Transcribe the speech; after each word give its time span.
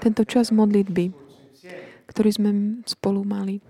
Tento 0.00 0.22
čas 0.24 0.48
modlitby, 0.48 1.12
ktorý 2.08 2.30
sme 2.32 2.50
spolu 2.88 3.20
mali, 3.28 3.60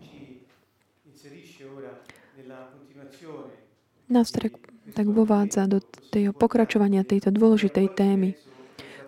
nás 4.07 4.31
tak, 4.31 4.55
tak 4.95 5.07
vovádza 5.11 5.67
do 5.67 5.83
tého 6.15 6.31
pokračovania 6.31 7.03
tejto 7.03 7.35
dôležitej 7.35 7.87
témy, 7.95 8.38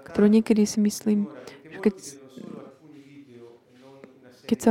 ktorú 0.07 0.27
niekedy 0.27 0.67
si 0.67 0.83
myslím, 0.83 1.31
že 1.71 1.79
keď, 1.79 1.95
keď 4.47 4.59
sa 4.59 4.71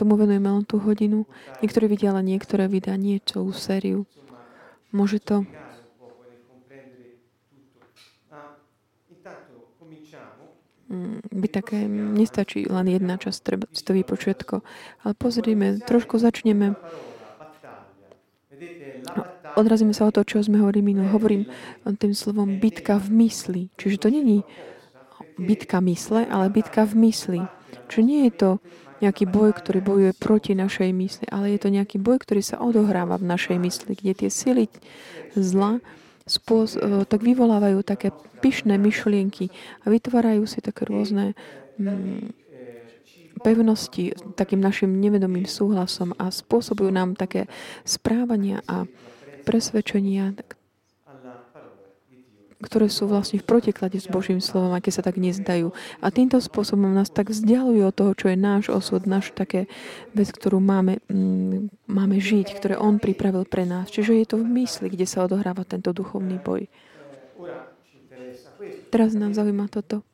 tomu 0.00 0.16
venujeme 0.16 0.48
len 0.48 0.64
tú 0.64 0.80
hodinu, 0.80 1.28
niektorí 1.60 1.92
vidia 1.92 2.16
len 2.16 2.24
niektoré 2.24 2.72
videá, 2.72 2.96
nie 2.96 3.20
celú 3.20 3.52
sériu. 3.52 4.08
Môže 4.92 5.20
to 5.20 5.44
Mm, 9.44 10.79
byť 11.30 11.50
také, 11.54 11.86
nestačí 11.86 12.66
len 12.66 12.90
jedna 12.90 13.14
časť, 13.14 13.38
treba 13.46 13.70
si 13.70 13.86
to 13.86 13.94
vypočuť 13.94 14.42
Ale 15.06 15.12
pozrime, 15.14 15.78
trošku 15.86 16.18
začneme 16.18 16.74
odrazíme 19.56 19.94
sa 19.96 20.08
o 20.08 20.14
to, 20.14 20.22
čo 20.26 20.42
sme 20.44 20.60
hovorili 20.60 20.92
minul. 20.92 21.08
Hovorím 21.10 21.48
tým 21.86 22.12
slovom 22.12 22.60
bitka 22.60 23.00
v 23.00 23.26
mysli. 23.26 23.62
Čiže 23.80 23.96
to 24.06 24.08
není 24.12 24.44
bitka 25.40 25.80
mysle, 25.80 26.28
ale 26.28 26.52
bitka 26.52 26.84
v 26.84 27.08
mysli. 27.08 27.40
Čiže 27.88 28.02
nie 28.04 28.20
je 28.28 28.32
to 28.36 28.50
nejaký 29.00 29.24
boj, 29.24 29.56
ktorý 29.56 29.80
bojuje 29.80 30.12
proti 30.12 30.52
našej 30.52 30.92
mysli, 30.92 31.26
ale 31.32 31.56
je 31.56 31.58
to 31.64 31.72
nejaký 31.72 31.96
boj, 31.96 32.20
ktorý 32.20 32.44
sa 32.44 32.60
odohráva 32.60 33.16
v 33.16 33.32
našej 33.32 33.56
mysli, 33.56 33.96
kde 33.96 34.12
tie 34.12 34.30
sily 34.30 34.68
zla 35.32 35.80
spôs- 36.26 36.78
e, 36.78 37.04
tak 37.08 37.20
vyvolávajú 37.24 37.84
také 37.84 38.12
pyšné 38.40 38.80
myšlienky 38.80 39.52
a 39.84 39.92
vytvárajú 39.92 40.48
si 40.48 40.64
také 40.64 40.88
rôzne 40.88 41.36
mm, 41.76 42.32
pevnosti 43.40 44.12
takým 44.36 44.60
našim 44.60 45.00
nevedomým 45.00 45.48
súhlasom 45.48 46.12
a 46.20 46.28
spôsobujú 46.28 46.92
nám 46.92 47.16
také 47.16 47.48
správania 47.88 48.60
a 48.68 48.84
presvedčenia, 49.48 50.36
ktoré 52.60 52.92
sú 52.92 53.08
vlastne 53.08 53.40
v 53.40 53.48
protiklade 53.48 53.96
s 53.96 54.04
Božím 54.04 54.44
slovom, 54.44 54.76
aké 54.76 54.92
sa 54.92 55.00
tak 55.00 55.16
nezdajú. 55.16 55.72
A 56.04 56.06
týmto 56.12 56.36
spôsobom 56.36 56.92
nás 56.92 57.08
tak 57.08 57.32
vzdialujú 57.32 57.82
od 57.88 57.96
toho, 57.96 58.12
čo 58.12 58.26
je 58.28 58.36
náš 58.36 58.68
osud, 58.68 59.08
náš 59.08 59.32
také 59.32 59.64
vec, 60.12 60.28
ktorú 60.28 60.60
máme, 60.60 61.00
mm, 61.08 61.88
máme 61.88 62.20
žiť, 62.20 62.52
ktoré 62.52 62.74
On 62.76 63.00
pripravil 63.00 63.48
pre 63.48 63.64
nás. 63.64 63.88
Čiže 63.88 64.12
je 64.20 64.26
to 64.28 64.36
v 64.44 64.46
mysli, 64.60 64.92
kde 64.92 65.08
sa 65.08 65.24
odohráva 65.24 65.64
tento 65.64 65.96
duchovný 65.96 66.36
boj. 66.36 66.68
Teraz 68.92 69.16
nám 69.16 69.32
zaujíma 69.32 69.72
toto. 69.72 70.04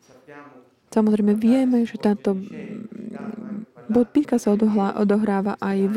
Samozrejme 0.95 1.35
vieme, 1.35 1.83
že 1.83 1.99
táto 1.99 2.39
bitka 3.91 4.39
sa 4.39 4.55
odohráva 4.95 5.59
aj 5.59 5.79
v, 5.91 5.97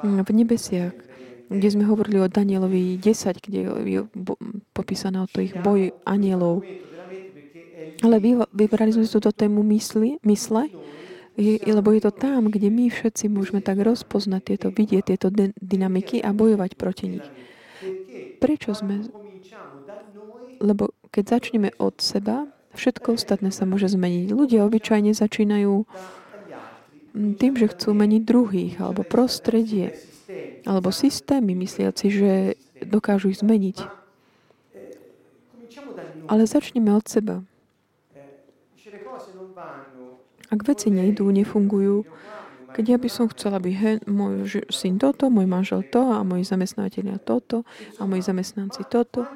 v 0.00 0.30
nebesiach 0.30 0.94
kde 1.52 1.68
sme 1.68 1.84
hovorili 1.84 2.18
o 2.24 2.32
Danielovi 2.32 2.96
10, 2.96 3.44
kde 3.44 3.60
je 3.84 4.00
popísané 4.72 5.20
o 5.20 5.28
tých 5.28 5.52
boj 5.60 5.92
anielov. 6.08 6.64
Ale 8.02 8.18
vybrali 8.50 8.90
sme 8.90 9.06
túto 9.06 9.30
tému 9.30 9.62
mysli, 9.70 10.18
mysle, 10.24 10.72
lebo 11.64 11.88
je 11.94 12.02
to 12.02 12.12
tam, 12.12 12.50
kde 12.50 12.68
my 12.68 12.90
všetci 12.92 13.30
môžeme 13.30 13.60
tak 13.64 13.80
rozpoznať 13.80 14.42
tieto, 14.42 14.68
vidieť 14.68 15.02
tieto 15.14 15.28
dynamiky 15.60 16.20
a 16.20 16.34
bojovať 16.34 16.70
proti 16.76 17.18
nich. 17.18 17.26
Prečo 18.42 18.74
sme... 18.74 19.06
Lebo 20.62 20.94
keď 21.10 21.24
začneme 21.40 21.74
od 21.78 21.98
seba, 21.98 22.46
všetko 22.74 23.18
ostatné 23.18 23.50
sa 23.50 23.66
môže 23.66 23.90
zmeniť. 23.90 24.30
Ľudia 24.30 24.64
obyčajne 24.66 25.12
začínajú 25.12 25.84
tým, 27.12 27.52
že 27.58 27.66
chcú 27.68 27.92
meniť 27.92 28.22
druhých 28.24 28.74
alebo 28.80 29.04
prostredie 29.04 29.92
alebo 30.66 30.94
systémy, 30.94 31.54
mysliaci, 31.58 32.06
že 32.10 32.32
dokážu 32.82 33.30
ich 33.30 33.42
zmeniť. 33.42 33.78
Ale 36.30 36.46
začneme 36.46 36.90
od 36.94 37.06
seba. 37.06 37.42
Ak 40.52 40.60
veci 40.68 40.92
nejdú, 40.92 41.32
nefungujú, 41.32 42.04
keď 42.72 42.84
ja 42.96 42.98
by 43.00 43.08
som 43.08 43.28
chcela, 43.28 43.60
aby 43.60 44.00
môj 44.08 44.64
syn 44.72 44.96
toto, 44.96 45.28
môj 45.28 45.44
manžel 45.44 45.84
to 45.84 46.00
a 46.00 46.24
moji 46.24 46.44
zamestnávateľia 46.48 47.20
toto 47.20 47.68
a 48.00 48.08
moji 48.08 48.24
zamestnanci 48.24 48.88
toto. 48.88 49.28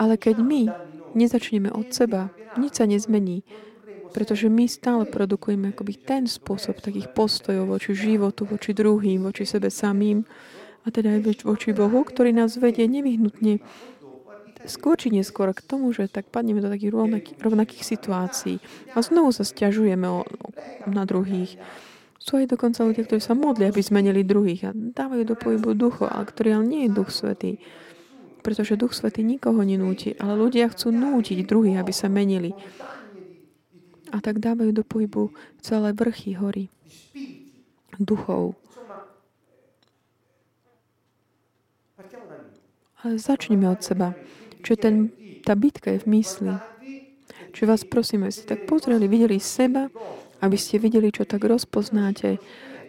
Ale 0.00 0.16
keď 0.16 0.40
my 0.40 0.72
nezačneme 1.12 1.68
od 1.68 1.92
seba, 1.92 2.32
nič 2.56 2.80
sa 2.80 2.88
nezmení. 2.88 3.44
Pretože 4.12 4.52
my 4.52 4.68
stále 4.68 5.08
produkujeme 5.08 5.72
akoby 5.72 5.96
ten 6.04 6.28
spôsob 6.28 6.84
takých 6.84 7.10
postojov 7.16 7.72
voči 7.72 7.96
životu, 7.96 8.44
voči 8.44 8.76
druhým, 8.76 9.24
voči 9.24 9.48
sebe 9.48 9.72
samým 9.72 10.24
a 10.84 10.88
teda 10.92 11.16
aj 11.16 11.48
voči 11.48 11.72
Bohu, 11.72 12.04
ktorý 12.04 12.36
nás 12.36 12.60
vedie 12.60 12.84
nevyhnutne 12.84 13.64
skôr 14.66 14.94
či 14.94 15.10
neskôr 15.10 15.50
k 15.50 15.64
tomu, 15.64 15.90
že 15.90 16.06
tak 16.06 16.30
padneme 16.30 16.62
do 16.62 16.70
takých 16.70 16.94
rovnakých, 16.94 17.36
rovnakých 17.38 17.82
situácií 17.82 18.56
a 18.94 18.98
znovu 19.02 19.34
sa 19.34 19.42
stiažujeme 19.42 20.06
o, 20.06 20.22
na 20.86 21.02
druhých. 21.02 21.58
Sú 22.22 22.38
aj 22.38 22.54
dokonca 22.54 22.86
ľudia, 22.86 23.02
ktorí 23.02 23.18
sa 23.18 23.34
modlia, 23.34 23.74
aby 23.74 23.82
zmenili 23.82 24.22
druhých 24.22 24.70
a 24.70 24.72
dávajú 24.74 25.22
do 25.26 25.34
pohybu 25.34 25.74
ducho, 25.74 26.06
ale 26.06 26.30
ktorý 26.30 26.62
ale 26.62 26.64
nie 26.70 26.82
je 26.86 26.94
duch 26.94 27.10
svetý. 27.10 27.58
Pretože 28.46 28.78
duch 28.78 28.94
svetý 28.94 29.26
nikoho 29.26 29.58
nenúti, 29.66 30.14
ale 30.18 30.38
ľudia 30.38 30.70
chcú 30.70 30.94
nútiť 30.94 31.46
druhých, 31.46 31.82
aby 31.82 31.90
sa 31.94 32.06
menili 32.06 32.54
a 34.12 34.20
tak 34.20 34.38
dávajú 34.38 34.70
do 34.76 34.84
pohybu 34.84 35.32
celé 35.64 35.96
vrchy 35.96 36.36
hory 36.36 36.68
duchov. 37.96 38.54
Ale 43.02 43.18
začneme 43.18 43.66
od 43.66 43.82
seba. 43.82 44.14
Čiže 44.62 44.76
ten, 44.78 45.10
tá 45.42 45.58
bitka 45.58 45.90
je 45.90 46.06
v 46.06 46.22
mysli. 46.22 46.54
Čiže 47.50 47.66
vás 47.66 47.82
prosím, 47.82 48.24
aby 48.24 48.32
ste 48.32 48.46
tak 48.46 48.64
pozreli, 48.70 49.10
videli 49.10 49.42
seba, 49.42 49.90
aby 50.38 50.54
ste 50.54 50.78
videli, 50.78 51.10
čo 51.10 51.26
tak 51.26 51.42
rozpoznáte 51.42 52.38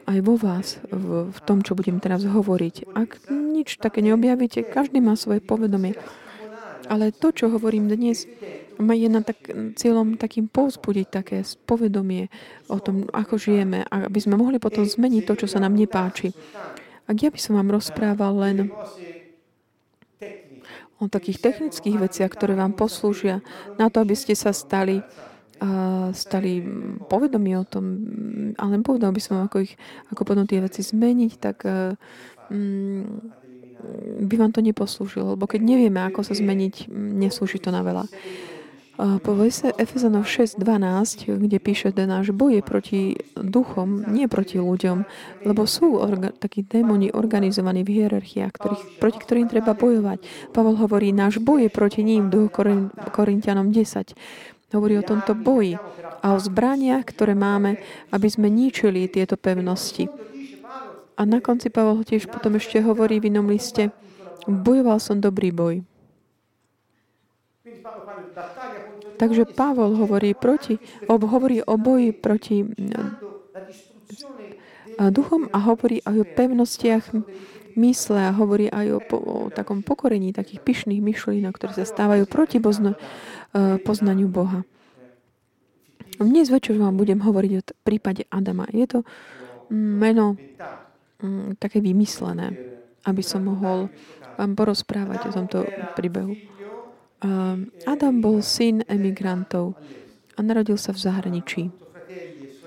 aj 0.03 0.19
vo 0.21 0.35
vás, 0.35 0.83
v, 0.91 1.31
v 1.31 1.39
tom, 1.47 1.65
čo 1.65 1.73
budem 1.73 1.97
teraz 1.97 2.27
hovoriť. 2.27 2.93
Ak 2.93 3.25
nič 3.31 3.79
také 3.79 4.03
neobjavíte, 4.03 4.67
každý 4.67 4.99
má 4.99 5.17
svoje 5.17 5.39
povedomie. 5.39 5.95
Ale 6.89 7.15
to, 7.15 7.31
čo 7.31 7.47
hovorím 7.47 7.87
dnes, 7.87 8.27
je 8.79 9.09
na 9.09 9.21
tak, 9.23 9.39
cieľom 9.79 10.19
takým 10.19 10.49
povzbudiť 10.51 11.07
také 11.07 11.45
povedomie 11.63 12.27
o 12.67 12.77
tom, 12.81 13.07
ako 13.13 13.39
žijeme, 13.39 13.85
aby 13.87 14.19
sme 14.19 14.35
mohli 14.35 14.57
potom 14.59 14.83
zmeniť 14.83 15.23
to, 15.23 15.33
čo 15.45 15.47
sa 15.47 15.61
nám 15.63 15.77
nepáči. 15.77 16.35
Ak 17.07 17.19
ja 17.19 17.29
by 17.31 17.39
som 17.39 17.59
vám 17.59 17.71
rozprával 17.71 18.33
len 18.39 18.57
o 20.99 21.05
takých 21.11 21.43
technických 21.43 21.99
veciach, 21.99 22.31
ktoré 22.31 22.55
vám 22.55 22.75
poslúžia 22.75 23.43
na 23.75 23.91
to, 23.91 23.99
aby 24.03 24.15
ste 24.15 24.35
sa 24.35 24.55
stali 24.55 25.03
stali 26.11 26.59
povedomí 27.07 27.55
o 27.55 27.63
tom, 27.63 27.85
ale 28.59 28.83
povedal 28.83 29.15
by 29.15 29.21
som, 29.23 29.47
ako, 29.47 29.63
ich, 29.63 29.79
ako 30.11 30.27
potom 30.27 30.43
tie 30.43 30.59
veci 30.59 30.83
zmeniť, 30.83 31.31
tak 31.39 31.63
um, 32.51 33.31
by 34.23 34.35
vám 34.39 34.51
to 34.55 34.63
neposlúžilo, 34.63 35.35
lebo 35.35 35.45
keď 35.45 35.61
nevieme, 35.63 35.99
ako 36.07 36.23
sa 36.23 36.33
zmeniť, 36.33 36.87
neslúži 36.93 37.59
to 37.59 37.69
na 37.69 37.83
veľa. 37.83 38.05
Po 38.93 39.33
vese 39.33 39.73
Efezanov 39.81 40.29
6.12, 40.29 41.25
kde 41.41 41.57
píše, 41.57 41.89
že 41.89 42.05
náš 42.05 42.29
boj 42.29 42.61
je 42.61 42.63
proti 42.63 43.01
duchom, 43.33 44.05
nie 44.05 44.29
proti 44.29 44.61
ľuďom, 44.61 45.01
lebo 45.49 45.65
sú 45.65 45.97
orga, 45.97 46.29
takí 46.29 46.61
démoni 46.61 47.09
organizovaní 47.09 47.81
v 47.81 48.05
hierarchiách, 48.05 48.53
ktorých, 48.53 48.83
proti 49.01 49.17
ktorým 49.17 49.49
treba 49.49 49.73
bojovať. 49.73 50.21
Pavol 50.53 50.77
hovorí, 50.77 51.09
náš 51.09 51.41
boj 51.41 51.65
je 51.65 51.71
proti 51.73 52.05
ním, 52.05 52.29
do 52.29 52.45
Korintianom 53.09 53.73
10. 53.73 54.13
Hovorí 54.77 54.97
o 55.01 55.05
tomto 55.05 55.33
boji 55.33 55.73
a 56.21 56.33
o 56.33 56.39
zbraniach, 56.41 57.09
ktoré 57.09 57.33
máme, 57.33 57.81
aby 58.13 58.27
sme 58.29 58.45
ničili 58.45 59.09
tieto 59.09 59.41
pevnosti. 59.41 60.05
A 61.13 61.21
na 61.29 61.39
konci 61.39 61.69
Pavol 61.69 62.01
tiež 62.01 62.25
potom 62.25 62.57
ešte 62.57 62.81
hovorí 62.81 63.21
v 63.21 63.29
inom 63.29 63.45
liste, 63.45 63.93
bojoval 64.49 64.97
som 64.97 65.21
dobrý 65.21 65.53
boj. 65.53 65.85
Takže 69.21 69.45
Pavol 69.53 69.93
hovorí, 69.95 70.33
proti, 70.33 70.81
hovorí 71.07 71.61
o 71.63 71.77
boji 71.77 72.11
proti 72.11 72.65
duchom 74.97 75.49
a 75.53 75.57
hovorí 75.63 76.01
aj 76.05 76.15
o 76.21 76.25
pevnostiach 76.25 77.05
mysle 77.73 78.19
a 78.29 78.31
hovorí 78.33 78.69
aj 78.69 78.87
o, 78.93 78.99
po, 79.01 79.17
o 79.17 79.35
takom 79.49 79.81
pokorení 79.81 80.33
takých 80.33 80.61
pyšných 80.61 81.01
myšlienok, 81.01 81.53
ktoré 81.57 81.73
sa 81.73 81.85
stávajú 81.89 82.29
proti 82.29 82.61
bozno, 82.61 82.93
uh, 82.93 83.81
poznaniu 83.81 84.29
Boha. 84.29 84.61
Dnes 86.21 86.53
večer 86.53 86.77
vám 86.77 86.93
budem 86.93 87.25
hovoriť 87.25 87.51
o 87.57 87.61
prípade 87.81 88.29
Adama. 88.29 88.69
Je 88.69 88.85
to 88.85 88.99
meno 89.73 90.37
um, 91.23 91.55
také 91.55 91.79
vymyslené, 91.79 92.51
aby 93.07 93.23
som 93.23 93.47
mohol 93.47 93.87
vám 94.35 94.53
porozprávať 94.53 95.29
o 95.29 95.31
tomto 95.31 95.59
príbehu. 95.93 96.33
Adam 97.87 98.19
bol 98.19 98.43
syn 98.43 98.83
emigrantov 98.89 99.79
a 100.35 100.39
narodil 100.43 100.75
sa 100.75 100.91
v 100.91 100.99
zahraničí. 100.99 101.61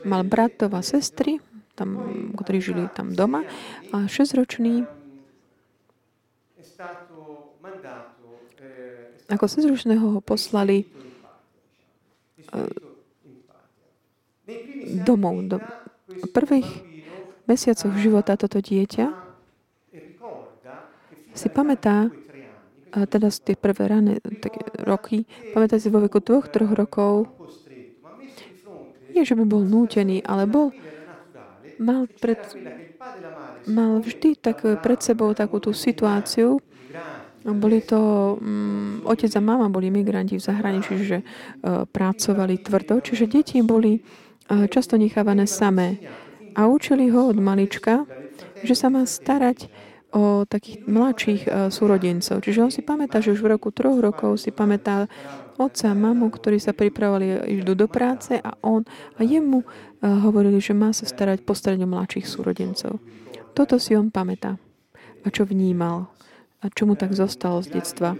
Mal 0.07 0.23
bratov 0.25 0.73
a 0.73 0.81
sestry, 0.81 1.43
tam, 1.77 1.99
ktorí 2.33 2.63
žili 2.63 2.89
tam 2.89 3.13
doma 3.13 3.45
a 3.93 4.09
6-ročný 4.09 4.89
ako 9.27 9.45
6-ročného 9.51 10.07
ho 10.17 10.21
poslali 10.23 10.87
domov. 15.03 15.51
Do 15.51 15.59
prvých 16.31 16.96
mesiacoch 17.47 17.95
života 17.99 18.35
toto 18.35 18.59
dieťa 18.59 19.27
si 21.37 21.53
pamätá, 21.53 22.09
a 22.97 23.05
teda 23.05 23.29
z 23.29 23.53
tie 23.53 23.57
prvé 23.61 23.93
rané 23.93 24.25
také 24.41 24.65
roky, 24.81 25.29
pamätá 25.53 25.77
si 25.77 25.93
vo 25.93 26.01
veku 26.01 26.25
dvoch, 26.25 26.49
troch 26.49 26.73
rokov, 26.73 27.29
nie, 29.13 29.25
že 29.25 29.37
by 29.37 29.45
bol 29.45 29.65
nútený, 29.65 30.25
ale 30.25 30.49
bol, 30.49 30.73
mal, 31.81 32.09
pred, 32.21 32.41
mal 33.69 34.01
vždy 34.01 34.41
tak 34.41 34.65
pred 34.81 35.01
sebou 35.01 35.33
takú 35.37 35.61
tú 35.61 35.77
situáciu, 35.77 36.61
boli 37.47 37.79
to, 37.79 38.01
um, 38.43 39.07
otec 39.07 39.31
a 39.39 39.41
mama 39.41 39.71
boli 39.71 39.87
migranti 39.87 40.35
v 40.35 40.43
zahraničí, 40.43 40.95
že 41.07 41.23
uh, 41.23 41.87
pracovali 41.87 42.59
tvrdo, 42.59 42.99
čiže 42.99 43.31
deti 43.31 43.63
boli 43.63 44.03
uh, 44.03 44.67
často 44.67 44.99
nechávané 44.99 45.47
samé. 45.47 46.03
A 46.57 46.67
učili 46.67 47.13
ho 47.13 47.29
od 47.29 47.37
malička, 47.37 48.09
že 48.65 48.73
sa 48.73 48.89
má 48.89 49.05
starať 49.05 49.69
o 50.17 50.49
takých 50.49 50.89
mladších 50.89 51.43
uh, 51.45 51.69
súrodencov. 51.69 52.41
Čiže 52.41 52.63
on 52.65 52.73
si 52.73 52.81
pamätá, 52.81 53.21
že 53.21 53.37
už 53.37 53.45
v 53.45 53.53
roku 53.53 53.69
troch 53.69 54.01
rokov 54.01 54.41
si 54.41 54.49
pamätá 54.49 55.13
otca 55.61 55.93
a 55.93 55.99
mamu, 55.99 56.33
ktorí 56.33 56.57
sa 56.57 56.73
pripravovali, 56.73 57.53
idú 57.61 57.77
do 57.77 57.85
práce 57.85 58.41
a 58.41 58.57
on 58.65 58.89
a 59.19 59.21
jemu 59.21 59.61
uh, 59.61 59.69
hovorili, 60.25 60.57
že 60.57 60.73
má 60.73 60.97
sa 60.97 61.05
starať, 61.05 61.45
postarať 61.45 61.85
o 61.85 61.93
mladších 61.93 62.25
súrodencov. 62.25 62.97
Toto 63.53 63.77
si 63.77 63.93
on 63.93 64.09
pamätá. 64.09 64.57
A 65.21 65.29
čo 65.29 65.45
vnímal 65.45 66.09
a 66.65 66.73
čo 66.73 66.89
mu 66.89 66.97
tak 66.97 67.13
zostalo 67.13 67.61
z 67.61 67.77
detstva. 67.77 68.17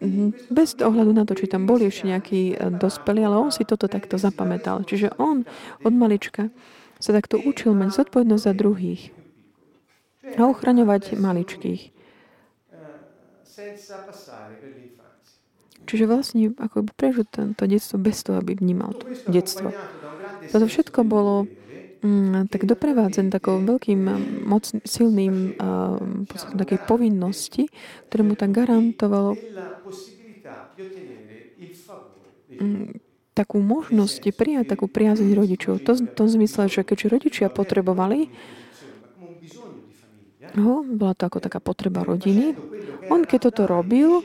Mhm. 0.00 0.48
Bez 0.48 0.80
ohľadu 0.80 1.12
na 1.12 1.28
to, 1.28 1.36
či 1.36 1.44
tam 1.44 1.68
boli 1.68 1.92
ešte 1.92 2.08
nejakí 2.08 2.56
e, 2.56 2.72
dospelí, 2.72 3.20
ale 3.20 3.36
on 3.36 3.52
si 3.52 3.68
toto 3.68 3.84
takto 3.84 4.16
zapamätal. 4.16 4.80
Čiže 4.80 5.12
on 5.20 5.44
od 5.84 5.92
malička 5.92 6.48
sa 6.96 7.12
takto 7.12 7.36
učil 7.36 7.76
mať 7.76 8.00
zodpovednosť 8.00 8.44
za 8.44 8.54
druhých 8.56 9.12
a 10.36 10.40
ochraňovať 10.48 11.20
maličkých. 11.20 11.82
Čiže 15.84 16.04
vlastne 16.06 16.54
ako 16.54 16.86
by 16.86 16.90
prežil 16.96 17.24
to 17.28 17.64
detstvo 17.66 17.96
bez 18.00 18.22
toho, 18.24 18.40
aby 18.40 18.56
vnímal 18.56 18.94
to 18.96 19.04
detstvo. 19.28 19.74
Toto 20.48 20.64
všetko 20.64 21.04
bolo 21.04 21.50
tak 22.48 22.64
doprevádzen 22.64 23.28
takou 23.28 23.60
veľkým 23.60 24.00
moc, 24.48 24.64
silným 24.88 25.52
uh, 25.60 26.00
takej 26.56 26.80
povinnosti, 26.88 27.68
ktoré 28.08 28.22
mu 28.24 28.34
tak 28.40 28.56
garantovalo 28.56 29.36
mm, 32.56 32.96
takú 33.36 33.60
možnosť 33.60 34.32
prijať 34.32 34.72
takú 34.72 34.88
priazeň 34.88 35.28
rodičov. 35.36 35.84
To 35.84 35.92
v 35.96 36.34
zmysle, 36.40 36.72
že 36.72 36.88
keďže 36.88 37.12
rodičia 37.12 37.46
potrebovali 37.52 38.32
ho, 40.56 40.82
bola 40.82 41.14
to 41.14 41.28
ako 41.28 41.38
taká 41.38 41.60
potreba 41.62 42.02
rodiny. 42.02 42.56
On 43.12 43.22
keď 43.22 43.52
toto 43.52 43.70
robil, 43.70 44.24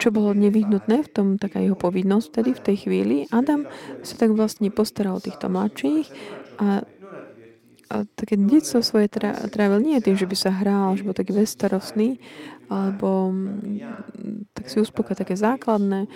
čo 0.00 0.08
bolo 0.14 0.32
nevyhnutné 0.32 1.04
v 1.04 1.12
tom, 1.12 1.26
taká 1.36 1.60
jeho 1.60 1.76
povinnosť 1.76 2.28
tedy 2.40 2.50
v 2.56 2.64
tej 2.64 2.76
chvíli. 2.86 3.16
Adam 3.34 3.66
sa 4.00 4.14
tak 4.16 4.32
vlastne 4.32 4.72
postaral 4.72 5.18
o 5.18 5.24
týchto 5.24 5.50
mladších 5.50 6.39
a, 6.60 6.84
a 7.88 7.94
také 8.14 8.36
detstvo 8.36 8.84
svoje 8.84 9.08
trávil 9.50 9.80
nie 9.80 9.98
tým, 10.04 10.14
že 10.14 10.28
by 10.28 10.36
sa 10.36 10.52
hral, 10.52 10.94
že 10.94 11.02
bol 11.02 11.16
taký 11.16 11.32
bezstarostný, 11.32 12.20
alebo 12.70 13.34
mm, 13.34 14.52
tak 14.54 14.70
si 14.70 14.78
uspokoja 14.78 15.26
také 15.26 15.34
základné 15.34 16.06
e, 16.06 16.08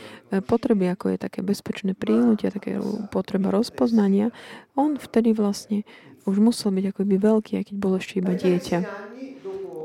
potreby, 0.44 0.92
ako 0.94 1.16
je 1.16 1.18
také 1.18 1.40
bezpečné 1.42 1.98
prínutie, 1.98 2.52
také 2.52 2.78
potreba 3.10 3.50
rozpoznania. 3.50 4.30
On 4.78 4.94
vtedy 5.00 5.34
vlastne 5.34 5.82
už 6.28 6.38
musel 6.38 6.70
byť 6.70 6.84
ako 6.94 7.00
by 7.08 7.16
veľký, 7.18 7.52
aj 7.58 7.64
keď 7.72 7.76
bol 7.80 7.98
ešte 7.98 8.20
iba 8.22 8.36
dieťa. 8.36 8.78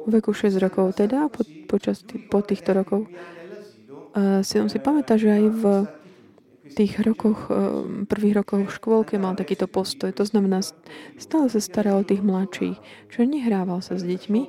V 0.06 0.10
veku 0.14 0.32
6 0.36 0.60
rokov 0.62 1.00
teda, 1.00 1.32
po, 1.32 1.42
počas 1.68 2.06
po 2.06 2.40
týchto 2.44 2.76
rokov, 2.76 3.10
si 4.42 4.56
on 4.58 4.68
si 4.68 4.82
pamätá, 4.82 5.22
že 5.22 5.30
aj 5.30 5.46
v 5.54 5.64
tých 6.75 7.01
rokoch, 7.01 7.50
eh, 7.50 8.06
prvých 8.06 8.44
rokoch 8.44 8.62
v 8.66 8.75
škôlke 8.75 9.16
mal 9.18 9.33
takýto 9.36 9.66
postoj. 9.66 10.13
To 10.16 10.25
znamená, 10.25 10.62
stále 11.18 11.48
sa 11.50 11.60
staral 11.60 12.01
o 12.01 12.07
tých 12.07 12.21
mladších. 12.21 12.77
Čiže 13.10 13.25
nehrával 13.25 13.81
sa 13.81 13.98
s 13.98 14.04
deťmi, 14.06 14.42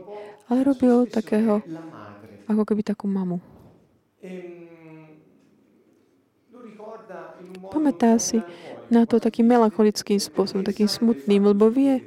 ale 0.51 0.67
robil 0.67 1.07
takého, 1.07 1.65
ako 2.51 2.63
keby 2.67 2.83
takú 2.83 3.07
mamu. 3.07 3.39
Pamätá 7.71 8.19
si 8.19 8.43
na 8.91 9.07
to 9.07 9.23
takým 9.23 9.47
melancholickým 9.47 10.19
spôsobom, 10.19 10.67
takým 10.67 10.91
smutným, 10.91 11.47
lebo 11.55 11.71
vie, 11.71 12.03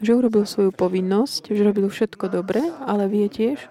že 0.00 0.16
urobil 0.16 0.48
svoju 0.48 0.72
povinnosť, 0.72 1.52
že 1.52 1.62
robil 1.62 1.86
všetko 1.92 2.32
dobre, 2.32 2.64
ale 2.82 3.06
vie 3.06 3.28
tiež, 3.28 3.68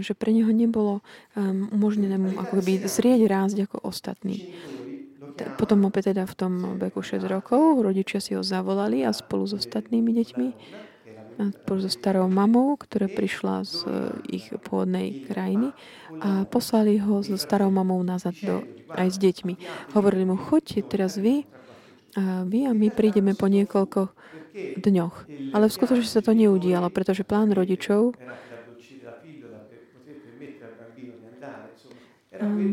že 0.00 0.16
pre 0.16 0.34
neho 0.34 0.50
nebolo 0.50 1.04
um, 1.34 1.68
umožnené 1.70 2.16
mu 2.18 2.34
ako 2.34 2.62
by 2.62 2.86
zrieť 2.88 3.26
rásť 3.28 3.68
ako 3.68 3.86
ostatní. 3.86 4.54
Potom 5.58 5.82
opäť 5.86 6.14
teda 6.14 6.30
v 6.30 6.34
tom 6.38 6.52
veku 6.78 7.02
6 7.02 7.18
rokov 7.26 7.82
rodičia 7.82 8.22
si 8.22 8.38
ho 8.38 8.42
zavolali 8.46 9.02
a 9.02 9.10
spolu 9.10 9.50
s 9.50 9.58
ostatnými 9.58 10.14
deťmi 10.14 10.48
spolu 11.34 11.78
so 11.82 11.90
starou 11.90 12.30
mamou, 12.30 12.78
ktorá 12.78 13.10
prišla 13.10 13.66
z 13.66 13.74
eh, 13.86 14.38
ich 14.40 14.46
pôvodnej 14.66 15.26
krajiny 15.26 15.74
a 16.22 16.46
poslali 16.46 17.02
ho 17.02 17.26
so 17.26 17.34
starou 17.34 17.74
mamou 17.74 17.98
nazad 18.06 18.38
do, 18.38 18.62
aj 18.94 19.08
s 19.10 19.18
deťmi. 19.18 19.54
Hovorili 19.98 20.24
mu, 20.28 20.38
choďte 20.38 20.86
teraz 20.86 21.18
vy, 21.18 21.42
a 22.14 22.46
vy 22.46 22.70
a 22.70 22.72
my 22.72 22.94
prídeme 22.94 23.34
po 23.34 23.50
niekoľko 23.50 24.14
dňoch. 24.78 25.16
Ale 25.50 25.66
v 25.66 25.74
skutočnosti 25.74 26.14
sa 26.14 26.22
to 26.22 26.30
neudialo, 26.30 26.86
pretože 26.94 27.26
plán 27.26 27.50
rodičov 27.50 28.14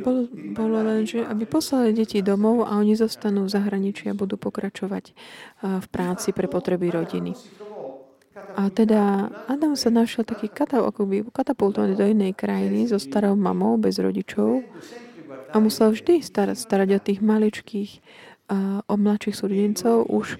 bolo, 0.03 0.27
bolo 0.55 0.77
len, 0.83 1.07
že 1.07 1.23
aby 1.23 1.47
poslali 1.47 1.95
deti 1.95 2.19
domov 2.19 2.67
a 2.67 2.77
oni 2.77 2.93
zostanú 2.95 3.47
v 3.47 3.53
zahraničí 3.53 4.11
a 4.11 4.17
budú 4.17 4.35
pokračovať 4.37 5.15
v 5.61 5.87
práci 5.89 6.35
pre 6.35 6.45
potreby 6.51 6.91
rodiny. 6.91 7.33
A 8.55 8.67
teda 8.71 9.31
Adam 9.47 9.75
sa 9.79 9.91
našiel 9.91 10.27
taký 10.27 10.51
katapultovaný 11.31 11.95
do 11.95 12.07
inej 12.07 12.35
krajiny 12.35 12.87
so 12.87 12.99
starou 12.99 13.35
mamou 13.35 13.79
bez 13.79 13.99
rodičov 13.99 14.63
a 15.51 15.55
musel 15.59 15.91
vždy 15.91 16.23
starať, 16.23 16.57
starať 16.59 16.89
o 16.95 16.99
tých 16.99 17.19
maličkých, 17.23 17.91
o 18.87 18.95
mladších 18.95 19.35
súrodencov 19.35 20.07
už 20.07 20.39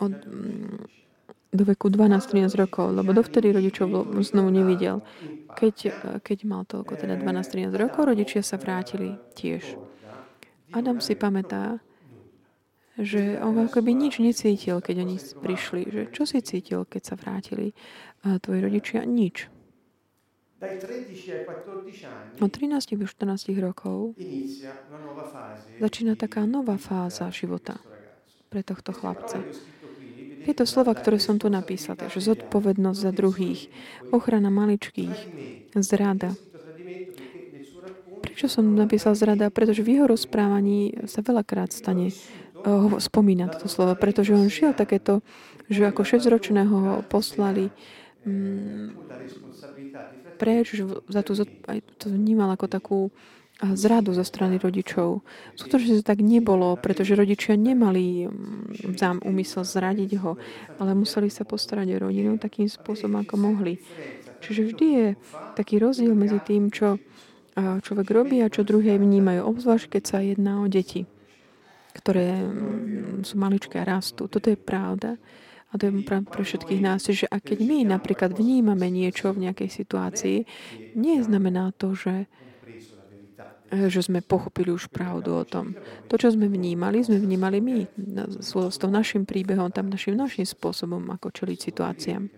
od, 0.00 0.12
mm, 0.12 0.80
do 1.54 1.62
veku 1.62 1.88
12-13 1.88 2.52
rokov, 2.58 2.90
lebo 2.90 3.14
dovtedy 3.14 3.54
rodičov 3.54 4.16
znovu 4.22 4.50
nevidel. 4.50 5.02
Keď, 5.54 5.76
keď 6.20 6.38
mal 6.44 6.66
toľko, 6.66 6.98
teda 6.98 7.16
12-13 7.18 7.70
rokov, 7.74 8.10
rodičia 8.10 8.42
sa 8.42 8.58
vrátili 8.58 9.14
tiež. 9.38 9.78
Adam 10.74 10.98
si 10.98 11.14
pamätá, 11.14 11.78
že 12.96 13.36
on 13.44 13.60
ako 13.60 13.84
by 13.84 13.92
nič 13.92 14.18
necítil, 14.24 14.80
keď 14.80 15.04
oni 15.04 15.16
prišli. 15.20 15.82
Že 15.86 16.02
čo 16.16 16.24
si 16.24 16.40
cítil, 16.40 16.88
keď 16.88 17.02
sa 17.04 17.14
vrátili 17.14 17.76
tvoji 18.24 18.60
rodičia? 18.64 19.04
Nič. 19.04 19.52
Od 22.40 22.48
13 22.48 22.96
do 22.96 23.04
14 23.04 23.52
rokov 23.60 24.16
začína 25.76 26.16
taká 26.16 26.48
nová 26.48 26.80
fáza 26.80 27.28
života 27.28 27.76
pre 28.48 28.64
tohto 28.64 28.96
chlapca. 28.96 29.44
Tieto 30.46 30.62
slova, 30.62 30.94
ktoré 30.94 31.18
som 31.18 31.42
tu 31.42 31.50
napísal, 31.50 31.98
takže 31.98 32.22
zodpovednosť 32.22 33.00
za 33.02 33.10
druhých, 33.10 33.66
ochrana 34.14 34.46
maličkých, 34.46 35.18
zrada. 35.74 36.38
Prečo 38.22 38.46
som 38.46 38.62
napísal 38.78 39.18
zrada? 39.18 39.50
Pretože 39.50 39.82
v 39.82 39.98
jeho 39.98 40.06
rozprávaní 40.06 41.02
sa 41.10 41.26
veľakrát 41.26 41.74
stane, 41.74 42.14
ho 42.62 43.02
spomína 43.02 43.50
toto 43.50 43.66
slovo, 43.66 43.98
pretože 43.98 44.38
on 44.38 44.46
žil 44.46 44.70
takéto, 44.70 45.18
že 45.66 45.82
ako 45.82 46.06
6-ročného 46.06 46.74
ho 46.74 46.94
poslali 47.02 47.74
mm, 48.22 48.94
preč, 50.38 50.78
za 51.10 51.22
tú, 51.26 51.34
aj 51.42 51.78
to 51.98 52.06
vnímal 52.06 52.54
ako 52.54 52.66
takú 52.70 52.98
zradu 53.56 54.12
zo 54.12 54.20
strany 54.20 54.60
rodičov. 54.60 55.24
Skutočne 55.56 56.00
to 56.00 56.04
tak 56.04 56.20
nebolo, 56.20 56.76
pretože 56.76 57.16
rodičia 57.16 57.56
nemali 57.56 58.28
zám 58.96 59.20
mm, 59.20 59.24
úmysel 59.24 59.64
zradiť 59.64 60.10
ho, 60.20 60.36
ale 60.76 60.92
museli 60.92 61.32
sa 61.32 61.48
postarať 61.48 61.96
o 61.96 62.02
rodinu 62.08 62.36
takým 62.36 62.68
spôsobom, 62.68 63.24
ako 63.24 63.34
mohli. 63.40 63.80
Čiže 64.44 64.60
vždy 64.68 64.86
je 64.86 65.06
taký 65.56 65.80
rozdiel 65.80 66.12
medzi 66.12 66.36
tým, 66.44 66.68
čo 66.68 67.00
človek 67.56 68.08
robí 68.12 68.44
a 68.44 68.52
čo 68.52 68.68
druhé 68.68 69.00
vnímajú, 69.00 69.40
obzvlášť 69.40 69.96
keď 69.96 70.02
sa 70.04 70.18
jedná 70.20 70.60
o 70.60 70.68
deti, 70.68 71.08
ktoré 71.96 72.44
mm, 72.44 73.24
sú 73.24 73.40
maličké 73.40 73.80
a 73.80 73.88
rastú. 73.88 74.28
Toto 74.28 74.52
je 74.52 74.58
pravda. 74.60 75.16
A 75.72 75.80
to 75.80 75.88
je 75.88 76.04
pravda 76.04 76.28
pre 76.28 76.44
všetkých 76.44 76.80
nás, 76.84 77.08
že 77.08 77.26
a 77.26 77.40
keď 77.40 77.58
my 77.64 77.88
napríklad 77.88 78.36
vnímame 78.36 78.86
niečo 78.92 79.32
v 79.32 79.48
nejakej 79.48 79.70
situácii, 79.72 80.38
nie 80.94 81.18
znamená 81.24 81.72
to, 81.74 81.96
že 81.96 82.28
že 83.66 83.98
sme 83.98 84.22
pochopili 84.22 84.70
už 84.70 84.86
pravdu 84.86 85.34
o 85.34 85.42
tom. 85.42 85.74
To, 86.06 86.14
čo 86.14 86.30
sme 86.30 86.46
vnímali, 86.46 87.02
sme 87.02 87.18
vnímali 87.18 87.58
my 87.58 87.76
s 88.38 88.78
tou 88.78 88.90
našim 88.90 89.26
príbehom, 89.26 89.74
tam 89.74 89.90
našim 89.90 90.14
našim 90.14 90.46
spôsobom, 90.46 91.02
ako 91.10 91.34
čeliť 91.34 91.58
situáciám. 91.58 92.30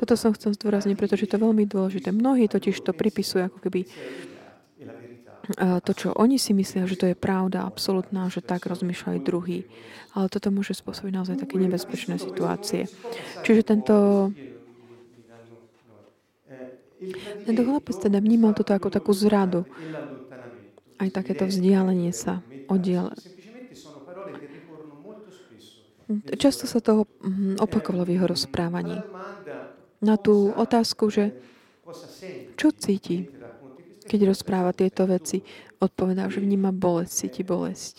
Toto 0.00 0.16
som 0.16 0.32
chcel 0.32 0.56
zdôrazniť, 0.56 0.96
pretože 0.96 1.28
to 1.28 1.36
je 1.36 1.44
veľmi 1.44 1.68
dôležité. 1.68 2.08
Mnohí 2.08 2.48
totiž 2.48 2.80
to 2.80 2.96
pripisujú 2.96 3.52
ako 3.52 3.58
keby 3.68 3.84
to, 5.82 5.92
čo 5.92 6.14
oni 6.14 6.38
si 6.38 6.54
myslia, 6.54 6.86
že 6.86 6.96
to 6.96 7.10
je 7.10 7.18
pravda 7.18 7.66
absolútna, 7.66 8.30
že 8.30 8.40
tak 8.40 8.64
rozmýšľajú 8.64 9.18
druhý. 9.20 9.66
Ale 10.14 10.30
toto 10.30 10.54
môže 10.54 10.72
spôsobiť 10.72 11.12
naozaj 11.12 11.36
také 11.42 11.58
nebezpečné 11.58 12.16
situácie. 12.16 12.86
Čiže 13.42 13.62
tento 13.66 13.96
tento 17.42 17.66
chlapec 17.66 17.98
teda 17.98 18.22
vnímal 18.22 18.54
toto 18.54 18.78
ako 18.78 18.86
takú 18.86 19.10
zradu. 19.10 19.66
Aj 21.02 21.10
takéto 21.10 21.50
vzdialenie 21.50 22.14
sa, 22.14 22.46
oddiel. 22.70 23.10
Často 26.38 26.70
sa 26.70 26.78
toho 26.78 27.10
mhm, 27.26 27.58
opakovalo 27.58 28.06
v 28.06 28.14
jeho 28.14 28.26
rozprávaní. 28.30 29.02
Na 29.98 30.14
tú 30.14 30.54
otázku, 30.54 31.10
že 31.10 31.34
čo 32.54 32.70
cíti, 32.70 33.26
keď 34.06 34.30
rozpráva 34.30 34.70
tieto 34.70 35.10
veci, 35.10 35.42
odpovedá, 35.82 36.30
že 36.30 36.38
vníma 36.38 36.70
bolesť, 36.70 37.10
cíti 37.26 37.42
bolesť. 37.42 37.96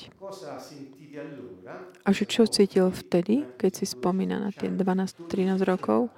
A 2.03 2.09
že 2.11 2.23
čo 2.27 2.47
cítil 2.47 2.91
vtedy, 2.91 3.47
keď 3.59 3.83
si 3.83 3.85
spomína 3.87 4.39
na 4.39 4.51
tie 4.51 4.67
12-13 4.71 5.59
rokov, 5.63 6.11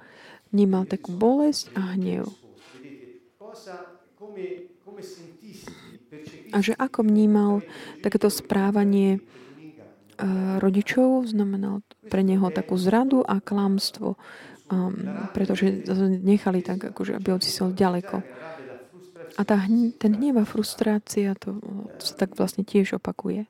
vnímal 0.50 0.86
takú 0.86 1.14
bolesť 1.14 1.70
a 1.78 1.94
hnev. 1.94 2.26
A 6.54 6.62
že 6.62 6.72
ako 6.78 7.02
vnímal 7.06 7.66
takéto 8.00 8.30
správanie 8.30 9.18
eh, 9.18 9.22
rodičov, 10.62 11.26
znamenal 11.28 11.82
pre 12.06 12.22
neho 12.22 12.48
takú 12.54 12.78
zradu 12.78 13.26
a 13.26 13.42
klamstvo, 13.42 14.14
um, 14.70 14.94
pretože 15.34 15.86
nechali 16.22 16.62
tak, 16.62 16.94
akože, 16.94 17.18
aby 17.18 17.34
odsiel 17.34 17.74
ďaleko. 17.74 18.22
A 19.36 19.42
tá, 19.44 19.60
ten 20.00 20.12
hnev 20.16 20.40
a 20.40 20.48
frustrácia, 20.48 21.36
to 21.36 21.60
sa 22.00 22.14
tak 22.16 22.38
vlastne 22.40 22.64
tiež 22.64 22.96
opakuje. 22.96 23.44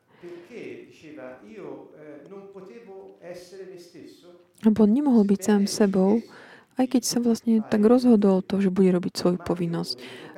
Lebo 4.66 4.82
on 4.82 4.90
nemohol 4.90 5.22
byť 5.22 5.40
sám 5.46 5.62
sebou, 5.70 6.25
aj 6.75 6.86
keď 6.90 7.02
sa 7.06 7.18
vlastne 7.22 7.62
tak 7.62 7.86
rozhodol 7.86 8.42
to, 8.42 8.58
že 8.58 8.75
bude 8.75 8.90
robiť 8.90 9.12
svoju 9.14 9.38
povinnosť. 9.40 9.94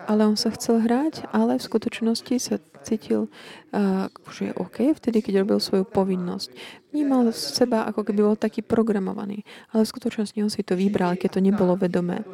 Ale 0.08 0.24
on 0.24 0.40
sa 0.40 0.48
chcel 0.56 0.80
hrať, 0.80 1.28
ale 1.36 1.60
v 1.60 1.66
skutočnosti 1.68 2.34
sa 2.40 2.56
cítil, 2.80 3.28
uh, 3.76 4.08
že 4.32 4.48
je 4.48 4.52
OK, 4.56 4.96
vtedy, 4.96 5.20
keď 5.20 5.44
robil 5.44 5.60
svoju 5.60 5.84
povinnosť. 5.84 6.48
Vnímal 6.96 7.28
seba, 7.36 7.84
ako 7.84 8.08
keby 8.08 8.20
bol 8.24 8.36
taký 8.40 8.64
programovaný. 8.64 9.44
Ale 9.76 9.84
v 9.84 9.92
skutočnosti 9.92 10.40
on 10.40 10.48
si 10.48 10.64
to 10.64 10.80
vybral, 10.80 11.12
keď 11.20 11.36
to 11.36 11.40
nebolo 11.44 11.76
vedomé 11.76 12.24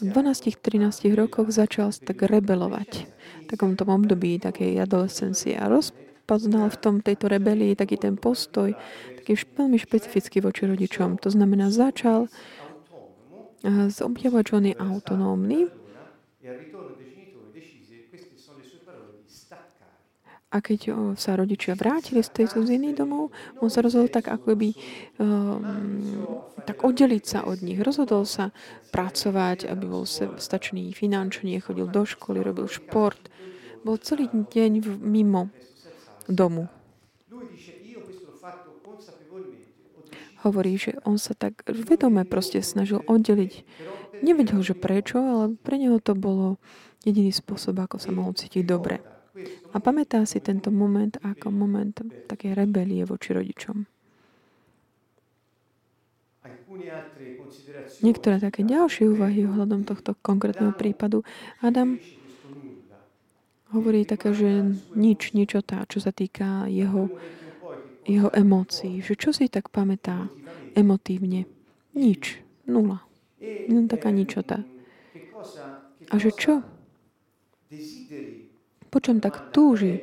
v 0.00 0.08
12-13 0.08 1.12
rokoch 1.12 1.52
začal 1.52 1.92
tak 1.92 2.24
rebelovať 2.24 3.04
v 3.04 3.46
takom 3.52 3.76
tom 3.76 3.92
období 3.92 4.40
takej 4.40 4.80
adolescencie 4.80 5.60
a 5.60 5.68
rozpoznal 5.68 6.72
v 6.72 6.80
tom 6.80 6.94
tejto 7.04 7.28
rebelii 7.28 7.76
taký 7.76 8.00
ten 8.00 8.16
postoj, 8.16 8.72
taký 9.20 9.36
veľmi 9.36 9.76
špecifický 9.76 10.40
voči 10.40 10.64
rodičom. 10.64 11.20
To 11.20 11.28
znamená, 11.28 11.68
začal 11.68 12.32
objavovať, 14.00 14.44
že 14.48 14.56
on 14.56 14.66
je 14.72 14.76
autonómny 14.80 15.60
A 20.50 20.58
keď 20.58 20.80
sa 21.14 21.38
rodičia 21.38 21.78
vrátili 21.78 22.26
z 22.26 22.30
tej 22.34 22.46
cudziny 22.50 22.90
domov, 22.90 23.30
on 23.62 23.70
sa 23.70 23.86
rozhodol 23.86 24.10
tak 24.10 24.26
ako 24.26 24.58
by 24.58 24.74
um, 25.22 26.26
tak 26.66 26.82
oddeliť 26.82 27.22
sa 27.22 27.46
od 27.46 27.62
nich. 27.62 27.78
Rozhodol 27.78 28.26
sa 28.26 28.50
pracovať, 28.90 29.70
aby 29.70 29.84
bol 29.86 30.02
stačný 30.42 30.90
finančne, 30.90 31.54
chodil 31.62 31.86
do 31.86 32.02
školy, 32.02 32.42
robil 32.42 32.66
šport. 32.66 33.30
Bol 33.86 34.02
celý 34.02 34.26
deň 34.26 34.98
mimo 34.98 35.54
domu. 36.26 36.66
Hovorí, 40.40 40.72
že 40.80 40.96
on 41.04 41.20
sa 41.20 41.36
tak 41.36 41.62
vedome 41.68 42.24
proste 42.26 42.58
snažil 42.64 43.04
oddeliť. 43.06 43.62
Nevedel, 44.18 44.60
že 44.66 44.74
prečo, 44.74 45.22
ale 45.22 45.54
pre 45.54 45.78
neho 45.78 46.02
to 46.02 46.18
bolo 46.18 46.58
jediný 47.06 47.30
spôsob, 47.30 47.78
ako 47.78 47.96
sa 48.02 48.10
mohol 48.10 48.34
cítiť 48.34 48.66
dobre. 48.66 49.00
A 49.70 49.78
pamätá 49.78 50.26
si 50.26 50.42
tento 50.42 50.74
moment 50.74 51.14
ako 51.22 51.54
moment 51.54 51.94
také 52.26 52.52
rebelie 52.52 53.06
voči 53.06 53.30
rodičom. 53.30 53.86
Niektoré 58.00 58.38
také 58.38 58.62
ďalšie 58.66 59.10
úvahy 59.10 59.46
ohľadom 59.46 59.86
tohto 59.86 60.14
konkrétneho 60.22 60.74
prípadu. 60.74 61.26
Adam 61.62 61.98
hovorí 63.70 64.02
také, 64.06 64.34
že 64.34 64.78
nič, 64.94 65.34
nič 65.34 65.54
o 65.58 65.62
tá, 65.62 65.86
čo 65.86 66.02
sa 66.02 66.10
týka 66.10 66.66
jeho, 66.66 67.10
jeho 68.06 68.30
emócií. 68.34 69.02
Že 69.02 69.14
čo 69.18 69.30
si 69.30 69.46
tak 69.46 69.70
pamätá 69.70 70.30
emotívne? 70.74 71.46
Nič. 71.94 72.42
Nula. 72.70 73.09
Len 73.42 73.88
taká 73.88 74.12
ničota. 74.12 74.62
A 76.10 76.14
že 76.20 76.30
čo? 76.36 76.60
po 78.90 78.98
čom 78.98 79.22
tak 79.22 79.54
túži, 79.54 80.02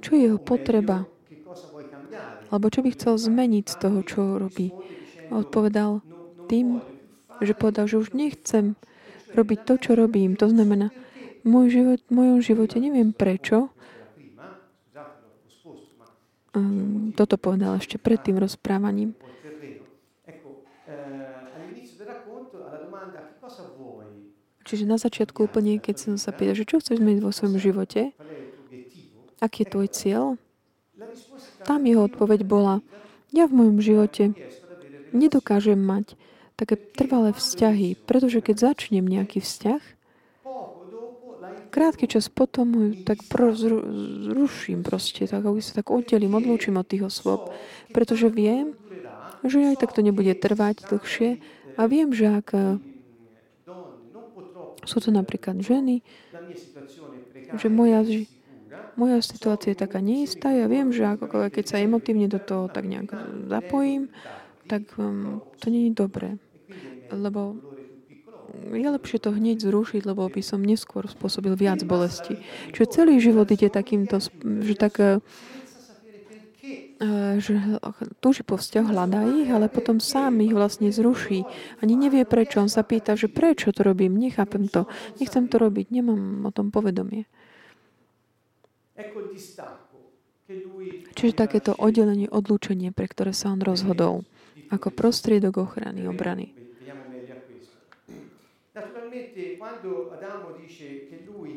čo 0.00 0.16
je 0.16 0.32
jeho 0.32 0.40
potreba, 0.40 1.04
alebo 2.48 2.66
čo 2.72 2.80
by 2.80 2.90
chcel 2.96 3.20
zmeniť 3.20 3.64
z 3.68 3.76
toho, 3.76 3.98
čo 4.00 4.20
robí. 4.40 4.72
Odpovedal 5.28 6.00
tým, 6.48 6.80
že 7.44 7.52
povedal, 7.52 7.84
že 7.84 8.00
už 8.00 8.16
nechcem 8.16 8.80
robiť 9.36 9.58
to, 9.68 9.74
čo 9.76 9.90
robím. 9.92 10.40
To 10.40 10.48
znamená, 10.48 10.88
môj 11.44 11.66
život, 11.68 12.00
v 12.08 12.12
mojom 12.12 12.38
živote 12.40 12.80
neviem 12.80 13.12
prečo. 13.12 13.68
Um, 16.54 17.10
toto 17.18 17.34
povedal 17.34 17.82
ešte 17.82 17.98
pred 17.98 18.22
tým 18.22 18.38
rozprávaním. 18.38 19.18
Čiže 24.64 24.88
na 24.88 24.96
začiatku 24.96 25.44
úplne, 25.44 25.76
keď 25.76 25.96
som 26.00 26.14
sa 26.16 26.32
pýtal, 26.32 26.56
že 26.56 26.64
čo 26.64 26.80
chceš 26.80 26.98
zmeniť 26.98 27.20
vo 27.20 27.30
svojom 27.30 27.60
živote, 27.60 28.16
aký 29.44 29.68
je 29.68 29.70
tvoj 29.70 29.88
cieľ, 29.92 30.24
tam 31.68 31.84
jeho 31.84 32.08
odpoveď 32.08 32.48
bola, 32.48 32.80
ja 33.28 33.44
v 33.44 33.60
mojom 33.60 33.78
živote 33.84 34.32
nedokážem 35.12 35.76
mať 35.76 36.16
také 36.56 36.80
trvalé 36.80 37.36
vzťahy, 37.36 37.98
pretože 38.08 38.40
keď 38.40 38.72
začnem 38.72 39.04
nejaký 39.04 39.44
vzťah, 39.44 39.82
krátky 41.74 42.06
čas 42.06 42.30
potom 42.30 42.66
ho 42.72 42.84
tak 43.02 43.26
zruším 43.34 44.86
proste, 44.86 45.26
tak 45.26 45.42
ako 45.42 45.58
sa 45.58 45.82
tak 45.82 45.90
oddelím, 45.90 46.38
odlúčim 46.38 46.78
od 46.78 46.86
tých 46.86 47.10
osôb, 47.10 47.50
pretože 47.90 48.30
viem, 48.30 48.78
že 49.42 49.74
aj 49.74 49.82
tak 49.82 49.90
to 49.90 50.00
nebude 50.06 50.30
trvať 50.38 50.86
dlhšie 50.86 51.42
a 51.74 51.82
viem, 51.90 52.14
že 52.14 52.30
ak 52.30 52.78
sú 54.84 55.00
to 55.00 55.10
napríklad 55.10 55.60
ženy, 55.60 56.00
že 57.56 57.68
moja, 57.68 58.04
moja 58.96 59.18
situácia 59.24 59.72
je 59.72 59.82
taká 59.84 60.00
neistá. 60.04 60.52
Ja 60.52 60.68
viem, 60.68 60.92
že 60.92 61.04
ako, 61.04 61.50
keď 61.50 61.64
sa 61.64 61.82
emotívne 61.82 62.28
do 62.28 62.40
toho 62.40 62.68
tak 62.68 62.88
nejak 62.88 63.12
zapojím, 63.48 64.12
tak 64.68 64.88
um, 64.96 65.44
to 65.60 65.68
nie 65.68 65.90
je 65.90 65.92
dobré. 65.92 66.30
Lebo 67.12 67.56
je 68.72 68.88
lepšie 68.88 69.18
to 69.20 69.34
hneď 69.34 69.60
zrušiť, 69.60 70.02
lebo 70.06 70.30
by 70.30 70.40
som 70.40 70.62
neskôr 70.62 71.04
spôsobil 71.10 71.52
viac 71.58 71.82
bolesti. 71.84 72.38
Čiže 72.72 72.86
celý 72.92 73.18
život 73.18 73.50
ide 73.50 73.68
takýmto, 73.68 74.22
že 74.40 74.74
tak 74.78 75.20
že 77.42 77.80
túži 78.22 78.46
po 78.46 78.54
vzťahu, 78.54 78.86
hľadá 78.86 79.26
ich, 79.42 79.50
ale 79.50 79.66
potom 79.66 79.98
sám 79.98 80.40
ich 80.40 80.54
vlastne 80.54 80.88
zruší. 80.94 81.42
Ani 81.82 81.98
nevie 81.98 82.22
prečo. 82.22 82.62
On 82.62 82.70
sa 82.70 82.86
pýta, 82.86 83.18
že 83.18 83.26
prečo 83.26 83.74
to 83.74 83.82
robím, 83.82 84.16
nechápem 84.16 84.70
to, 84.70 84.86
nechcem 85.18 85.50
to 85.50 85.58
robiť, 85.58 85.90
nemám 85.90 86.46
o 86.46 86.50
tom 86.54 86.70
povedomie. 86.70 87.26
Čiže 91.14 91.34
takéto 91.34 91.74
oddelenie, 91.74 92.30
odlúčenie, 92.30 92.94
pre 92.94 93.10
ktoré 93.10 93.34
sa 93.34 93.50
on 93.50 93.60
rozhodol, 93.64 94.22
ako 94.70 94.94
prostriedok 94.94 95.58
ochrany, 95.60 96.06
obrany. 96.06 96.63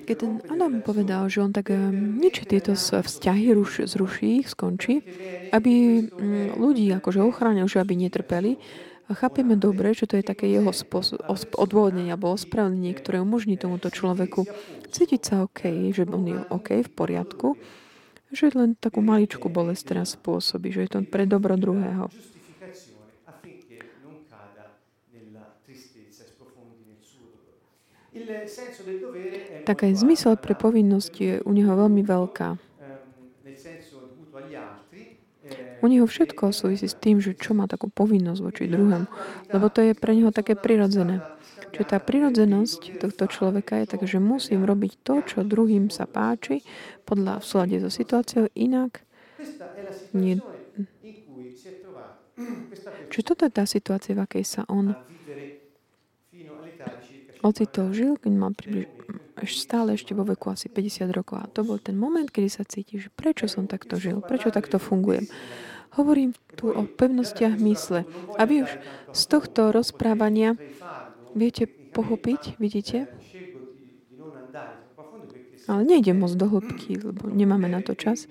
Keď 0.07 0.15
ten 0.15 0.33
Adam 0.47 0.79
povedal, 0.85 1.27
že 1.27 1.41
on 1.43 1.51
tak 1.51 1.73
niečo 1.91 2.45
tieto 2.45 2.77
vzťahy 2.77 3.51
ruš, 3.57 3.89
zruší 3.89 4.45
ich, 4.45 4.53
skončí, 4.53 5.01
aby 5.51 6.05
mm, 6.05 6.55
ľudí 6.55 6.87
akože 6.93 7.19
ochránil, 7.25 7.65
že 7.65 7.81
aby 7.81 7.97
netrpeli, 7.97 8.61
a 9.07 9.15
chápeme 9.15 9.55
dobre, 9.55 9.95
že 9.95 10.03
to 10.03 10.19
je 10.19 10.23
také 10.23 10.51
jeho 10.51 10.75
spôsob, 10.75 11.23
odvodnenie 11.55 12.11
alebo 12.11 12.35
ospravedlnenie, 12.35 12.91
ktoré 12.91 13.23
umožní 13.23 13.55
tomuto 13.55 13.87
človeku 13.87 14.43
cítiť 14.91 15.21
sa 15.23 15.35
OK, 15.47 15.63
že 15.95 16.03
on 16.11 16.27
je 16.27 16.39
OK, 16.51 16.83
v 16.83 16.91
poriadku, 16.91 17.55
že 18.35 18.51
len 18.51 18.75
takú 18.75 18.99
maličku 18.99 19.47
bolesť 19.47 19.95
teraz 19.95 20.19
spôsobí, 20.19 20.75
že 20.75 20.83
je 20.87 20.89
to 20.91 20.99
pre 21.07 21.23
dobro 21.23 21.55
druhého. 21.55 22.11
Tak 29.67 29.83
aj 29.83 29.93
zmysel 29.99 30.39
pre 30.39 30.55
povinnosť 30.55 31.13
je 31.19 31.33
u 31.43 31.51
neho 31.51 31.73
veľmi 31.75 32.01
veľká. 32.01 32.57
U 35.77 35.85
neho 35.85 36.09
všetko 36.09 36.49
súvisí 36.49 36.89
s 36.89 36.97
tým, 36.97 37.21
že 37.21 37.37
čo 37.37 37.53
má 37.53 37.69
takú 37.69 37.85
povinnosť 37.93 38.41
voči 38.41 38.65
druhom. 38.65 39.05
Lebo 39.53 39.69
to 39.69 39.85
je 39.85 39.93
pre 39.93 40.17
neho 40.17 40.33
také 40.33 40.57
prirodzené. 40.57 41.21
Čiže 41.69 41.93
tá 41.93 41.97
prirodzenosť 42.01 42.97
tohto 42.97 43.29
človeka 43.29 43.77
je 43.83 43.85
tak, 43.85 44.01
že 44.07 44.17
musím 44.17 44.65
robiť 44.65 44.91
to, 45.05 45.21
čo 45.21 45.45
druhým 45.45 45.93
sa 45.93 46.09
páči, 46.09 46.65
podľa 47.05 47.43
v 47.43 47.45
súlade 47.45 47.77
so 47.77 47.91
situáciou, 47.91 48.49
inak 48.57 49.05
nie. 50.15 50.41
Čiže 53.11 53.23
toto 53.27 53.45
je 53.45 53.51
tá 53.53 53.65
situácia, 53.69 54.17
v 54.17 54.23
akej 54.25 54.45
sa 54.47 54.61
on 54.65 54.95
ocitol, 57.47 57.95
žil, 57.95 58.19
keď 58.19 58.31
mal 58.35 58.51
približ, 58.51 58.87
stále 59.47 59.93
ešte 59.93 60.17
vo 60.17 60.25
veku 60.25 60.51
asi 60.51 60.67
50 60.67 61.09
rokov. 61.13 61.37
A 61.39 61.47
to 61.47 61.61
bol 61.63 61.77
ten 61.77 61.95
moment, 61.95 62.27
kedy 62.27 62.49
sa 62.49 62.63
cíti, 62.65 62.97
že 62.97 63.13
prečo 63.13 63.45
som 63.45 63.69
takto 63.69 64.01
žil, 64.01 64.19
prečo 64.19 64.49
takto 64.49 64.81
fungujem. 64.81 65.29
Hovorím 65.97 66.33
tu 66.53 66.69
o 66.69 66.83
pevnostiach 66.85 67.57
mysle. 67.57 68.05
A 68.37 68.41
vy 68.45 68.65
už 68.65 68.71
z 69.13 69.23
tohto 69.29 69.73
rozprávania 69.73 70.53
viete 71.33 71.65
pochopiť, 71.67 72.61
vidíte? 72.61 73.09
Ale 75.67 75.81
nejdem 75.83 76.23
moc 76.23 76.31
do 76.31 76.47
hĺbky, 76.47 77.01
lebo 77.03 77.27
nemáme 77.27 77.67
na 77.67 77.83
to 77.83 77.91
čas. 77.91 78.29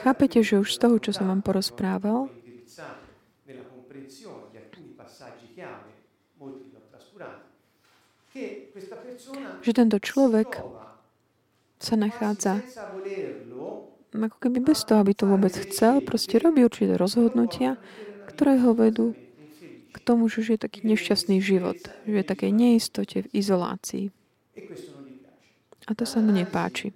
Chápete, 0.00 0.40
že 0.40 0.62
už 0.62 0.70
z 0.70 0.78
toho, 0.80 0.96
čo 0.96 1.12
som 1.12 1.28
vám 1.28 1.44
porozprával, 1.44 2.32
že 9.60 9.72
tento 9.74 9.98
človek 9.98 10.62
sa 11.80 11.94
nachádza. 11.96 12.62
ako 14.10 14.36
keby 14.42 14.58
bez 14.62 14.82
toho, 14.82 15.02
aby 15.02 15.14
to 15.14 15.26
vôbec 15.26 15.54
chcel, 15.54 16.02
proste 16.02 16.42
robí 16.42 16.66
určité 16.66 16.98
rozhodnutia, 16.98 17.78
ktoré 18.26 18.58
ho 18.62 18.74
vedú 18.74 19.14
k 19.90 19.96
tomu, 20.02 20.30
že 20.30 20.54
je 20.54 20.60
taký 20.62 20.86
nešťastný 20.86 21.42
život, 21.42 21.78
že 22.06 22.22
je 22.22 22.26
také 22.26 22.54
neistote 22.54 23.26
v 23.26 23.30
izolácii. 23.34 24.14
A 25.86 25.90
to 25.94 26.06
sa 26.06 26.22
mu 26.22 26.30
nepáči. 26.30 26.94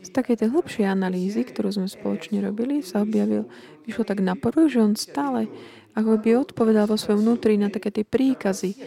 Z 0.00 0.14
takej 0.14 0.40
tej 0.40 0.48
hlbšej 0.56 0.86
analýzy, 0.88 1.44
ktorú 1.44 1.68
sme 1.74 1.88
spoločne 1.90 2.40
robili, 2.40 2.80
sa 2.80 3.04
objavil, 3.04 3.44
vyšlo 3.84 4.08
tak 4.08 4.24
na 4.24 4.32
poruch, 4.32 4.72
že 4.72 4.80
on 4.80 4.96
stále 4.96 5.52
ako 5.98 6.14
by 6.22 6.30
odpovedal 6.38 6.86
vo 6.86 6.94
svojom 6.94 7.26
vnútri 7.26 7.58
na 7.58 7.66
také 7.74 7.90
tie 7.90 8.06
príkazy, 8.06 8.78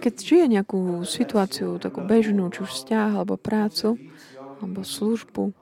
keď 0.00 0.14
žije 0.24 0.46
nejakú 0.48 1.04
situáciu, 1.04 1.76
takú 1.76 2.00
bežnú, 2.00 2.48
či 2.48 2.64
už 2.64 2.70
vzťah, 2.72 3.20
alebo 3.20 3.36
prácu, 3.36 4.00
alebo 4.62 4.86
službu, 4.86 5.52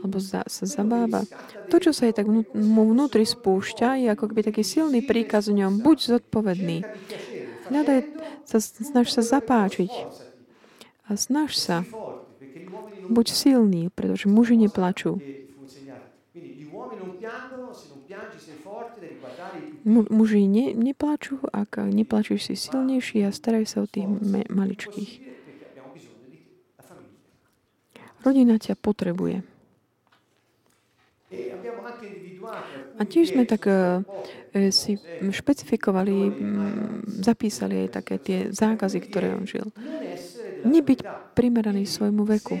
alebo 0.00 0.16
za, 0.18 0.42
sa 0.48 0.64
zabáva. 0.64 1.28
To, 1.68 1.76
čo 1.78 1.92
sa 1.92 2.08
je 2.08 2.16
tak 2.16 2.26
mu 2.26 2.82
vnútri 2.90 3.28
spúšťa, 3.28 4.00
je 4.00 4.08
ako 4.10 4.32
keby 4.32 4.42
taký 4.42 4.62
silný 4.64 5.04
príkaz 5.04 5.52
v 5.52 5.62
ňom. 5.62 5.84
Buď 5.84 6.18
zodpovedný. 6.18 6.82
Hľadaj, 7.70 7.98
sa, 8.48 8.58
snaž 8.58 9.14
sa 9.14 9.22
zapáčiť. 9.22 9.92
A 11.06 11.14
snaž 11.14 11.54
sa. 11.54 11.86
Buď 13.10 13.26
silný, 13.30 13.90
pretože 13.94 14.26
muži 14.26 14.58
neplačú. 14.58 15.22
Muži 19.86 20.44
ne, 20.44 20.76
neplačú, 20.76 21.40
ak 21.48 21.80
neplačíš 21.88 22.52
si 22.52 22.54
silnejší 22.56 23.24
a 23.24 23.32
staraj 23.32 23.64
sa 23.64 23.78
o 23.80 23.88
tých 23.88 24.04
me, 24.04 24.44
maličkých. 24.48 25.24
Rodina 28.20 28.60
ťa 28.60 28.76
potrebuje. 28.76 29.40
A 33.00 33.02
tiež 33.08 33.32
sme 33.32 33.48
tak 33.48 33.64
uh, 33.64 34.04
si 34.68 35.00
špecifikovali, 35.22 36.28
zapísali 37.22 37.86
aj 37.86 37.88
také 38.02 38.14
tie 38.20 38.38
zákazy, 38.52 38.98
ktoré 39.08 39.32
on 39.32 39.48
žil. 39.48 39.72
Nebyť 40.66 41.32
primeraný 41.32 41.88
svojmu 41.88 42.28
veku. 42.28 42.60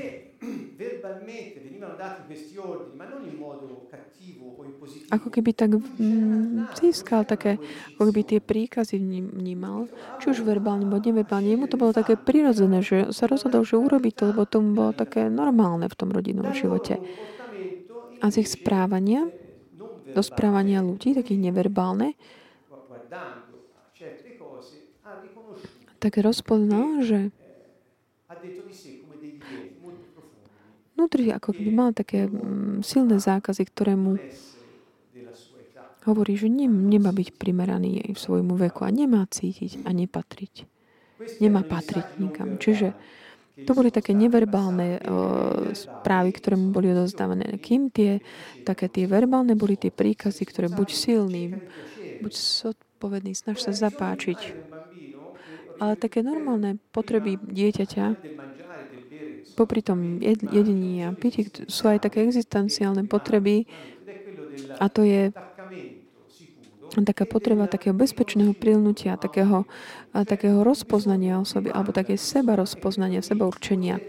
Ako 5.10 5.26
keby 5.26 5.50
tak 5.52 5.74
mm, 5.74 6.70
získal 6.70 7.26
také, 7.26 7.58
ako 7.98 8.14
keby 8.14 8.22
tie 8.22 8.38
príkazy 8.38 9.02
vnímal, 9.26 9.90
či 10.22 10.30
už 10.30 10.46
verbálne, 10.46 10.86
alebo 10.86 11.02
neverbálne. 11.02 11.50
Jemu 11.50 11.66
to 11.66 11.74
bolo 11.74 11.90
také 11.90 12.14
prirodzené, 12.14 12.78
že 12.78 13.10
sa 13.10 13.26
rozhodol, 13.26 13.66
že 13.66 13.74
urobí 13.74 14.14
to, 14.14 14.30
lebo 14.30 14.46
tomu 14.46 14.78
bolo 14.78 14.94
také 14.94 15.26
normálne 15.26 15.90
v 15.90 15.98
tom 15.98 16.14
rodinnom 16.14 16.54
živote. 16.54 17.02
A 18.22 18.30
z 18.30 18.46
ich 18.46 18.50
správania, 18.54 19.26
do 20.14 20.22
správania 20.22 20.78
ľudí, 20.78 21.18
takých 21.18 21.42
neverbálne, 21.42 22.14
tak 26.00 26.16
rozpoznal, 26.16 27.02
že 27.04 27.34
vnútri 30.96 31.32
ako 31.32 31.56
keby 31.56 31.70
mal 31.72 31.90
také 31.96 32.28
mm, 32.28 32.84
silné 32.84 33.16
zákazy, 33.16 33.64
ktoré 33.72 33.96
mu 33.96 34.20
hovorí, 36.10 36.34
že 36.36 36.50
ne, 36.50 36.66
nemá 36.66 37.14
byť 37.14 37.38
primeraný 37.38 38.12
v 38.12 38.18
svojmu 38.18 38.58
veku 38.68 38.84
a 38.84 38.90
nemá 38.90 39.24
cítiť 39.26 39.86
a 39.86 39.90
nepatriť. 39.94 40.66
Nemá 41.40 41.62
patriť 41.64 42.18
nikam. 42.18 42.56
Čiže 42.56 42.92
to 43.68 43.76
boli 43.76 43.92
také 43.92 44.16
neverbálne 44.16 45.00
uh, 45.00 45.70
správy, 45.76 46.30
ktoré 46.32 46.56
mu 46.56 46.72
boli 46.72 46.92
odozdávané. 46.92 47.60
Kým 47.60 47.92
tie, 47.92 48.24
také 48.64 48.88
tie 48.88 49.04
verbálne 49.04 49.52
boli 49.52 49.76
tie 49.76 49.92
príkazy, 49.92 50.42
ktoré 50.48 50.72
buď 50.72 50.88
silný, 50.88 51.60
buď 52.24 52.32
zodpovedný, 52.32 53.36
snaž 53.36 53.60
sa 53.60 53.72
zapáčiť. 53.72 54.40
Ale 55.80 55.96
také 55.96 56.20
normálne 56.20 56.76
potreby 56.92 57.40
dieťaťa 57.40 58.04
popri 59.56 59.84
tom 59.84 60.20
jedení 60.24 61.04
a 61.04 61.12
pití 61.12 61.48
sú 61.68 61.88
aj 61.88 62.08
také 62.08 62.24
existenciálne 62.24 63.04
potreby 63.04 63.68
a 64.80 64.88
to 64.88 65.04
je 65.04 65.32
taká 66.90 67.24
potreba 67.26 67.70
takého 67.70 67.94
bezpečného 67.94 68.50
prilnutia, 68.54 69.14
takého, 69.14 69.64
takého 70.12 70.66
rozpoznania 70.66 71.38
osoby, 71.38 71.70
alebo 71.70 71.94
také 71.94 72.18
seba 72.18 72.58
rozpoznania, 72.58 73.22
seba 73.22 73.46
určenia. 73.46 74.02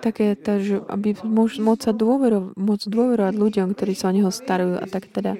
Také, 0.00 0.32
tá, 0.32 0.56
že 0.62 0.80
aby 0.88 1.12
môcť 1.60 1.82
sa 1.82 1.92
dôvero, 1.92 2.56
môcť 2.56 2.86
dôverovať 2.88 3.34
ľuďom, 3.36 3.66
ktorí 3.76 3.92
sa 3.92 4.08
o 4.08 4.16
neho 4.16 4.32
starajú 4.32 4.80
a 4.80 4.86
tak 4.88 5.12
teda 5.12 5.36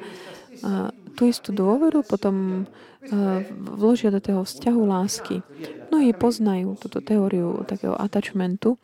a 0.60 0.92
tú 1.16 1.24
istú 1.24 1.56
dôveru 1.56 2.04
potom 2.04 2.66
a, 3.08 3.40
vložia 3.56 4.12
do 4.12 4.20
toho 4.20 4.44
vzťahu 4.44 4.80
lásky. 4.84 5.40
Mnohí 5.88 6.12
poznajú 6.12 6.76
túto 6.76 7.00
teóriu 7.00 7.64
takého 7.64 7.96
attachmentu, 7.96 8.76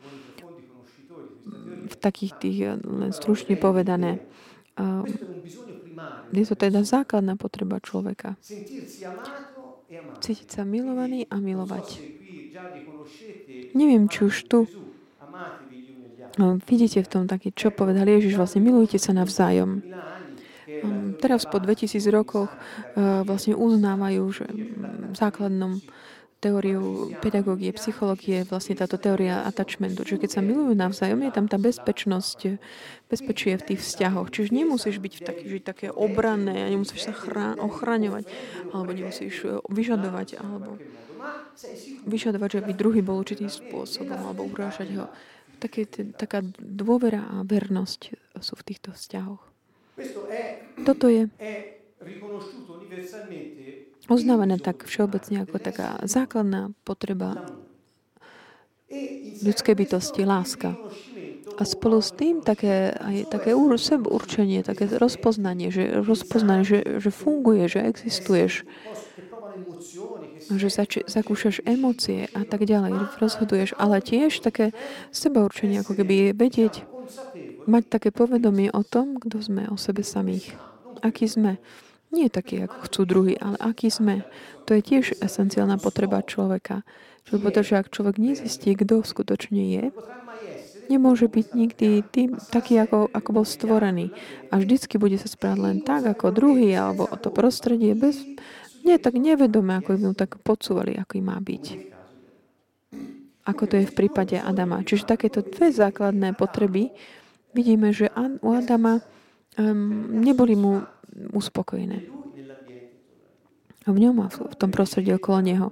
v 1.87 1.95
takých 1.95 2.33
tých, 2.43 2.59
len 2.83 3.15
stručne 3.15 3.55
povedané, 3.55 4.19
je 6.33 6.45
to 6.45 6.55
teda 6.59 6.83
základná 6.83 7.39
potreba 7.39 7.79
človeka. 7.81 8.35
Cítiť 10.21 10.49
sa 10.49 10.63
milovaný 10.67 11.29
a 11.31 11.39
milovať. 11.39 12.03
Neviem, 13.77 14.09
či 14.11 14.27
už 14.27 14.37
tu 14.49 14.59
vidíte 16.69 17.01
v 17.01 17.09
tom 17.09 17.25
taký, 17.25 17.53
čo 17.53 17.73
povedal 17.73 18.09
Ježiš, 18.09 18.37
vlastne 18.37 18.61
milujte 18.61 19.01
sa 19.01 19.17
navzájom. 19.17 19.81
Teraz 21.17 21.49
po 21.49 21.57
2000 21.57 21.97
rokoch 22.13 22.53
vlastne 22.97 23.57
uznávajú, 23.57 24.23
že 24.35 24.45
základnom 25.17 25.81
teóriu 26.37 27.17
pedagógie, 27.25 27.73
psychológie, 27.73 28.45
vlastne 28.45 28.77
táto 28.77 29.01
teória 29.01 29.43
attachmentu. 29.49 30.05
Čiže 30.05 30.29
keď 30.29 30.31
sa 30.31 30.45
milujú 30.45 30.77
navzájom, 30.77 31.25
je 31.25 31.33
tam 31.33 31.47
tá 31.49 31.57
bezpečnosť, 31.57 32.61
bezpečie 33.09 33.57
v 33.57 33.67
tých 33.73 33.81
vzťahoch. 33.81 34.29
Čiže 34.29 34.53
nemusíš 34.53 35.01
byť 35.01 35.13
v 35.17 35.23
taký, 35.25 35.45
žiť 35.49 35.63
také 35.65 35.87
obranné 35.89 36.69
a 36.69 36.73
nemusíš 36.73 37.09
sa 37.09 37.13
chrá, 37.17 37.57
ochraňovať, 37.57 38.29
alebo 38.71 38.91
nemusíš 38.93 39.35
e, 39.49 39.59
vyžadovať, 39.65 40.37
alebo 40.37 40.77
vyžadovať, 42.05 42.49
že 42.53 42.61
by 42.69 42.73
druhý 42.77 43.01
bol 43.01 43.17
určitým 43.17 43.49
spôsobom, 43.49 44.21
alebo 44.21 44.45
urážať 44.45 44.89
ho. 45.01 45.07
Také, 45.57 45.89
taká 46.13 46.45
dôvera 46.61 47.25
a 47.33 47.41
vernosť 47.41 48.01
sú 48.45 48.55
v 48.61 48.67
týchto 48.69 48.93
vzťahoch. 48.93 49.41
Toto 50.85 51.09
je 51.09 51.33
uznávané 54.09 54.59
tak 54.63 54.87
všeobecne 54.87 55.47
ako 55.47 55.57
taká 55.59 55.99
základná 56.07 56.71
potreba 56.87 57.47
ľudskej 59.43 59.75
bytosti, 59.75 60.23
láska. 60.23 60.79
A 61.57 61.63
spolu 61.65 62.05
s 62.05 62.13
tým 62.13 62.45
také, 62.45 62.93
aj 62.93 63.33
také 63.33 63.51
určenie, 63.57 64.61
také 64.61 64.87
rozpoznanie, 64.93 65.73
že, 65.73 66.05
rozpoznanie 66.05 66.69
že, 66.69 66.79
že 67.01 67.11
funguje, 67.11 67.65
že 67.67 67.81
existuješ, 67.81 68.69
že 70.53 70.69
zač- 70.69 71.07
zakúšaš 71.09 71.65
emócie 71.65 72.29
a 72.37 72.45
tak 72.45 72.69
ďalej, 72.69 73.19
rozhoduješ, 73.19 73.75
ale 73.81 74.05
tiež 74.05 74.45
také 74.45 74.77
seba 75.11 75.43
určenie, 75.43 75.81
ako 75.81 75.97
keby 75.97 76.37
vedieť, 76.37 76.85
mať 77.67 77.85
také 77.91 78.09
povedomie 78.15 78.71
o 78.71 78.85
tom, 78.87 79.19
kto 79.19 79.43
sme, 79.43 79.67
o 79.73 79.81
sebe 79.81 80.07
samých, 80.07 80.55
aký 81.03 81.27
sme. 81.27 81.59
Nie 82.17 82.33
taký, 82.33 82.65
ako 82.65 82.77
chcú 82.89 83.01
druhý, 83.05 83.35
ale 83.37 83.61
aký 83.61 83.93
sme. 83.93 84.25
To 84.65 84.73
je 84.73 84.81
tiež 84.81 85.21
esenciálna 85.21 85.77
potreba 85.77 86.25
človeka. 86.25 86.81
Pretože 87.29 87.77
ak 87.77 87.93
človek 87.93 88.17
nezistí, 88.17 88.73
kto 88.73 89.05
skutočne 89.05 89.61
je, 89.61 89.85
nemôže 90.89 91.29
byť 91.29 91.47
nikdy 91.53 91.89
tým, 92.09 92.41
taký, 92.49 92.81
ako, 92.81 93.13
ako 93.13 93.31
bol 93.37 93.45
stvorený. 93.45 94.17
A 94.49 94.57
vždycky 94.57 94.97
bude 94.97 95.21
sa 95.21 95.29
správať 95.29 95.61
len 95.61 95.79
tak, 95.85 96.09
ako 96.09 96.33
druhý, 96.33 96.73
alebo 96.73 97.05
o 97.05 97.17
to 97.21 97.29
prostredie, 97.29 97.93
bez, 97.93 98.17
nie 98.87 98.97
tak 98.97 99.21
nevedome, 99.21 99.77
ako 99.77 100.01
mu 100.01 100.15
tak 100.17 100.41
podsúvali, 100.41 100.97
ako 100.97 101.21
má 101.21 101.37
byť. 101.37 101.65
Ako 103.47 103.63
to 103.69 103.79
je 103.83 103.91
v 103.91 103.95
prípade 103.95 104.41
Adama. 104.41 104.81
Čiže 104.87 105.05
takéto 105.05 105.45
dve 105.45 105.69
základné 105.71 106.35
potreby 106.35 106.95
vidíme, 107.53 107.91
že 107.93 108.09
u 108.43 108.49
Adama 108.57 109.05
um, 109.59 110.23
neboli 110.23 110.55
mu 110.57 110.85
uspokojené. 111.33 111.99
V 113.87 113.97
ňom 114.03 114.17
a 114.19 114.27
v 114.27 114.57
tom 114.59 114.75
prostredí 114.75 115.15
okolo 115.15 115.39
neho. 115.47 115.69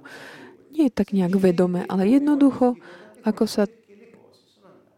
Nie 0.71 0.87
je 0.87 0.95
tak 0.95 1.11
nejak 1.11 1.35
vedome, 1.35 1.83
ale 1.87 2.07
jednoducho, 2.07 2.79
ako 3.27 3.43
sa... 3.43 3.67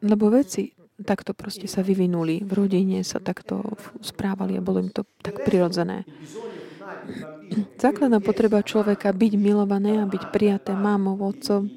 Lebo 0.06 0.30
veci 0.30 0.78
takto 1.02 1.34
proste 1.34 1.66
sa 1.66 1.82
vyvinuli. 1.82 2.46
V 2.46 2.52
rodine 2.54 3.02
sa 3.02 3.18
takto 3.18 3.62
správali 4.02 4.58
a 4.58 4.66
bolo 4.66 4.82
im 4.82 4.94
to 4.94 5.06
tak 5.22 5.42
prirodzené. 5.46 6.06
Základná 7.82 8.22
potreba 8.22 8.62
človeka 8.62 9.10
byť 9.14 9.34
milované 9.38 10.02
a 10.02 10.10
byť 10.10 10.24
prijaté 10.30 10.78
mámou, 10.78 11.18
otcom 11.18 11.70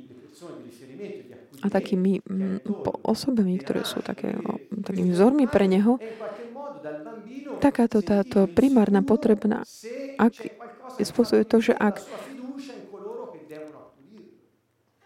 a 1.60 1.66
takými 1.68 2.24
mm, 2.24 2.64
osobami, 3.04 3.60
ktoré 3.60 3.84
sú 3.84 4.00
také, 4.00 4.32
takými 4.72 5.12
vzormi 5.12 5.44
pre 5.44 5.68
neho, 5.68 6.00
takáto 7.60 8.00
táto 8.00 8.48
primárna 8.50 9.04
potrebná 9.04 9.64
ak, 10.20 10.34
spôsobuje 11.00 11.44
to, 11.48 11.58
že 11.60 11.72
ak 11.76 12.00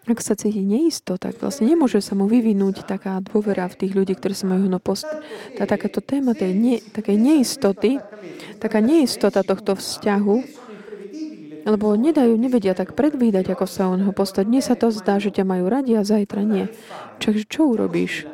ak 0.04 0.20
sa 0.20 0.36
cíti 0.36 0.60
neisto, 0.60 1.16
tak 1.16 1.40
vlastne 1.40 1.64
nemôže 1.64 1.96
sa 2.04 2.12
mu 2.12 2.28
vyvinúť 2.28 2.84
taká 2.84 3.24
dôvera 3.24 3.64
v 3.72 3.78
tých 3.80 3.96
ľudí, 3.96 4.12
ktorí 4.12 4.36
sa 4.36 4.52
majú 4.52 4.68
no 4.68 4.76
post... 4.76 5.08
Tá 5.56 5.64
takáto 5.64 6.04
téma 6.04 6.36
tej 6.36 6.52
ne, 6.52 6.76
také 6.92 7.16
neistoty, 7.16 8.04
taká 8.60 8.84
neistota 8.84 9.40
tohto 9.40 9.72
vzťahu, 9.72 10.36
lebo 11.64 11.96
nedajú, 11.96 12.36
nevedia 12.36 12.76
tak 12.76 12.92
predvídať, 12.92 13.56
ako 13.56 13.64
sa 13.64 13.88
on 13.88 14.04
ho 14.04 14.12
postať. 14.12 14.44
Dnes 14.44 14.68
sa 14.68 14.76
to 14.76 14.92
zdá, 14.92 15.16
že 15.16 15.32
ťa 15.32 15.48
majú 15.48 15.72
radi 15.72 15.96
a 15.96 16.04
zajtra 16.04 16.44
nie. 16.44 16.68
Čiže 17.24 17.48
čo 17.48 17.72
urobíš? 17.72 18.28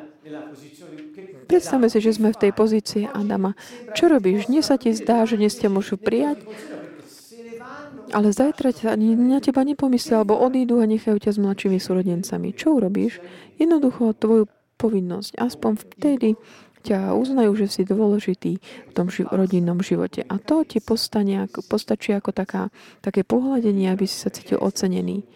Predstavme 1.50 1.90
si, 1.90 1.98
že 1.98 2.14
sme 2.14 2.30
v 2.30 2.38
tej 2.46 2.52
pozícii 2.54 3.10
Adama. 3.10 3.58
Čo 3.90 4.06
robíš? 4.06 4.46
Dnes 4.46 4.70
sa 4.70 4.78
ti 4.78 4.94
zdá, 4.94 5.26
že 5.26 5.34
dnes 5.34 5.58
ťa 5.58 5.66
môžu 5.66 5.98
prijať, 5.98 6.38
ale 8.14 8.30
zajtra 8.30 8.70
ťa, 8.70 8.94
na 9.18 9.42
teba 9.42 9.66
nepomyslia, 9.66 10.22
alebo 10.22 10.38
odídu 10.38 10.78
a 10.78 10.86
nechajú 10.86 11.18
ťa 11.18 11.34
s 11.34 11.42
mladšími 11.42 11.78
súrodencami. 11.82 12.54
Čo 12.54 12.78
urobíš? 12.78 13.18
Jednoducho 13.58 14.14
tvoju 14.14 14.46
povinnosť. 14.78 15.42
Aspoň 15.42 15.72
vtedy 15.90 16.38
ťa 16.86 17.18
uznajú, 17.18 17.52
že 17.58 17.66
si 17.66 17.82
dôležitý 17.82 18.62
v 18.62 18.92
tom 18.94 19.10
ži- 19.10 19.26
rodinnom 19.26 19.82
živote. 19.82 20.22
A 20.30 20.38
to 20.38 20.62
ti 20.62 20.78
postane, 20.78 21.50
postačí 21.66 22.14
ako 22.14 22.30
taká, 22.30 22.70
také 23.02 23.26
pohľadenie, 23.26 23.90
aby 23.90 24.06
si 24.06 24.16
sa 24.22 24.30
cítil 24.30 24.62
ocenený. 24.62 25.26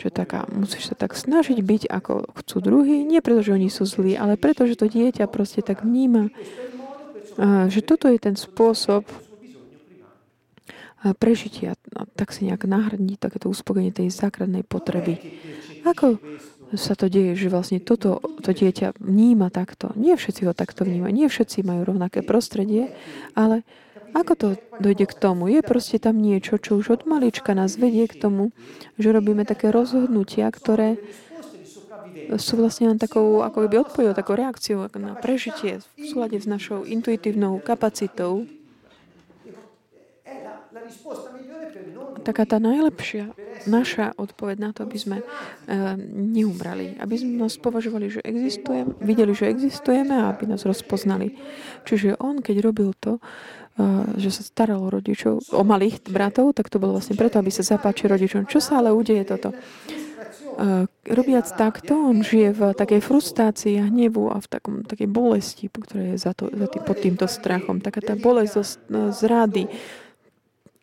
Čo 0.00 0.08
taká, 0.08 0.48
musíš 0.48 0.88
sa 0.88 0.96
tak 0.96 1.12
snažiť 1.12 1.60
byť, 1.60 1.82
ako 1.92 2.32
chcú 2.40 2.56
druhý, 2.64 3.04
nie 3.04 3.20
preto, 3.20 3.44
že 3.44 3.52
oni 3.52 3.68
sú 3.68 3.84
zlí, 3.84 4.16
ale 4.16 4.40
preto, 4.40 4.64
že 4.64 4.80
to 4.80 4.88
dieťa 4.88 5.28
proste 5.28 5.60
tak 5.60 5.84
vníma, 5.84 6.32
že 7.68 7.84
toto 7.84 8.08
je 8.08 8.16
ten 8.16 8.32
spôsob 8.32 9.04
prežitia, 11.20 11.76
tak 12.16 12.32
si 12.32 12.48
nejak 12.48 12.64
nahradí 12.64 13.20
takéto 13.20 13.52
uspokojenie 13.52 13.92
tej 13.92 14.08
základnej 14.08 14.64
potreby. 14.64 15.20
Ako 15.84 16.16
sa 16.80 16.96
to 16.96 17.12
deje, 17.12 17.36
že 17.36 17.52
vlastne 17.52 17.76
toto 17.76 18.24
to 18.40 18.56
dieťa 18.56 19.04
vníma 19.04 19.52
takto. 19.52 19.92
Nie 20.00 20.16
všetci 20.16 20.48
ho 20.48 20.56
takto 20.56 20.88
vnímajú, 20.88 21.12
nie 21.12 21.28
všetci 21.28 21.60
majú 21.60 21.84
rovnaké 21.84 22.24
prostredie, 22.24 22.96
ale 23.36 23.68
ako 24.14 24.32
to 24.34 24.48
dojde 24.82 25.06
k 25.06 25.14
tomu? 25.14 25.48
Je 25.50 25.60
proste 25.62 26.02
tam 26.02 26.18
niečo, 26.18 26.58
čo 26.58 26.78
už 26.78 27.00
od 27.00 27.02
malička 27.06 27.54
nás 27.54 27.78
vedie 27.78 28.06
k 28.10 28.18
tomu, 28.18 28.50
že 28.98 29.14
robíme 29.14 29.46
také 29.46 29.70
rozhodnutia, 29.70 30.50
ktoré 30.50 30.98
sú 32.38 32.58
vlastne 32.58 32.90
len 32.90 32.98
takou, 32.98 33.42
ako 33.42 33.66
by 33.66 33.76
odpovedou, 33.82 34.14
takou 34.14 34.38
reakciou 34.38 34.86
na 34.98 35.18
prežitie 35.18 35.82
v 35.98 36.04
súlade 36.06 36.38
s 36.38 36.46
našou 36.46 36.86
intuitívnou 36.86 37.58
kapacitou. 37.62 38.46
Taká 42.20 42.44
tá 42.44 42.60
najlepšia 42.60 43.32
naša 43.64 44.12
odpoveď 44.20 44.56
na 44.60 44.70
to, 44.76 44.84
aby 44.84 44.98
sme 45.00 45.18
uh, 45.24 45.96
neumrali. 46.12 47.00
Aby 47.00 47.16
sme 47.16 47.40
nás 47.40 47.56
považovali, 47.56 48.12
že 48.12 48.20
existujeme, 48.20 48.92
videli, 49.00 49.32
že 49.32 49.48
existujeme 49.48 50.12
a 50.12 50.28
aby 50.28 50.52
nás 50.52 50.68
rozpoznali. 50.68 51.32
Čiže 51.88 52.20
on, 52.20 52.44
keď 52.44 52.56
robil 52.60 52.92
to, 53.00 53.18
že 54.18 54.30
sa 54.30 54.42
staral 54.44 54.82
o 54.82 54.92
rodičov, 54.92 55.40
o 55.54 55.62
malých 55.62 56.04
bratov, 56.08 56.52
tak 56.56 56.68
to 56.68 56.82
bolo 56.82 56.98
vlastne 56.98 57.16
preto, 57.16 57.40
aby 57.40 57.48
sa 57.48 57.64
zapáčil 57.64 58.10
rodičom. 58.12 58.44
Čo 58.50 58.60
sa 58.60 58.80
ale 58.82 58.92
udeje 58.92 59.24
toto? 59.24 59.54
Robiac 61.08 61.46
takto, 61.56 61.96
on 61.96 62.20
žije 62.20 62.52
v 62.52 62.60
takej 62.76 63.00
frustrácii 63.00 63.80
a 63.80 63.88
hnevu 63.88 64.28
a 64.28 64.36
v 64.44 64.46
takom, 64.50 64.74
takej 64.84 65.08
bolesti, 65.08 65.72
ktorá 65.72 66.12
je 66.12 66.16
za 66.20 66.36
to, 66.36 66.52
za 66.52 66.68
tý, 66.68 66.84
pod 66.84 67.00
týmto 67.00 67.24
strachom. 67.24 67.80
Taká 67.80 68.04
tá 68.04 68.14
bolesť 68.18 68.52
zo 68.60 68.64
zrady, 69.08 69.72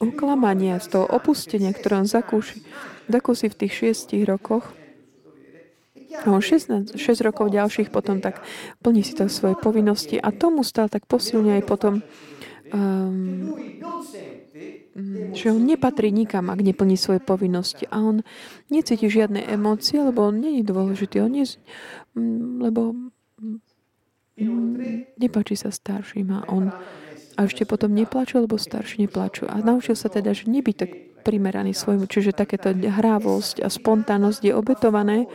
oklamania, 0.02 0.82
z 0.82 0.98
toho 0.98 1.06
opustenia, 1.06 1.70
ktoré 1.74 2.02
on 2.02 2.10
zakúši, 2.10 2.66
zakúsi 3.06 3.54
v 3.54 3.58
tých 3.66 3.74
šiestich 3.74 4.26
rokoch. 4.26 4.66
A 6.26 6.34
on 6.34 6.42
6, 6.42 6.98
6 6.98 7.28
rokov 7.28 7.54
ďalších 7.54 7.94
potom 7.94 8.18
tak 8.24 8.42
plní 8.82 9.06
si 9.06 9.14
to 9.14 9.30
svoje 9.30 9.54
povinnosti 9.60 10.18
a 10.18 10.34
tomu 10.34 10.66
stále 10.66 10.90
tak 10.90 11.06
posilňuje 11.06 11.62
aj 11.62 11.66
potom 11.70 12.02
um, 12.74 13.54
že 15.38 15.54
on 15.54 15.62
nepatrí 15.62 16.10
nikam, 16.10 16.50
ak 16.50 16.60
neplní 16.66 16.98
svoje 16.98 17.22
povinnosti. 17.22 17.86
A 17.94 18.02
on 18.02 18.26
necíti 18.74 19.06
žiadne 19.06 19.46
emócie, 19.46 20.02
lebo 20.02 20.34
on 20.34 20.42
je 20.42 20.66
dôležitý. 20.66 21.22
On 21.22 21.34
mm, 21.34 22.62
lebo 22.66 22.98
nepáči 25.18 25.56
sa 25.58 25.70
starším 25.70 26.30
a 26.34 26.40
on 26.50 26.74
a 27.38 27.46
ešte 27.46 27.70
potom 27.70 27.94
neplaču, 27.94 28.42
lebo 28.42 28.58
starší 28.58 29.06
neplačú. 29.06 29.46
A 29.46 29.62
naučil 29.62 29.94
sa 29.94 30.10
teda, 30.10 30.34
že 30.34 30.50
nebyť 30.50 30.76
tak 30.76 30.92
primeraný 31.22 31.78
svojmu. 31.78 32.10
Čiže 32.10 32.34
takéto 32.34 32.74
hrávosť 32.74 33.62
a 33.62 33.70
spontánnosť 33.70 34.42
je 34.42 34.54
obetované 34.58 35.30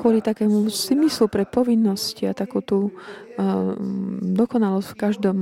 kvôli 0.00 0.24
takému 0.24 0.72
smyslu 0.72 1.28
pre 1.28 1.44
povinnosti 1.44 2.24
a 2.24 2.32
takú 2.32 2.64
tú 2.64 2.88
uh, 2.88 3.76
dokonalosť 4.24 4.88
v, 4.88 4.96
každom, 4.96 5.38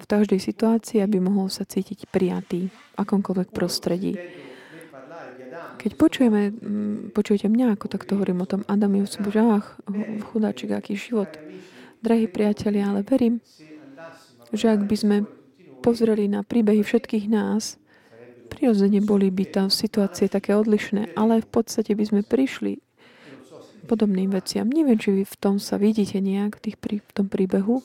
v 0.00 0.06
každej 0.08 0.40
situácii, 0.40 1.04
aby 1.04 1.20
mohol 1.20 1.52
sa 1.52 1.68
cítiť 1.68 2.08
prijatý 2.08 2.72
v 2.72 2.78
akomkoľvek 2.96 3.52
prostredí. 3.52 4.16
Keď 5.78 5.94
počujeme, 5.94 6.50
počujete 7.14 7.46
mňa, 7.46 7.76
ako 7.76 7.86
takto 7.86 8.18
hovorím 8.18 8.42
o 8.42 8.50
tom 8.50 8.66
Adamiovcom, 8.66 9.30
že 9.30 9.38
ach, 9.38 9.78
chudáčik, 10.32 10.74
aký 10.74 10.98
život. 10.98 11.30
Drahí 12.02 12.26
priatelia, 12.26 12.90
ale 12.90 13.06
verím, 13.06 13.38
že 14.50 14.74
ak 14.74 14.88
by 14.88 14.96
sme 14.98 15.16
pozreli 15.78 16.26
na 16.26 16.42
príbehy 16.42 16.82
všetkých 16.82 17.30
nás, 17.30 17.78
Prirodzene 18.48 19.04
boli 19.04 19.28
by 19.28 19.44
tam 19.44 19.68
situácie 19.68 20.26
také 20.26 20.56
odlišné, 20.56 21.12
ale 21.14 21.44
v 21.44 21.48
podstate 21.52 21.92
by 21.92 22.04
sme 22.08 22.20
prišli 22.24 22.80
podobným 23.88 24.28
veciam. 24.28 24.68
Neviem, 24.68 25.00
či 25.00 25.08
vy 25.16 25.24
v 25.24 25.36
tom 25.40 25.56
sa 25.56 25.80
vidíte 25.80 26.20
nejak 26.20 26.60
v, 26.60 26.70
tých, 26.70 26.76
v 26.78 27.12
tom 27.16 27.32
príbehu, 27.32 27.80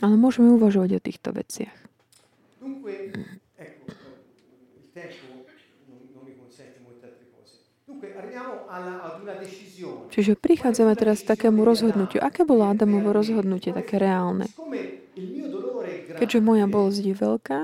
ale 0.00 0.14
môžeme 0.16 0.48
uvažovať 0.56 0.90
o 0.96 1.00
týchto 1.04 1.30
veciach. 1.36 1.76
Čiže 10.08 10.32
prichádzame 10.34 10.92
teraz 10.98 11.22
k 11.22 11.30
takému 11.36 11.62
rozhodnutiu. 11.62 12.18
Aké 12.20 12.42
bolo 12.42 12.66
Adamovo 12.66 13.12
rozhodnutie, 13.14 13.72
také 13.76 14.00
reálne? 14.00 14.48
Keďže 16.18 16.38
moja 16.42 16.66
bolesť 16.66 17.02
je 17.04 17.14
veľká 17.14 17.60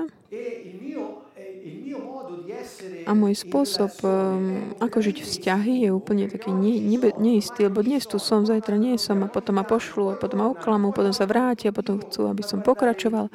a 3.05 3.13
môj 3.13 3.37
spôsob, 3.37 3.93
um, 4.01 4.73
ako 4.81 4.97
žiť 4.99 5.17
vzťahy, 5.21 5.85
je 5.85 5.89
úplne 5.93 6.25
taký 6.25 6.49
ne, 6.49 6.81
ne, 6.81 6.97
neistý, 7.21 7.69
lebo 7.69 7.85
dnes 7.85 8.01
tu 8.09 8.17
som, 8.17 8.43
zajtra 8.43 8.75
nie 8.81 8.97
som 8.97 9.21
a 9.21 9.29
potom 9.29 9.61
ma 9.61 9.65
pošlu 9.65 10.17
a 10.17 10.19
potom 10.19 10.41
ma 10.41 10.47
oklamú, 10.49 10.89
potom 10.89 11.13
sa 11.13 11.29
vrátia, 11.29 11.69
potom 11.69 12.01
chcú, 12.01 12.25
aby 12.25 12.41
som 12.41 12.65
pokračoval 12.65 13.29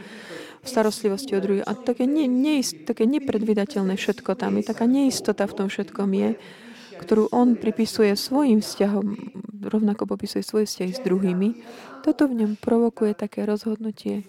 v 0.60 0.66
starostlivosti 0.66 1.38
o 1.38 1.40
druhých. 1.40 1.64
A 1.64 1.72
také, 1.78 2.04
ne, 2.10 2.26
neist, 2.26 2.82
také 2.84 3.06
nepredvydateľné 3.06 3.94
všetko 3.94 4.34
tam 4.34 4.58
je, 4.58 4.66
taká 4.66 4.90
neistota 4.90 5.46
v 5.46 5.56
tom 5.56 5.66
všetkom 5.70 6.10
je, 6.12 6.30
ktorú 7.00 7.32
on 7.32 7.56
pripisuje 7.56 8.12
svojim 8.12 8.60
vzťahom, 8.60 9.06
rovnako 9.64 10.04
popisuje 10.04 10.44
svoje 10.44 10.68
vzťahy 10.68 10.92
s 10.92 11.00
druhými. 11.00 11.48
Toto 12.04 12.28
v 12.28 12.44
ňom 12.44 12.52
provokuje 12.60 13.16
také 13.16 13.48
rozhodnutie. 13.48 14.26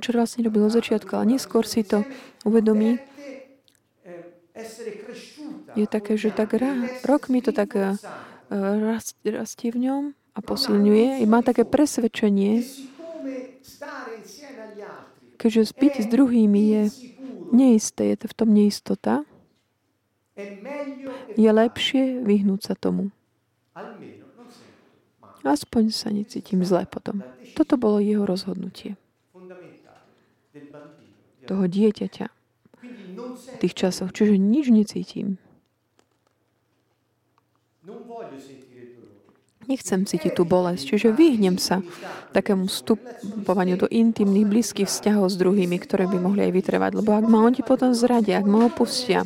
Čo 0.00 0.16
vlastne 0.16 0.46
robil 0.46 0.64
od 0.68 0.72
začiatku, 0.72 1.12
ale 1.12 1.36
neskôr 1.36 1.68
si 1.68 1.84
to 1.84 2.06
uvedomí. 2.48 3.02
Je 5.72 5.86
také, 5.88 6.20
že 6.20 6.32
tak 6.32 6.56
rok 7.04 7.32
mi 7.32 7.40
to 7.40 7.52
tak 7.56 7.76
eh, 7.76 7.96
rastie 9.32 9.68
v 9.72 9.78
ňom 9.88 10.02
a 10.36 10.38
posilňuje. 10.40 11.20
I 11.20 11.24
má 11.24 11.40
také 11.40 11.64
presvedčenie, 11.64 12.64
keďže 15.40 15.62
spíť 15.72 15.92
s 16.04 16.06
druhými 16.08 16.62
je 16.62 16.82
neisté, 17.52 18.12
je 18.12 18.16
to 18.24 18.26
v 18.30 18.34
tom 18.36 18.48
neistota, 18.52 19.24
je 21.36 21.50
lepšie 21.50 22.24
vyhnúť 22.24 22.60
sa 22.72 22.74
tomu. 22.76 23.12
Aspoň 25.42 25.90
sa 25.90 26.08
necítim 26.14 26.62
zle 26.62 26.86
potom. 26.86 27.20
Toto 27.58 27.74
bolo 27.74 27.98
jeho 27.98 28.22
rozhodnutie. 28.22 28.94
Toho 31.46 31.64
dieťaťa 31.66 32.26
v 33.22 33.56
tých 33.58 33.74
časoch. 33.74 34.14
Čiže 34.14 34.38
nič 34.38 34.70
necítim. 34.70 35.42
Nechcem 39.70 40.02
cítiť 40.02 40.34
tú 40.34 40.42
bolesť, 40.42 40.94
čiže 40.94 41.14
vyhnem 41.14 41.54
sa 41.54 41.86
takému 42.34 42.66
vstupovaniu 42.66 43.78
do 43.78 43.86
intimných, 43.86 44.50
blízkych 44.50 44.90
vzťahov 44.90 45.30
s 45.30 45.38
druhými, 45.38 45.78
ktoré 45.78 46.10
by 46.10 46.18
mohli 46.18 46.50
aj 46.50 46.52
vytrvať. 46.58 46.92
Lebo 46.98 47.14
ak 47.14 47.26
ma 47.30 47.46
oni 47.46 47.62
potom 47.62 47.94
zradia, 47.94 48.42
ak 48.42 48.46
ma 48.50 48.66
opustia, 48.66 49.22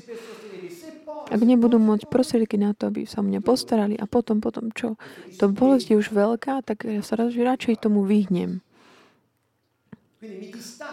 ak 1.26 1.40
nebudú 1.40 1.80
môcť 1.80 2.06
prostriedky 2.12 2.60
na 2.60 2.76
to, 2.76 2.92
aby 2.92 3.08
sa 3.08 3.24
o 3.24 3.26
mňa 3.26 3.40
postarali 3.40 3.96
a 3.96 4.04
potom, 4.04 4.44
potom 4.44 4.70
čo? 4.76 5.00
To 5.40 5.48
bolesť 5.48 5.96
je 5.96 6.00
už 6.04 6.12
veľká, 6.12 6.62
tak 6.62 6.84
ja 6.84 7.00
sa 7.00 7.16
radšej 7.16 7.80
tomu 7.80 8.04
vyhnem. 8.04 8.60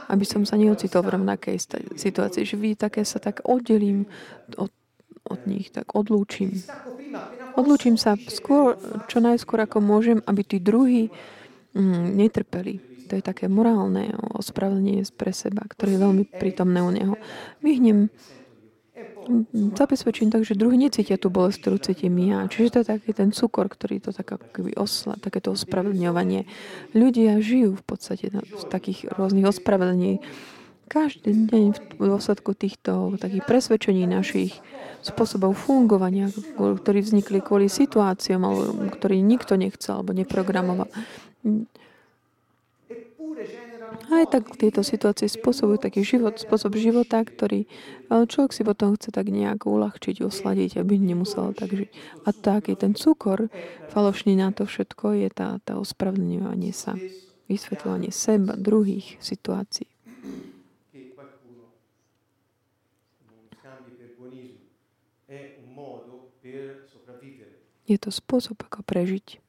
Aby 0.09 0.25
som 0.27 0.43
sa 0.43 0.59
neocitol 0.59 1.05
v 1.05 1.13
rovnakej 1.19 1.57
situácii, 1.95 2.43
že 2.43 2.55
vy 2.59 2.75
také 2.75 3.07
sa 3.07 3.17
tak 3.21 3.45
oddelím 3.45 4.09
od, 4.57 4.71
od 5.27 5.41
nich, 5.47 5.71
tak 5.71 5.93
odlúčim. 5.95 6.53
Odlúčim 7.53 7.95
sa 7.95 8.17
skôr, 8.17 8.75
čo 9.05 9.21
najskôr 9.21 9.63
ako 9.63 9.77
môžem, 9.79 10.19
aby 10.25 10.41
tí 10.41 10.57
druhí 10.57 11.13
mm, 11.77 12.17
netrpeli. 12.17 12.81
To 13.11 13.19
je 13.19 13.23
také 13.23 13.45
morálne 13.45 14.15
ospravedlnenie 14.33 15.05
pre 15.13 15.35
seba, 15.35 15.61
ktoré 15.69 15.95
je 15.95 16.03
veľmi 16.03 16.23
prítomné 16.33 16.79
u 16.81 16.89
neho. 16.89 17.15
Vyhnem 17.61 18.09
zabezpečím 19.53 20.29
tak, 20.29 20.45
že 20.45 20.53
druhý 20.53 20.77
necítia 20.77 21.17
tú 21.17 21.33
bolesť, 21.33 21.65
ktorú 21.65 21.77
cítim 21.81 22.13
ja. 22.21 22.45
Čiže 22.45 22.69
to 22.69 22.77
je 22.83 22.87
taký 22.93 23.11
ten 23.15 23.29
cukor, 23.33 23.65
ktorý 23.65 23.97
to 23.97 24.13
tak 24.13 24.37
akoby 24.37 24.77
osla, 24.77 25.17
takéto 25.17 25.53
ospravedlňovanie. 25.57 26.45
Ľudia 26.93 27.41
žijú 27.41 27.73
v 27.73 27.83
podstate 27.83 28.29
v 28.29 28.63
takých 28.69 29.09
rôznych 29.09 29.49
ospravedlení. 29.49 30.21
Každý 30.91 31.49
deň 31.49 31.63
v 31.97 32.05
dôsledku 32.05 32.53
týchto 32.53 33.17
takých 33.17 33.49
presvedčení 33.49 34.05
našich 34.05 34.61
spôsobov 35.01 35.57
fungovania, 35.57 36.29
ktorí 36.59 37.01
vznikli 37.01 37.41
kvôli 37.41 37.71
situáciám, 37.71 38.45
ktorý 38.93 39.25
nikto 39.25 39.57
nechcel 39.57 40.03
alebo 40.03 40.13
neprogramoval. 40.13 40.85
Aj 43.93 44.25
tak 44.29 44.55
tieto 44.57 44.85
situácie 44.85 45.25
spôsobujú 45.25 45.81
taký 45.81 46.05
život, 46.05 46.37
spôsob 46.37 46.77
života, 46.77 47.21
ktorý 47.21 47.65
človek 48.09 48.51
si 48.53 48.61
potom 48.61 48.93
chce 48.93 49.09
tak 49.09 49.29
nejak 49.29 49.65
uľahčiť, 49.65 50.21
osladiť, 50.21 50.79
aby 50.81 51.01
nemusel 51.01 51.53
tak 51.57 51.73
žiť. 51.73 51.89
A 52.25 52.29
tak 52.31 52.69
je 52.69 52.77
ten 52.77 52.93
cukor, 52.93 53.49
falošný 53.89 54.37
na 54.37 54.53
to 54.53 54.69
všetko, 54.69 55.17
je 55.17 55.29
tá, 55.33 55.57
tá 55.65 55.77
ospravedlňovanie 55.81 56.73
sa, 56.73 56.97
vysvetľovanie 57.49 58.13
seba, 58.13 58.53
druhých 58.53 59.17
situácií. 59.17 59.89
Je 67.83 67.97
to 67.99 68.09
spôsob, 68.15 68.63
ako 68.63 68.79
prežiť. 68.87 69.43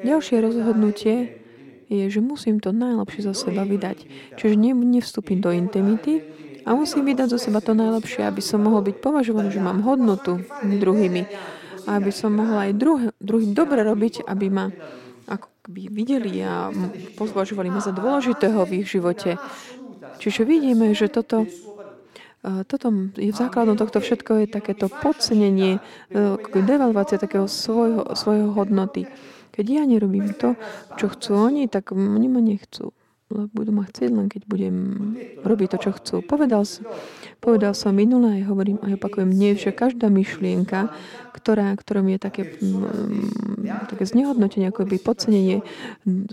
Ďalšie 0.00 0.36
rozhodnutie 0.40 1.43
je, 1.94 2.18
že 2.18 2.20
musím 2.20 2.58
to 2.58 2.74
najlepšie 2.74 3.30
zo 3.30 3.34
seba 3.34 3.62
vydať. 3.62 4.04
Čiže 4.34 4.54
ne, 4.58 4.74
nevstúpim 4.74 5.38
do 5.38 5.54
intimity 5.54 6.20
a 6.66 6.74
musím 6.74 7.06
vydať 7.06 7.36
zo 7.36 7.38
seba 7.38 7.62
to 7.62 7.76
najlepšie, 7.76 8.26
aby 8.26 8.42
som 8.42 8.64
mohol 8.66 8.82
byť 8.82 8.96
považovaný, 8.98 9.54
že 9.54 9.62
mám 9.62 9.86
hodnotu 9.86 10.42
druhými. 10.64 11.22
A 11.84 12.00
aby 12.00 12.10
som 12.10 12.32
mohol 12.32 12.70
aj 12.70 12.72
druh- 12.74 13.12
druhým 13.20 13.52
dobre 13.52 13.84
robiť, 13.84 14.24
aby 14.24 14.46
ma 14.48 14.72
ako 15.24 15.48
by 15.68 15.88
videli 15.88 16.44
a 16.44 16.68
považovali 17.16 17.72
ma 17.72 17.80
za 17.80 17.96
dôležitého 17.96 18.60
v 18.68 18.84
ich 18.84 18.92
živote. 18.92 19.40
Čiže 20.20 20.44
vidíme, 20.44 20.92
že 20.92 21.08
toto 21.08 21.48
toto 22.44 22.92
je 23.16 23.32
základom 23.32 23.80
tohto 23.80 24.04
všetko 24.04 24.44
je 24.44 24.46
takéto 24.52 24.92
podcenenie, 24.92 25.80
e, 26.12 26.60
devalvácia 26.60 27.16
takého 27.16 27.48
svojho, 27.48 28.12
svojho 28.12 28.52
hodnoty. 28.52 29.08
Keď 29.54 29.66
ja 29.70 29.86
nerobím 29.86 30.34
to, 30.34 30.58
čo 30.98 31.06
chcú 31.14 31.38
oni, 31.38 31.70
tak 31.70 31.94
oni 31.94 32.26
ma 32.26 32.42
nechcú. 32.42 32.90
Lebo 33.32 33.48
budú 33.54 33.72
ma 33.72 33.88
chcieť 33.88 34.10
len 34.12 34.26
keď 34.28 34.42
budem 34.44 34.76
robiť 35.40 35.68
to, 35.74 35.78
čo 35.80 35.90
chcú. 35.96 36.16
Povedal, 36.26 36.66
povedal 37.38 37.72
som 37.72 37.96
minulé, 37.96 38.42
aj 38.42 38.50
hovorím, 38.50 38.78
aj 38.84 39.00
opakujem, 39.00 39.30
nie, 39.32 39.56
že 39.56 39.72
každá 39.72 40.12
myšlienka, 40.12 40.92
ktorá, 41.32 41.72
ktorom 41.72 42.10
je 42.14 42.18
také, 42.20 42.42
mm, 42.44 43.88
také 43.88 44.04
znehodnotenie, 44.04 44.68
ako 44.68 44.84
by 44.84 44.96
podcenenie 45.00 45.64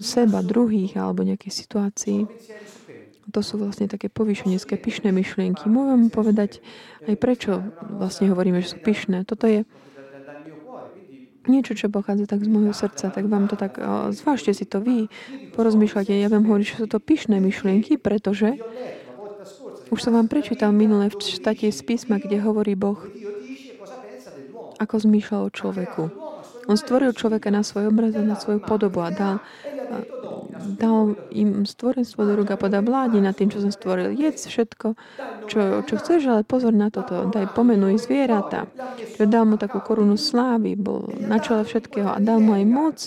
seba, 0.04 0.44
druhých 0.44 1.00
alebo 1.00 1.24
nejakej 1.24 1.54
situácii, 1.54 2.20
to 3.32 3.40
sú 3.40 3.56
vlastne 3.56 3.88
také 3.88 4.12
povýšenecké, 4.12 4.76
pyšné 4.76 5.16
myšlienky. 5.16 5.72
Môžem 5.72 6.12
povedať 6.12 6.60
aj 7.08 7.16
prečo 7.16 7.64
vlastne 7.88 8.28
hovoríme, 8.28 8.60
že 8.60 8.76
sú 8.76 8.78
pyšné. 8.84 9.24
Toto 9.24 9.48
je 9.48 9.64
niečo, 11.50 11.74
čo 11.74 11.90
pochádza 11.90 12.30
tak 12.30 12.46
z 12.46 12.50
môjho 12.52 12.74
srdca, 12.76 13.10
tak 13.10 13.26
vám 13.26 13.50
to 13.50 13.58
tak, 13.58 13.82
zvážte 14.14 14.54
si 14.54 14.66
to 14.70 14.78
vy, 14.78 15.10
porozmýšľate. 15.58 16.14
Ja 16.14 16.30
vám 16.30 16.46
hovorím, 16.46 16.68
že 16.68 16.82
sú 16.82 16.88
to 16.90 17.02
pyšné 17.02 17.42
myšlienky, 17.42 17.98
pretože 17.98 18.62
už 19.90 20.00
som 20.00 20.14
vám 20.14 20.30
prečítal 20.30 20.70
minulé 20.72 21.10
v 21.10 21.18
štáte 21.18 21.68
z 21.68 21.82
písma, 21.82 22.22
kde 22.22 22.40
hovorí 22.40 22.78
Boh, 22.78 23.02
ako 24.78 24.96
zmýšľal 25.02 25.42
o 25.50 25.52
človeku. 25.54 26.04
On 26.70 26.78
stvoril 26.78 27.12
človeka 27.18 27.50
na 27.50 27.66
svoj 27.66 27.90
obraz 27.90 28.14
a 28.14 28.22
na 28.22 28.38
svoju 28.38 28.62
podobu 28.62 29.02
a 29.02 29.10
dal 29.10 29.42
dal 30.64 31.18
im 31.34 31.66
stvorenstvo 31.66 32.24
do 32.24 32.34
ruka, 32.38 32.56
podá 32.56 32.80
vládni 32.80 33.26
nad 33.26 33.34
tým, 33.34 33.50
čo 33.50 33.62
som 33.62 33.74
stvoril. 33.74 34.14
Jedz 34.14 34.48
všetko, 34.48 34.94
čo, 35.50 35.82
čo 35.86 35.94
chceš, 35.98 36.22
ale 36.30 36.42
pozor 36.48 36.72
na 36.72 36.94
toto. 36.94 37.28
Daj 37.28 37.54
pomenuj 37.58 38.02
zvieratá. 38.02 38.70
Čo 39.18 39.26
dal 39.26 39.50
mu 39.50 39.58
takú 39.58 39.82
korunu 39.82 40.16
slávy, 40.16 40.78
bol 40.78 41.10
na 41.20 41.42
čele 41.42 41.66
všetkého 41.66 42.14
a 42.14 42.20
dal 42.22 42.40
mu 42.40 42.56
aj 42.56 42.66
moc, 42.66 42.98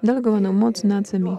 delegovanú 0.00 0.50
moc 0.50 0.80
nad 0.82 1.04
zemi. 1.04 1.36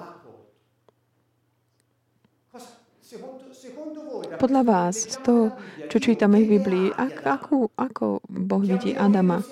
Podľa 4.39 4.61
vás, 4.63 4.95
z 4.95 5.17
toho, 5.19 5.43
čo 5.91 5.97
čítame 5.99 6.45
v 6.45 6.59
Biblii, 6.59 6.87
ak, 6.95 7.27
ako, 7.27 7.75
ako 7.75 8.23
Boh 8.29 8.63
vidí 8.63 8.95
Adama? 8.95 9.43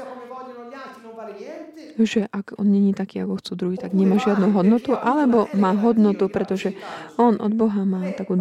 Že 2.05 2.29
ak 2.29 2.59
on 2.61 2.69
není 2.69 2.93
taký, 2.93 3.25
ako 3.25 3.41
chcú 3.41 3.53
druhý, 3.57 3.77
tak 3.81 3.97
nemá 3.97 4.21
žiadnu 4.21 4.53
hodnotu, 4.53 4.93
alebo 4.93 5.49
má 5.57 5.73
hodnotu, 5.73 6.29
pretože 6.29 6.77
on 7.17 7.41
od 7.41 7.53
Boha 7.57 7.81
má 7.87 8.05
takú 8.13 8.37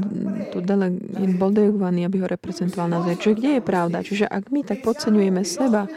tú 0.53 0.59
bol 1.37 1.51
delegovaný, 1.55 2.05
aby 2.05 2.21
ho 2.21 2.29
reprezentoval 2.29 2.93
na 2.93 3.01
zem. 3.07 3.17
Čiže 3.17 3.39
kde 3.39 3.51
je 3.57 3.63
pravda? 3.65 3.99
Čiže 4.05 4.27
ak 4.29 4.53
my 4.53 4.61
tak 4.67 4.85
podceňujeme 4.85 5.41
seba, 5.47 5.89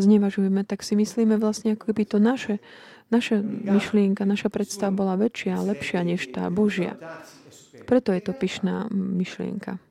znevažujeme, 0.00 0.64
tak 0.64 0.80
si 0.86 0.96
myslíme 0.96 1.36
vlastne, 1.36 1.76
ako 1.76 1.92
by 1.92 2.04
to 2.08 2.16
naše, 2.16 2.54
naša 3.12 3.42
myšlienka, 3.44 4.24
naša 4.24 4.48
predstava 4.48 4.94
bola 4.94 5.14
väčšia 5.20 5.58
a 5.58 5.66
lepšia 5.66 6.00
než 6.06 6.30
tá 6.32 6.48
Božia. 6.48 6.96
Preto 7.84 8.14
je 8.14 8.22
to 8.22 8.32
pyšná 8.32 8.86
myšlienka. 8.92 9.82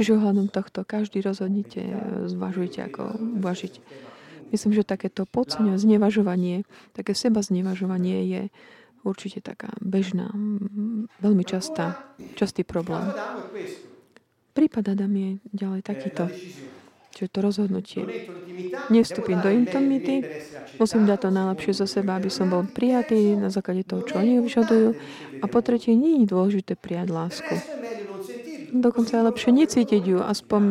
Čiže 0.00 0.16
ohľadom 0.16 0.48
tohto 0.48 0.80
každý 0.80 1.20
rozhodnite, 1.20 1.84
zvažujte, 2.24 2.88
ako 2.88 3.20
uvažiť. 3.36 3.84
Myslím, 4.48 4.72
že 4.72 4.80
takéto 4.80 5.28
podceňovanie, 5.28 5.76
znevažovanie, 5.76 6.56
také 6.96 7.12
seba 7.12 7.44
znevažovanie 7.44 8.24
je 8.24 8.42
určite 9.04 9.44
taká 9.44 9.76
bežná, 9.84 10.32
veľmi 11.20 11.44
častá, 11.44 12.00
častý 12.32 12.64
problém. 12.64 13.12
Prípad 14.56 14.96
Adam 14.96 15.12
je 15.12 15.30
ďalej 15.52 15.84
takýto. 15.84 16.32
Čiže 17.12 17.28
to 17.28 17.38
rozhodnutie. 17.44 18.00
Nevstúpim 18.88 19.36
do 19.44 19.52
intimity, 19.52 20.24
musím 20.80 21.04
dať 21.04 21.28
to 21.28 21.28
najlepšie 21.28 21.76
zo 21.76 21.84
seba, 21.84 22.16
aby 22.16 22.32
som 22.32 22.48
bol 22.48 22.64
prijatý 22.64 23.36
na 23.36 23.52
základe 23.52 23.84
toho, 23.84 24.00
čo 24.08 24.16
oni 24.16 24.40
vyžadujú. 24.40 24.96
A 25.42 25.44
po 25.44 25.60
tretie, 25.60 25.92
nie 25.92 26.24
je 26.24 26.32
dôležité 26.32 26.72
prijať 26.72 27.12
lásku. 27.12 27.79
Dokonca 28.70 29.18
je 29.18 29.26
lepšie 29.26 29.50
necítiť 29.50 30.02
ju, 30.06 30.18
aspoň 30.22 30.62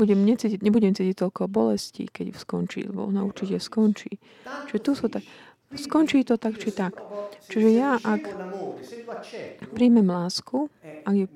budem 0.00 0.24
necítiť, 0.24 0.64
nebudem 0.64 0.96
cítiť 0.96 1.16
toľko 1.16 1.48
bolesti, 1.48 2.08
keď 2.08 2.36
skončí, 2.40 2.88
lebo 2.88 3.04
ona 3.08 3.20
určite 3.20 3.60
skončí. 3.60 4.16
Čiže 4.72 4.80
tu 4.80 4.92
sú 4.96 5.06
tak, 5.12 5.24
skončí 5.76 6.24
to 6.24 6.40
tak, 6.40 6.56
či 6.56 6.72
tak. 6.72 6.96
Čiže 7.52 7.68
ja, 7.68 8.00
ak 8.00 8.22
príjmem 9.76 10.08
lásku, 10.08 10.72
ak 11.04 11.14
je 11.14 11.26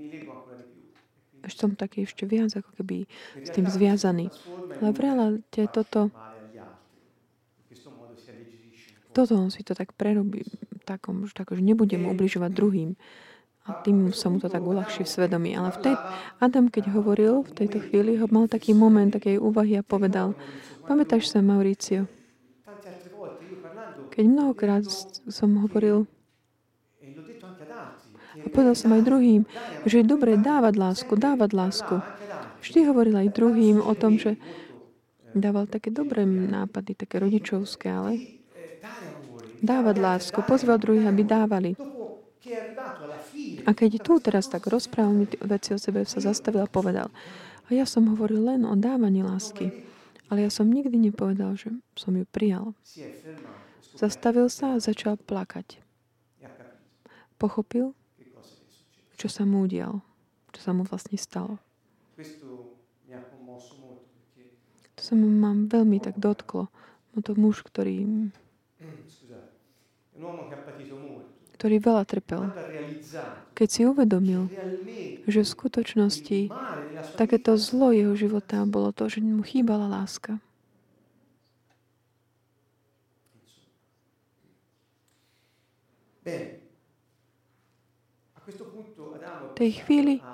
som 1.50 1.74
taký 1.74 2.04
ešte 2.04 2.28
viac 2.28 2.52
ako 2.52 2.70
keby 2.78 3.08
s 3.42 3.48
tým 3.50 3.66
zviazaný. 3.66 4.28
Ale 4.80 4.92
v 4.92 4.98
realite 5.02 5.66
toto 5.72 6.12
toto 9.10 9.34
on 9.34 9.50
si 9.50 9.66
to 9.66 9.74
tak 9.74 9.90
prerobí 9.98 10.46
takom, 10.86 11.26
že, 11.26 11.34
tak, 11.34 11.50
že 11.50 11.62
nebudem 11.62 12.06
ubližovať 12.06 12.50
druhým 12.54 12.90
a 13.68 13.76
tým 13.84 14.10
sa 14.16 14.32
mu 14.32 14.40
to 14.40 14.48
tak 14.48 14.64
uľahčí 14.64 15.04
v 15.04 15.12
svedomí. 15.12 15.52
Ale 15.52 15.70
v 15.74 15.78
tej, 15.84 15.94
Adam, 16.40 16.72
keď 16.72 16.96
hovoril 16.96 17.44
v 17.44 17.52
tejto 17.52 17.78
chvíli, 17.84 18.16
ho 18.16 18.26
mal 18.32 18.48
taký 18.48 18.72
moment, 18.72 19.12
takej 19.12 19.36
úvahy 19.36 19.78
a 19.78 19.84
povedal, 19.84 20.32
pamätáš 20.88 21.28
sa, 21.28 21.44
Mauricio, 21.44 22.08
keď 24.10 24.24
mnohokrát 24.26 24.84
som 25.30 25.50
hovoril, 25.62 26.08
a 28.40 28.46
povedal 28.48 28.72
som 28.72 28.96
aj 28.96 29.04
druhým, 29.04 29.44
že 29.84 30.00
je 30.00 30.06
dobré 30.08 30.40
dávať 30.40 30.74
lásku, 30.80 31.12
dávať 31.12 31.50
lásku. 31.52 31.94
Vždy 32.64 32.88
hovoril 32.88 33.16
aj 33.16 33.36
druhým 33.36 33.84
o 33.84 33.92
tom, 33.92 34.16
že 34.16 34.40
dával 35.36 35.68
také 35.68 35.92
dobré 35.92 36.24
nápady, 36.26 36.96
také 36.96 37.20
rodičovské, 37.20 37.86
ale 37.92 38.40
dávať 39.60 39.96
lásku, 40.00 40.38
pozval 40.42 40.80
druhých, 40.80 41.06
aby 41.06 41.22
dávali. 41.22 41.70
A 43.66 43.70
keď 43.76 44.00
tu 44.00 44.20
teraz 44.20 44.48
tak 44.48 44.68
rozprával 44.68 45.12
mi 45.12 45.26
veci 45.26 45.74
o 45.74 45.78
sebe, 45.78 46.04
sa 46.04 46.20
zastavil 46.22 46.64
a 46.64 46.70
povedal. 46.70 47.08
A 47.66 47.74
ja 47.74 47.86
som 47.86 48.10
hovoril 48.10 48.42
len 48.44 48.62
o 48.66 48.74
dávaní 48.74 49.22
lásky. 49.22 49.70
Ale 50.30 50.46
ja 50.46 50.50
som 50.50 50.70
nikdy 50.70 50.94
nepovedal, 51.10 51.58
že 51.58 51.74
som 51.98 52.14
ju 52.14 52.22
prijal. 52.30 52.74
Zastavil 53.98 54.46
sa 54.46 54.78
a 54.78 54.82
začal 54.82 55.18
plakať. 55.18 55.82
Pochopil, 57.40 57.96
čo 59.18 59.26
sa 59.26 59.42
mu 59.42 59.66
udial. 59.66 60.04
Čo 60.54 60.60
sa 60.60 60.70
mu 60.70 60.86
vlastne 60.86 61.18
stalo. 61.18 61.58
To 64.94 65.02
sa 65.02 65.14
ma 65.16 65.50
veľmi 65.56 65.98
tak 65.98 66.20
dotklo. 66.20 66.68
No 67.10 67.18
to 67.24 67.34
muž, 67.34 67.66
ktorý 67.66 68.06
ktorý 71.60 71.76
veľa 71.76 72.08
trpel. 72.08 72.56
Keď 73.52 73.68
si 73.68 73.80
uvedomil, 73.84 74.48
že 75.28 75.44
v 75.44 75.52
skutočnosti 75.52 76.40
takéto 77.20 77.60
zlo 77.60 77.92
jeho 77.92 78.16
života 78.16 78.64
bolo 78.64 78.96
to, 78.96 79.12
že 79.12 79.20
mu 79.20 79.44
chýbala 79.44 79.84
láska. 79.92 80.40
V 89.52 89.60
tej 89.60 89.70
chvíli 89.84 90.24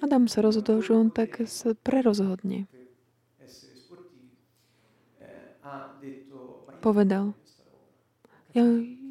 Adam 0.00 0.24
sa 0.24 0.40
rozhodol, 0.40 0.80
že 0.80 0.96
on 0.96 1.12
tak 1.12 1.44
sa 1.44 1.76
prerozhodne. 1.76 2.64
Povedal, 6.80 7.34
ja, 8.56 8.64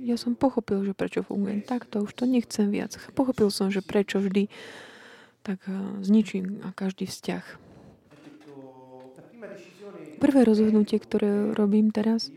ja 0.05 0.21
som 0.21 0.37
pochopil, 0.37 0.85
že 0.85 0.93
prečo 0.93 1.25
fungujem 1.25 1.65
takto, 1.65 2.05
už 2.05 2.13
to 2.13 2.29
nechcem 2.29 2.69
viac. 2.69 2.93
Pochopil 3.17 3.49
som, 3.49 3.73
že 3.73 3.81
prečo 3.81 4.21
vždy 4.21 4.47
tak 5.41 5.65
uh, 5.65 5.97
zničím 6.05 6.61
a 6.61 6.69
každý 6.73 7.09
vzťah. 7.09 7.45
Prvé 10.21 10.39
rozhodnutie, 10.45 10.97
ktoré 11.01 11.53
robím 11.53 11.89
teraz, 11.89 12.29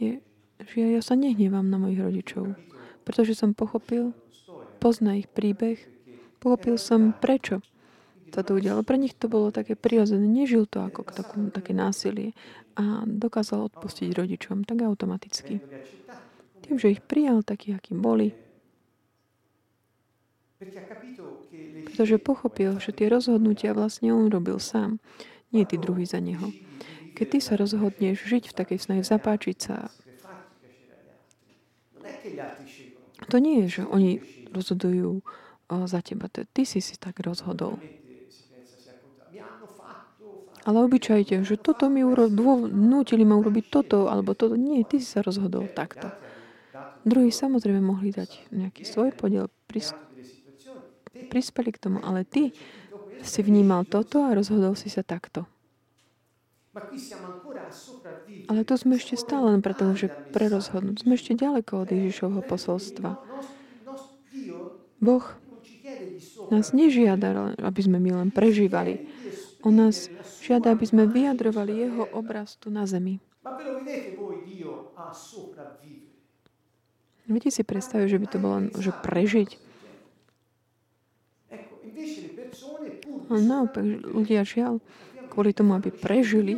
je, 0.00 0.20
že 0.62 0.78
ja 0.80 1.02
sa 1.04 1.18
nehnevám 1.18 1.66
na 1.66 1.76
mojich 1.76 2.00
rodičov, 2.00 2.56
pretože 3.04 3.36
som 3.36 3.52
pochopil, 3.52 4.16
pozná 4.80 5.16
ich 5.18 5.28
príbeh, 5.28 5.76
pochopil 6.40 6.76
som 6.76 7.12
prečo 7.12 7.64
sa 8.32 8.44
to 8.44 8.56
udialo. 8.56 8.84
Pre 8.84 9.00
nich 9.00 9.16
to 9.16 9.26
bolo 9.26 9.48
také 9.48 9.72
prirodzené, 9.72 10.24
nežil 10.28 10.68
to 10.68 10.84
ako 10.84 11.04
takú, 11.08 11.48
také 11.48 11.72
násilie 11.72 12.36
a 12.76 13.02
dokázal 13.08 13.72
odpustiť 13.72 14.12
rodičom 14.14 14.68
tak 14.68 14.84
automaticky. 14.84 15.64
Tým, 16.68 16.76
že 16.76 16.92
ich 16.92 17.00
prijal 17.00 17.40
taký, 17.40 17.72
aký 17.72 17.96
boli. 17.96 18.36
Pretože 21.88 22.20
pochopil, 22.20 22.76
že 22.76 22.92
tie 22.92 23.08
rozhodnutia 23.08 23.72
vlastne 23.72 24.12
on 24.12 24.28
robil 24.28 24.60
sám, 24.60 25.00
nie 25.48 25.64
tí 25.64 25.80
druhý 25.80 26.04
za 26.04 26.20
neho. 26.20 26.52
Keď 27.16 27.26
ty 27.26 27.38
sa 27.40 27.54
rozhodneš 27.56 28.20
žiť 28.28 28.52
v 28.52 28.56
takej 28.56 28.78
snahe, 28.78 29.02
zapáčiť 29.02 29.56
sa, 29.56 29.88
to 33.28 33.36
nie 33.40 33.64
je, 33.66 33.80
že 33.80 33.82
oni 33.88 34.20
rozhodujú 34.52 35.24
za 35.68 36.00
teba. 36.04 36.28
Ty 36.30 36.62
si 36.64 36.80
si 36.84 36.94
tak 37.00 37.20
rozhodol. 37.20 37.80
Ale 40.68 40.84
obyčajte, 40.84 41.48
že 41.48 41.56
toto 41.56 41.88
mi 41.88 42.04
uro- 42.04 42.28
nútili 42.68 43.24
ma 43.24 43.40
urobiť 43.40 43.64
toto, 43.72 44.12
alebo 44.12 44.36
toto. 44.36 44.52
Nie, 44.52 44.84
ty 44.84 45.00
si 45.00 45.08
sa 45.08 45.24
rozhodol 45.24 45.72
takto. 45.72 46.12
Druhí 47.08 47.32
samozrejme 47.32 47.80
mohli 47.80 48.12
dať 48.12 48.52
nejaký 48.52 48.84
svoj 48.84 49.16
podiel, 49.16 49.48
pris- 49.64 49.96
prispeli 51.32 51.72
k 51.72 51.80
tomu, 51.80 52.04
ale 52.04 52.28
ty 52.28 52.52
si 53.24 53.40
vnímal 53.40 53.88
toto 53.88 54.28
a 54.28 54.36
rozhodol 54.36 54.76
si 54.76 54.92
sa 54.92 55.00
takto. 55.00 55.48
Ale 58.48 58.60
to 58.62 58.74
sme 58.76 59.00
ešte 59.00 59.16
stále 59.16 59.50
len 59.56 59.64
preto, 59.64 59.88
že 59.96 60.12
prerozhodnúť. 60.30 61.02
Sme 61.02 61.16
ešte 61.16 61.32
ďaleko 61.34 61.82
od 61.82 61.88
Ježišovho 61.90 62.44
posolstva. 62.44 63.16
Boh 65.00 65.24
nás 66.52 66.70
nežiada, 66.76 67.56
aby 67.58 67.80
sme 67.82 67.98
my 67.98 68.10
len 68.22 68.30
prežívali. 68.30 69.00
On 69.66 69.74
nás 69.74 70.06
žiada, 70.38 70.70
aby 70.76 70.86
sme 70.86 71.10
vyjadrovali 71.10 71.88
Jeho 71.88 72.06
obraz 72.14 72.54
tu 72.60 72.70
na 72.70 72.86
zemi. 72.86 73.18
Viete 77.28 77.52
si 77.52 77.60
predstaviť, 77.60 78.08
že 78.08 78.18
by 78.18 78.26
to 78.32 78.38
bolo 78.40 78.56
že 78.80 78.88
prežiť? 78.88 79.50
A 83.28 83.36
naopak, 83.36 83.84
ľudia 84.08 84.40
žiaľ, 84.48 84.80
kvôli 85.28 85.52
tomu, 85.52 85.76
aby 85.76 85.92
prežili, 85.92 86.56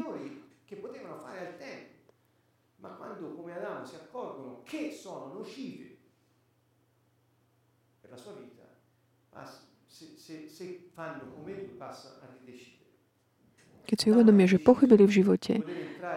keď 13.91 13.97
si 13.99 14.07
uvedomia, 14.15 14.47
že 14.47 14.63
pochybili 14.63 15.03
v 15.03 15.17
živote, 15.19 15.53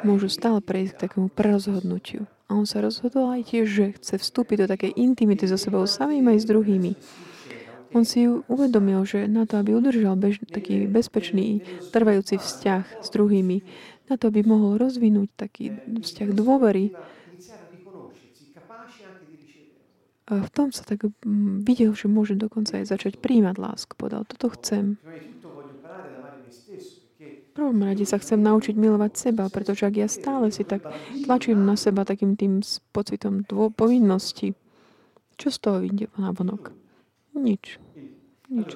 môžu 0.04 0.28
stále 0.28 0.60
prejsť 0.60 0.94
k 0.96 1.02
takému 1.08 1.28
prerozhodnutiu. 1.32 2.28
A 2.52 2.60
on 2.60 2.68
sa 2.68 2.84
rozhodol 2.84 3.32
aj 3.34 3.50
tiež, 3.50 3.66
že 3.66 3.86
chce 3.98 4.20
vstúpiť 4.20 4.58
do 4.64 4.68
takej 4.70 4.92
intimity 5.00 5.48
so 5.48 5.58
sebou 5.58 5.88
samým 5.88 6.28
aj 6.30 6.44
s 6.44 6.46
druhými. 6.46 6.92
On 7.94 8.02
si 8.02 8.26
uvedomil, 8.26 9.06
že 9.06 9.30
na 9.30 9.46
to, 9.46 9.62
aby 9.62 9.78
udržal 9.78 10.18
bež, 10.18 10.42
taký 10.50 10.90
bezpečný, 10.90 11.62
trvajúci 11.94 12.42
vzťah 12.42 13.06
s 13.06 13.08
druhými, 13.14 13.62
na 14.10 14.18
to, 14.18 14.34
aby 14.34 14.42
mohol 14.42 14.82
rozvinúť 14.82 15.30
taký 15.38 15.78
vzťah 15.86 16.30
dôvery. 16.34 16.98
A 20.24 20.40
v 20.40 20.50
tom 20.50 20.72
sa 20.72 20.88
tak 20.88 21.04
mm, 21.06 21.68
videl, 21.68 21.92
že 21.94 22.08
môže 22.08 22.34
dokonca 22.34 22.80
aj 22.80 22.90
začať 22.90 23.14
príjmať 23.20 23.60
lásku. 23.60 23.94
Povedal, 23.94 24.24
toto 24.24 24.56
chcem. 24.56 24.96
Prvom 27.54 27.86
rade 27.86 28.02
sa 28.10 28.18
chcem 28.18 28.42
naučiť 28.42 28.74
milovať 28.74 29.12
seba, 29.14 29.46
pretože 29.46 29.86
ak 29.86 29.94
ja 29.94 30.10
stále 30.10 30.50
si 30.50 30.66
tak 30.66 30.82
tlačím 31.26 31.62
na 31.62 31.78
seba 31.78 32.02
takým 32.02 32.34
tým 32.34 32.66
pocitom 32.90 33.46
dvo- 33.46 33.70
povinnosti, 33.70 34.58
čo 35.38 35.54
z 35.54 35.58
toho 35.62 35.78
ide 35.86 36.10
na 36.18 36.34
vonok? 36.34 36.74
Nič. 37.38 37.78
Nič. 38.50 38.74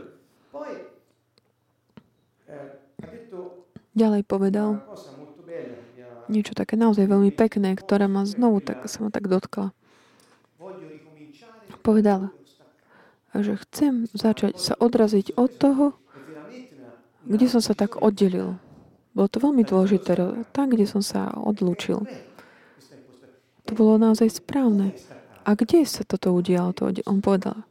Ďalej 3.98 4.22
povedal 4.30 4.78
niečo 6.30 6.54
také 6.54 6.76
naozaj 6.76 7.08
veľmi 7.08 7.32
pekné, 7.34 7.74
ktoré 7.74 8.06
ma 8.06 8.28
znovu 8.28 8.62
tak, 8.62 8.86
sa 8.86 9.02
ma 9.02 9.10
tak 9.10 9.32
dotkla. 9.32 9.72
Povedal, 11.82 12.36
že 13.32 13.56
chcem 13.64 14.12
začať 14.12 14.60
sa 14.60 14.76
odraziť 14.76 15.40
od 15.40 15.50
toho, 15.56 15.86
kde 17.28 17.48
som 17.48 17.64
sa 17.64 17.74
tak 17.76 18.00
oddelil. 18.00 18.60
Bolo 19.18 19.34
to 19.34 19.42
veľmi 19.42 19.66
dôležité, 19.66 20.14
tam, 20.54 20.70
kde 20.70 20.86
som 20.86 21.02
sa 21.02 21.34
odlúčil. 21.34 22.06
To 23.66 23.72
bolo 23.74 23.98
naozaj 23.98 24.30
správne. 24.30 24.94
A 25.42 25.58
kde 25.58 25.90
sa 25.90 26.06
toto 26.06 26.38
udialo? 26.38 26.78
To 26.78 26.94
on 27.10 27.26
povedal, 27.26 27.66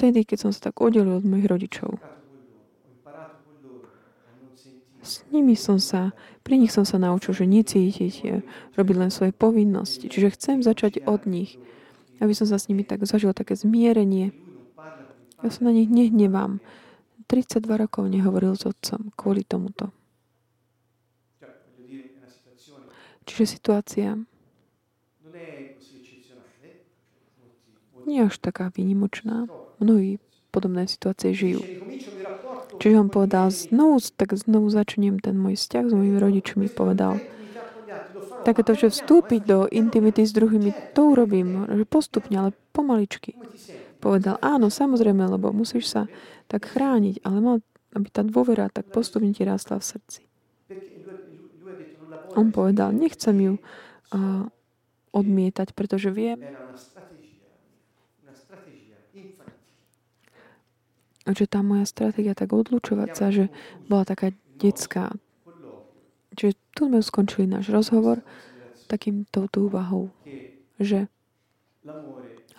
vtedy, 0.00 0.24
keď 0.24 0.48
som 0.48 0.50
sa 0.56 0.72
tak 0.72 0.80
oddelil 0.80 1.20
od 1.20 1.26
mojich 1.28 1.44
rodičov. 1.44 2.00
S 5.04 5.20
nimi 5.30 5.52
som 5.52 5.76
sa, 5.76 6.16
pri 6.42 6.58
nich 6.64 6.72
som 6.72 6.88
sa 6.88 6.96
naučil, 6.96 7.36
že 7.36 7.44
necítiť, 7.44 8.42
robiť 8.72 8.96
len 8.96 9.12
svoje 9.12 9.36
povinnosti. 9.36 10.08
Čiže 10.08 10.32
chcem 10.32 10.56
začať 10.64 11.04
od 11.04 11.28
nich, 11.28 11.60
aby 12.24 12.32
som 12.32 12.48
sa 12.48 12.56
s 12.56 12.72
nimi 12.72 12.88
tak 12.88 13.04
zažil 13.04 13.36
také 13.36 13.52
zmierenie. 13.52 14.32
Ja 15.44 15.50
sa 15.52 15.60
na 15.68 15.76
nich 15.76 15.92
nehnevám. 15.92 16.64
32 17.28 17.66
rokov 17.68 18.06
nehovoril 18.06 18.54
s 18.54 18.64
otcom 18.64 19.10
kvôli 19.18 19.42
tomuto. 19.42 19.95
Čiže 23.26 23.58
situácia 23.58 24.16
nie 28.06 28.22
je 28.22 28.26
až 28.30 28.38
taká 28.38 28.70
výnimočná. 28.70 29.50
Mnohí 29.82 30.22
podobné 30.54 30.86
situácie 30.86 31.34
žijú. 31.34 31.66
Čiže 32.78 32.96
on 33.02 33.08
povedal, 33.10 33.50
znovu, 33.50 33.98
tak 34.14 34.36
znovu 34.36 34.70
začnem 34.70 35.18
ten 35.18 35.36
môj 35.36 35.58
vzťah 35.58 35.84
s 35.90 35.92
mojimi 35.92 36.18
rodičmi, 36.22 36.66
povedal. 36.70 37.18
Takéto, 38.46 38.78
že 38.78 38.94
vstúpiť 38.94 39.42
do 39.42 39.58
intimity 39.66 40.22
s 40.22 40.30
druhými, 40.30 40.94
to 40.94 41.16
urobím, 41.16 41.66
že 41.66 41.84
postupne, 41.88 42.36
ale 42.38 42.50
pomaličky. 42.70 43.34
Povedal, 43.98 44.38
áno, 44.38 44.70
samozrejme, 44.70 45.24
lebo 45.26 45.50
musíš 45.50 45.90
sa 45.90 46.02
tak 46.46 46.68
chrániť, 46.68 47.26
ale 47.26 47.38
mal, 47.42 47.56
aby 47.96 48.06
tá 48.12 48.22
dôvera 48.22 48.70
tak 48.70 48.86
postupne 48.92 49.32
ti 49.34 49.42
rástla 49.42 49.82
v 49.82 49.88
srdci. 49.96 50.25
On 52.36 52.52
povedal, 52.52 52.92
nechcem 52.92 53.32
ju 53.40 53.54
uh, 53.56 54.44
odmietať, 55.16 55.72
pretože 55.72 56.12
viem, 56.12 56.36
že 61.26 61.50
tá 61.50 61.64
moja 61.64 61.82
stratégia 61.88 62.38
tak 62.38 62.54
odlučovať 62.54 63.10
sa, 63.16 63.34
že 63.34 63.50
bola 63.90 64.06
taká 64.06 64.30
detská. 64.62 65.10
Čiže 66.36 66.54
tu 66.76 66.86
sme 66.86 67.00
skončili 67.02 67.48
náš 67.48 67.72
rozhovor 67.72 68.22
takýmto 68.86 69.50
úvahou, 69.56 70.12
že 70.78 71.10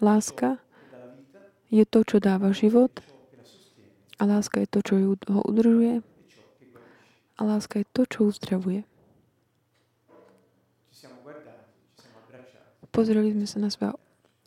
láska 0.02 0.60
je 1.70 1.86
to, 1.88 2.04
čo 2.04 2.18
dáva 2.20 2.52
život 2.52 2.92
a 4.18 4.26
láska 4.26 4.66
je 4.66 4.68
to, 4.68 4.80
čo 4.82 4.94
ho 5.14 5.42
udržuje 5.46 6.02
a 7.38 7.42
láska 7.46 7.86
je 7.86 7.88
to, 7.94 8.04
čo 8.10 8.20
uzdravuje. 8.34 8.84
Pozreli 12.98 13.30
sme 13.30 13.46
sa 13.46 13.62
na 13.62 13.70
seba, 13.70 13.94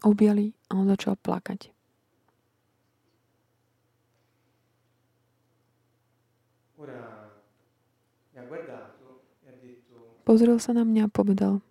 objali 0.03 0.51
a 0.67 0.75
on 0.75 0.91
začal 0.91 1.15
plakať. 1.15 1.71
Pozrel 10.27 10.59
sa 10.59 10.75
na 10.75 10.83
mňa 10.83 11.07
a 11.07 11.15
povedal, 11.15 11.63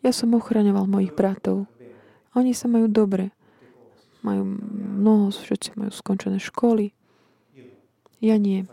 ja 0.00 0.10
som 0.10 0.32
ochraňoval 0.34 0.88
mojich 0.88 1.12
bratov. 1.12 1.68
Oni 2.32 2.56
sa 2.56 2.72
majú 2.72 2.88
dobre. 2.88 3.28
Majú 4.24 4.56
mnoho, 4.98 5.28
všetci 5.30 5.76
majú 5.76 5.92
skončené 5.92 6.40
školy. 6.40 6.96
Ja 8.24 8.40
nie. 8.40 8.64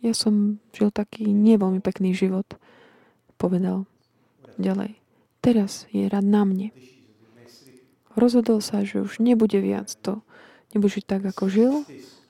Ja 0.00 0.16
som 0.16 0.64
žil 0.72 0.88
taký 0.88 1.28
nie 1.28 1.60
veľmi 1.60 1.84
pekný 1.84 2.16
život. 2.16 2.56
Povedal 3.40 3.88
ďalej. 4.60 5.00
Teraz 5.40 5.88
je 5.88 6.04
rád 6.04 6.28
na 6.28 6.44
mne. 6.44 6.68
Rozhodol 8.12 8.60
sa, 8.60 8.84
že 8.84 9.00
už 9.00 9.16
nebude 9.16 9.56
viac 9.56 9.88
to. 10.04 10.20
Nebude 10.76 11.00
žiť 11.00 11.04
tak, 11.08 11.22
ako 11.24 11.48
žil, 11.48 11.72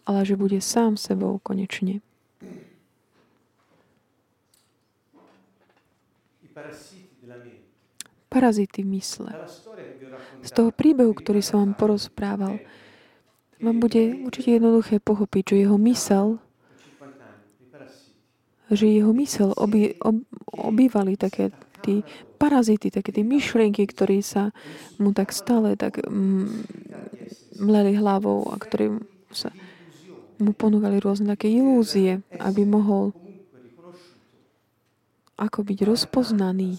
ale 0.06 0.22
že 0.22 0.38
bude 0.38 0.62
sám 0.62 0.94
sebou 0.94 1.42
konečne. 1.42 1.98
Parazity 8.30 8.86
mysle. 8.86 9.34
Z 10.46 10.50
toho 10.54 10.70
príbehu, 10.70 11.10
ktorý 11.10 11.42
som 11.42 11.66
vám 11.66 11.74
porozprával, 11.74 12.62
vám 13.58 13.76
bude 13.82 14.22
určite 14.22 14.62
jednoduché 14.62 15.02
pochopiť, 15.02 15.42
že 15.52 15.56
jeho 15.66 15.76
mysel 15.82 16.38
že 18.70 18.86
jeho 18.86 19.10
mysel 19.14 19.50
oby, 19.54 19.98
ob, 20.00 20.22
obývali 20.50 21.18
také 21.18 21.50
tí 21.80 22.06
parazity, 22.38 22.92
také 22.92 23.10
tie 23.12 23.24
myšlienky, 23.24 23.84
ktorí 23.84 24.22
sa 24.24 24.54
mu 25.00 25.12
tak 25.12 25.34
stále 25.34 25.74
tak 25.74 26.00
mm, 26.00 26.64
mleli 27.60 27.96
hlavou 27.98 28.48
a 28.48 28.56
ktorí 28.56 29.00
sa 29.34 29.52
mu 30.40 30.56
ponúkali 30.56 30.96
rôzne 30.98 31.28
také 31.36 31.52
ilúzie, 31.52 32.24
aby 32.40 32.64
mohol 32.64 33.12
ako 35.36 35.64
byť 35.64 35.78
rozpoznaný, 35.84 36.76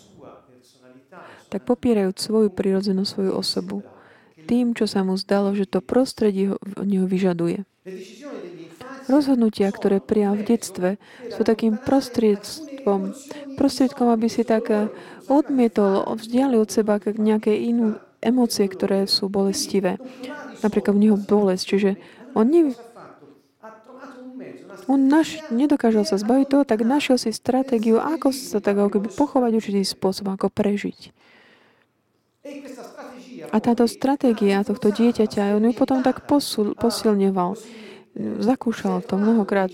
tak 1.50 1.66
popierajúc 1.66 2.18
svoju 2.18 2.50
prirodzenú 2.54 3.06
svoju 3.06 3.34
osobu 3.34 3.82
tým, 4.46 4.74
čo 4.74 4.90
sa 4.90 5.06
mu 5.06 5.18
zdalo, 5.18 5.54
že 5.54 5.70
to 5.70 5.80
prostredie 5.80 6.54
od 6.54 6.86
neho 6.88 7.06
vyžaduje. 7.06 7.64
Rozhodnutia, 9.12 9.68
ktoré 9.68 10.00
prijal 10.00 10.40
v 10.40 10.56
detstve, 10.56 10.90
sú 11.36 11.44
takým 11.44 11.76
prostriedstvom, 11.76 13.12
prostriedkom, 13.60 14.08
aby 14.08 14.32
si 14.32 14.48
tak 14.48 14.72
eh, 14.72 14.88
odmietol, 15.28 16.08
vzdialil 16.16 16.64
od 16.64 16.72
seba 16.72 16.96
nejaké 17.04 17.52
inú 17.52 18.00
emócie, 18.24 18.72
ktoré 18.72 19.04
sú 19.12 19.28
bolestivé. 19.28 20.00
Napríklad 20.64 20.96
v 20.96 21.04
neho 21.10 21.18
bolesť. 21.20 21.64
Čiže 21.76 21.92
on 22.38 22.48
ne, 22.48 22.62
on 24.88 25.08
naš, 25.10 25.42
nedokážal 25.52 26.08
sa 26.08 26.18
zbaviť 26.18 26.48
toho, 26.48 26.64
tak 26.64 26.86
našiel 26.86 27.20
si 27.20 27.34
stratégiu, 27.34 28.00
ako 28.00 28.32
sa 28.32 28.64
tak 28.64 28.78
ako 28.80 29.12
pochovať 29.14 29.52
určitý 29.58 29.82
spôsob, 29.84 30.32
ako 30.32 30.48
prežiť. 30.50 31.12
A 33.52 33.58
táto 33.62 33.86
stratégia 33.86 34.66
tohto 34.66 34.90
dieťaťa, 34.90 35.58
on 35.58 35.70
ju 35.70 35.74
potom 35.76 36.02
tak 36.02 36.26
posul, 36.26 36.74
posilňoval. 36.78 37.58
Zakúšal 38.18 39.04
to 39.08 39.16
mnohokrát. 39.16 39.72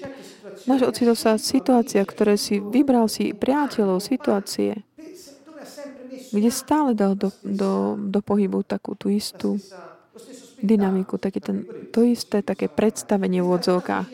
Náš 0.69 0.89
ocitol 0.89 1.17
sa 1.17 1.41
situácia, 1.41 2.01
ktoré 2.05 2.37
si 2.37 2.61
vybral 2.61 3.09
si 3.09 3.33
priateľov, 3.33 4.01
situácie, 4.01 4.83
kde 6.29 6.49
stále 6.51 6.93
dal 6.93 7.15
do, 7.15 7.33
do, 7.41 7.95
do 7.97 8.19
pohybu 8.21 8.61
takú 8.67 8.93
tú 8.93 9.09
istú 9.09 9.57
dynamiku, 10.59 11.21
taký 11.21 11.39
ten, 11.39 11.65
to 11.93 12.01
isté 12.01 12.41
také 12.41 12.67
predstavenie 12.67 13.41
v 13.41 13.53
odzovkách 13.57 14.07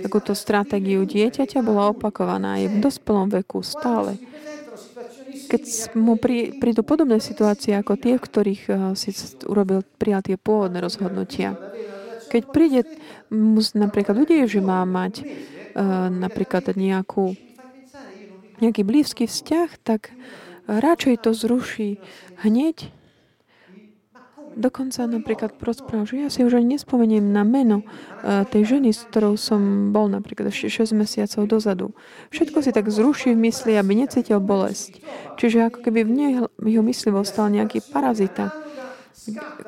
takúto 0.00 0.32
stratégiu 0.32 1.04
dieťaťa 1.04 1.60
bola 1.60 1.92
opakovaná 1.92 2.56
aj 2.58 2.64
v 2.72 2.76
dospelom 2.80 3.28
veku 3.28 3.60
stále. 3.60 4.16
Keď 5.50 5.94
mu 5.98 6.16
pri, 6.16 6.56
prídu 6.56 6.86
podobné 6.86 7.18
situácie 7.18 7.74
ako 7.76 7.98
tie, 7.98 8.16
v 8.16 8.24
ktorých 8.24 8.62
uh, 8.70 8.74
si 8.94 9.10
urobil, 9.46 9.82
prijal 9.98 10.22
tie 10.24 10.38
pôvodné 10.38 10.78
rozhodnutia. 10.78 11.58
Keď 12.30 12.42
príde 12.54 12.86
napríklad 13.74 14.14
ľudí, 14.14 14.46
že 14.46 14.62
má 14.62 14.86
mať 14.86 15.26
uh, 15.26 16.08
napríklad 16.08 16.72
nejakú, 16.78 17.34
nejaký 18.62 18.82
blízky 18.86 19.26
vzťah, 19.26 19.68
tak 19.82 20.14
radšej 20.70 21.26
to 21.26 21.34
zruší 21.34 21.98
hneď, 22.46 22.94
Dokonca 24.50 25.06
napríklad 25.06 25.54
rozprával, 25.62 26.10
že 26.10 26.26
ja 26.26 26.28
si 26.28 26.42
už 26.42 26.58
ani 26.58 26.74
nespomeniem 26.74 27.22
na 27.22 27.46
meno 27.46 27.86
uh, 27.86 28.42
tej 28.42 28.76
ženy, 28.76 28.90
s 28.90 29.06
ktorou 29.06 29.38
som 29.38 29.94
bol 29.94 30.10
napríklad 30.10 30.50
ešte 30.50 30.82
6 30.90 30.90
mesiacov 30.98 31.46
dozadu. 31.46 31.86
Všetko 32.34 32.58
si 32.58 32.74
tak 32.74 32.90
zruší 32.90 33.38
v 33.38 33.46
mysli, 33.46 33.78
aby 33.78 33.94
necítil 33.94 34.42
bolesť. 34.42 34.98
Čiže 35.38 35.70
ako 35.70 35.78
keby 35.86 36.02
v, 36.02 36.10
nej, 36.10 36.32
jeho 36.66 36.82
mysli 36.82 37.14
stal 37.22 37.46
nejaký 37.54 37.78
parazita. 37.94 38.50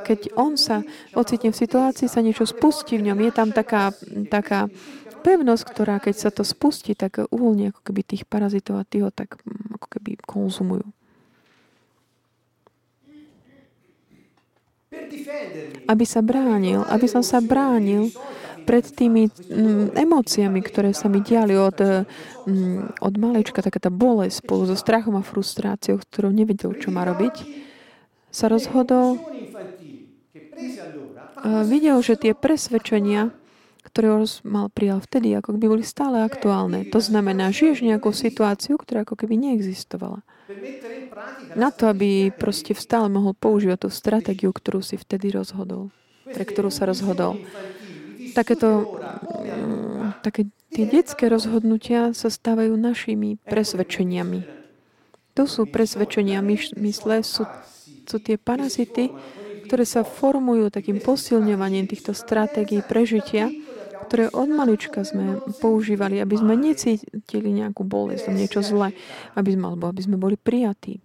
Keď 0.03 0.35
on 0.35 0.57
sa 0.57 0.81
ocitne 1.13 1.53
v 1.53 1.61
situácii, 1.61 2.09
sa 2.09 2.25
niečo 2.25 2.49
spustí 2.49 2.97
v 2.97 3.13
ňom, 3.13 3.19
je 3.23 3.33
tam 3.33 3.49
taká, 3.53 3.93
taká 4.33 4.73
pevnosť, 5.23 5.63
ktorá 5.69 5.97
keď 6.03 6.15
sa 6.19 6.31
to 6.35 6.43
spustí, 6.43 6.99
tak 6.99 7.23
uvoľní 7.31 7.71
ako 7.71 7.81
keby 7.87 8.01
tých 8.03 8.25
parazitov 8.27 8.83
a 8.83 8.89
tí 8.89 9.05
ho 9.05 9.15
tak 9.15 9.39
mm, 9.45 9.79
ako 9.79 9.87
keby 9.99 10.19
konzumujú. 10.25 10.87
aby 15.89 16.05
sa 16.05 16.21
bránil, 16.21 16.85
aby 16.89 17.07
som 17.09 17.25
sa 17.25 17.41
bránil 17.41 18.13
pred 18.63 18.87
tými 18.87 19.27
mm, 19.27 19.99
emóciami, 19.99 20.61
ktoré 20.63 20.95
sa 20.95 21.11
mi 21.11 21.19
diali 21.19 21.59
od, 21.59 22.07
mm, 22.47 23.03
od 23.03 23.15
malečka, 23.19 23.65
taká 23.65 23.83
tá 23.83 23.91
bolesť 23.91 24.47
spolu 24.47 24.71
so 24.71 24.77
strachom 24.79 25.19
a 25.19 25.27
frustráciou, 25.27 25.99
ktorú 25.99 26.31
nevedel, 26.31 26.79
čo 26.79 26.95
má 26.95 27.03
robiť, 27.03 27.35
sa 28.33 28.49
rozhodol, 28.49 29.21
a 31.43 31.67
videl, 31.67 31.99
že 32.01 32.17
tie 32.17 32.33
presvedčenia, 32.33 33.35
ktoré 33.83 34.25
mal 34.47 34.71
prijal 34.71 35.03
vtedy, 35.03 35.35
ako 35.37 35.59
by 35.59 35.67
boli 35.69 35.85
stále 35.85 36.23
aktuálne. 36.23 36.87
To 36.89 37.03
znamená, 37.03 37.51
žiješ 37.51 37.83
nejakú 37.83 38.15
situáciu, 38.15 38.79
ktorá 38.79 39.03
ako 39.05 39.19
keby 39.19 39.37
neexistovala 39.37 40.23
na 41.53 41.69
to, 41.69 41.89
aby 41.89 42.33
proste 42.33 42.73
stále 42.73 43.09
mohol 43.13 43.37
používať 43.37 43.87
tú 43.87 43.91
stratégiu, 43.93 44.51
ktorú 44.53 44.81
si 44.81 44.97
vtedy 44.97 45.33
rozhodol, 45.33 45.93
pre 46.25 46.45
ktorú 46.45 46.73
sa 46.73 46.89
rozhodol. 46.89 47.41
Takéto, 48.33 48.97
mm, 49.37 50.25
také 50.25 50.49
tie 50.73 50.85
detské 50.89 51.29
rozhodnutia 51.29 52.17
sa 52.17 52.33
stávajú 52.33 52.73
našimi 52.81 53.37
presvedčeniami. 53.45 54.49
To 55.37 55.45
sú 55.49 55.69
presvedčenia 55.69 56.41
mysle, 56.77 57.25
sú, 57.25 57.45
sú 58.07 58.19
tie 58.23 58.37
parazity, 58.39 59.11
ktoré 59.67 59.85
sa 59.89 60.05
formujú 60.05 60.69
takým 60.69 61.01
posilňovaním 61.01 61.89
týchto 61.89 62.13
stratégií 62.13 62.85
prežitia, 62.85 63.49
ktoré 64.13 64.29
od 64.29 64.51
malička 64.53 65.01
sme 65.07 65.41
používali, 65.63 66.21
aby 66.21 66.37
sme 66.37 66.53
necítili 66.59 67.49
nejakú 67.49 67.81
bolesť, 67.87 68.29
niečo 68.29 68.61
zlé, 68.61 68.93
aby 69.33 69.57
sme, 69.57 69.73
alebo 69.73 69.89
aby 69.89 70.01
sme 70.05 70.21
boli 70.21 70.37
prijatí. 70.37 71.01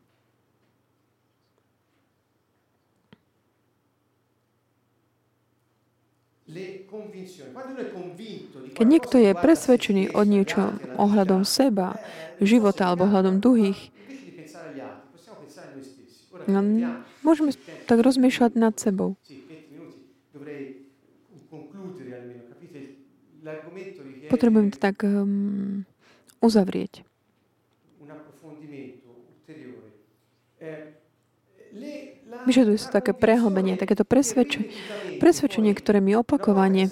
Keď 8.75 8.87
niekto 8.87 9.15
je 9.19 9.31
presvedčený 9.35 10.15
o 10.15 10.21
niečom 10.23 10.79
ohľadom 10.95 11.43
seba, 11.43 11.99
života 12.39 12.87
alebo 12.87 13.07
ohľadom 13.07 13.43
druhých, 13.43 13.91
môžeme 17.21 17.51
tak 17.85 17.99
rozmýšľať 17.99 18.51
nad 18.55 18.73
sebou. 18.79 19.19
Potrebujem 24.27 24.75
to 24.75 24.79
tak 24.79 25.07
um, 25.07 25.87
uzavrieť. 26.43 27.07
Vyžaduje 32.47 32.79
sa 32.79 33.03
také 33.03 33.11
prehlbenie, 33.11 33.75
takéto 33.75 34.07
presvedčenie, 34.07 34.71
presvedčenie, 35.19 35.75
ktoré 35.75 35.99
mi 35.99 36.15
opakovane, 36.15 36.91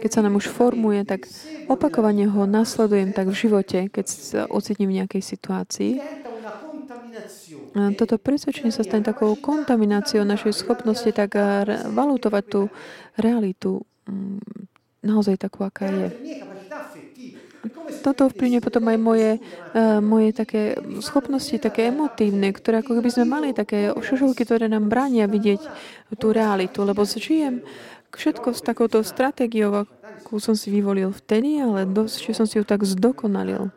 keď 0.00 0.10
sa 0.12 0.20
nám 0.20 0.36
už 0.36 0.52
formuje, 0.52 1.00
tak 1.08 1.24
opakovane 1.64 2.28
ho 2.28 2.44
nasledujem 2.44 3.16
tak 3.16 3.32
v 3.32 3.36
živote, 3.36 3.78
keď 3.88 4.04
sa 4.04 4.40
ocitnem 4.52 4.92
v 4.92 4.96
nejakej 5.00 5.22
situácii. 5.24 5.92
Toto 7.76 8.16
presvedčenie 8.16 8.72
sa 8.72 8.80
stane 8.80 9.04
takou 9.04 9.36
kontamináciou 9.36 10.24
našej 10.24 10.56
schopnosti 10.56 11.12
tak 11.12 11.36
valutovať 11.92 12.44
tú 12.48 12.60
realitu 13.20 13.84
mm, 14.08 14.40
naozaj 15.04 15.36
takú, 15.36 15.60
aká 15.60 15.92
je. 15.92 16.08
Toto 18.02 18.30
vplyvne 18.30 18.62
potom 18.62 18.86
aj 18.86 18.98
moje, 18.98 19.30
uh, 19.42 19.98
moje 19.98 20.30
také 20.30 20.78
schopnosti, 21.02 21.58
také 21.58 21.90
emotívne, 21.90 22.54
ktoré 22.54 22.82
ako 22.82 22.98
keby 22.98 23.10
sme 23.10 23.26
mali 23.26 23.48
také 23.50 23.90
ošušovky, 23.90 24.46
ktoré 24.46 24.70
nám 24.70 24.86
bránia 24.86 25.26
vidieť 25.26 25.60
tú 26.18 26.30
realitu, 26.30 26.86
lebo 26.86 27.02
žijem 27.02 27.66
všetko 28.14 28.54
s 28.54 28.62
takouto 28.62 29.02
stratégiou, 29.02 29.86
akú 29.86 30.38
som 30.38 30.54
si 30.54 30.70
vyvolil 30.70 31.10
vtedy, 31.10 31.60
ale 31.60 31.84
dosť, 31.84 32.30
že 32.30 32.32
som 32.38 32.46
si 32.46 32.56
ju 32.56 32.64
tak 32.64 32.86
zdokonalil. 32.86 33.74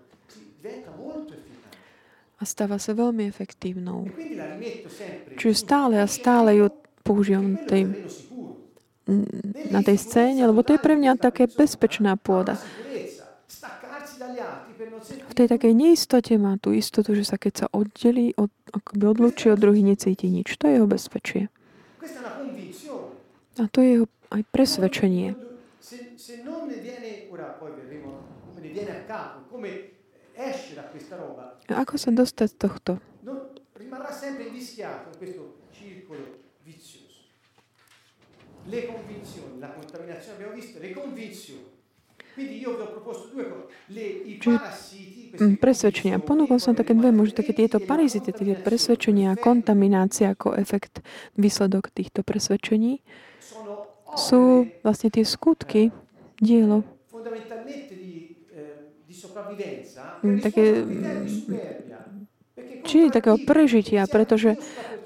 A 2.40 2.44
stáva 2.48 2.80
sa 2.80 2.96
veľmi 2.96 3.28
efektívnou. 3.28 4.08
Čiže 5.36 5.56
stále 5.56 6.00
a 6.00 6.08
stále 6.08 6.56
ju 6.56 6.72
používam 7.04 7.60
tej 7.68 7.92
na 9.70 9.82
tej 9.82 9.98
scéne, 9.98 10.46
lebo 10.46 10.62
to 10.62 10.78
je 10.78 10.82
pre 10.82 10.94
mňa 10.94 11.18
také 11.18 11.50
bezpečná 11.50 12.14
pôda. 12.14 12.62
V 15.30 15.34
tej 15.34 15.48
takej 15.50 15.74
neistote 15.74 16.38
má 16.38 16.62
tú 16.62 16.72
istotu, 16.76 17.18
že 17.18 17.26
sa 17.26 17.42
keď 17.42 17.66
sa 17.66 17.68
oddelí, 17.74 18.38
od, 18.38 18.54
akoby 18.70 19.04
odlučí 19.10 19.50
od 19.50 19.60
druhých, 19.60 19.98
necíti 19.98 20.30
nič. 20.30 20.54
To 20.62 20.70
je 20.70 20.74
jeho 20.78 20.90
bezpečie. 20.90 21.50
A 23.60 23.66
to 23.68 23.82
je 23.82 23.90
jeho 24.00 24.08
aj 24.30 24.42
presvedčenie. 24.54 25.34
A 25.34 25.46
ako 31.70 31.96
sa 32.00 32.10
dostať 32.16 32.48
z 32.48 32.56
tohto? 32.56 32.92
Rimarrà 33.76 34.12
sempre 34.12 34.48
invischiato 34.48 35.12
in 35.12 35.18
questo 35.18 35.44
circolo 35.72 36.48
le 38.70 38.86
convinzioni, 38.86 39.60
la 39.60 39.70
contaminazione 39.70 40.36
abbiamo 40.36 40.54
visto, 40.54 40.80
le 40.80 40.92
convinzioni. 40.94 41.78
Čiže 44.40 44.60
presvedčenia. 45.60 46.24
Ponúkol 46.24 46.62
som 46.64 46.72
také 46.72 46.96
dve 46.96 47.12
možno 47.12 47.36
také 47.36 47.52
tieto 47.52 47.84
parazity, 47.84 48.32
tie 48.32 48.56
presvedčenia 48.56 49.36
a 49.36 49.40
kontaminácia 49.40 50.32
ako 50.32 50.56
efekt, 50.56 51.04
výsledok 51.36 51.92
týchto 51.92 52.24
presvedčení 52.24 53.04
sú 54.16 54.72
vlastne 54.88 55.12
tie 55.12 55.28
skutky, 55.28 55.92
dielo. 56.40 56.88
Také, 60.42 60.66
či 62.84 63.12
takého 63.12 63.38
prežitia, 63.44 64.08
pretože 64.08 64.56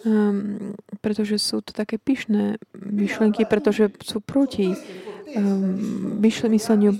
um, 0.05 0.75
pretože 0.99 1.39
sú 1.39 1.59
to 1.63 1.71
také 1.71 1.97
pyšné 1.99 2.59
myšlenky, 2.75 3.47
pretože 3.47 3.91
sú 4.03 4.19
proti 4.19 4.75
um, 5.35 6.19
mysleniu, 6.23 6.95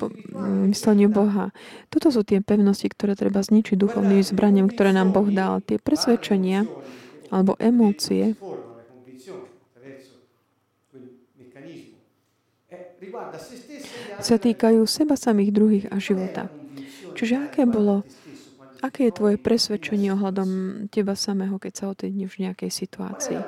mysleniu 0.68 1.08
Boha. 1.12 1.52
Toto 1.88 2.12
sú 2.12 2.24
tie 2.24 2.40
pevnosti, 2.44 2.88
ktoré 2.92 3.16
treba 3.16 3.44
zničiť 3.44 3.76
duchovným 3.80 4.24
zbraniam, 4.24 4.68
ktoré 4.68 4.96
nám 4.96 5.16
Boh 5.16 5.28
dal. 5.30 5.64
Tie 5.64 5.80
presvedčenia 5.80 6.68
alebo 7.32 7.56
emócie. 7.60 8.36
sa 14.24 14.40
týkajú 14.40 14.88
seba 14.88 15.20
samých 15.20 15.52
druhých 15.52 15.86
a 15.92 16.00
života. 16.00 16.48
Čiže 17.14 17.50
aké 17.50 17.64
bolo 17.66 18.06
Aké 18.84 19.08
je 19.08 19.18
tvoje 19.18 19.38
presvedčenie 19.40 20.12
ohľadom 20.12 20.50
teba 20.92 21.16
samého, 21.16 21.56
keď 21.56 21.74
sa 21.74 21.86
otedneš 21.90 22.36
v 22.36 22.52
nejakej 22.52 22.72
situácii? 22.72 23.42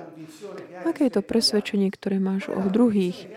Aké 0.88 1.10
je 1.10 1.14
to 1.20 1.24
presvedčenie, 1.26 1.90
ktoré 1.92 2.18
máš 2.24 2.50
o 2.54 2.64
druhých 2.72 3.28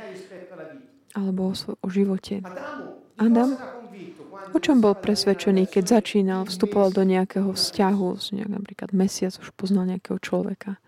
alebo 1.13 1.51
o, 1.51 1.55
o 1.55 1.89
živote? 1.91 2.47
Adam, 3.19 3.59
o 4.53 4.59
čom 4.61 4.81
bol 4.85 4.95
presvedčený, 4.97 5.67
keď 5.69 6.01
začínal, 6.01 6.43
vstupoval 6.47 6.91
do 6.95 7.03
nejakého 7.07 7.51
vzťahu, 7.55 8.09
nejak, 8.37 8.51
napríklad 8.51 8.91
mesiac 8.95 9.35
už 9.41 9.51
poznal 9.57 9.85
nejakého 9.91 10.19
človeka? 10.23 10.79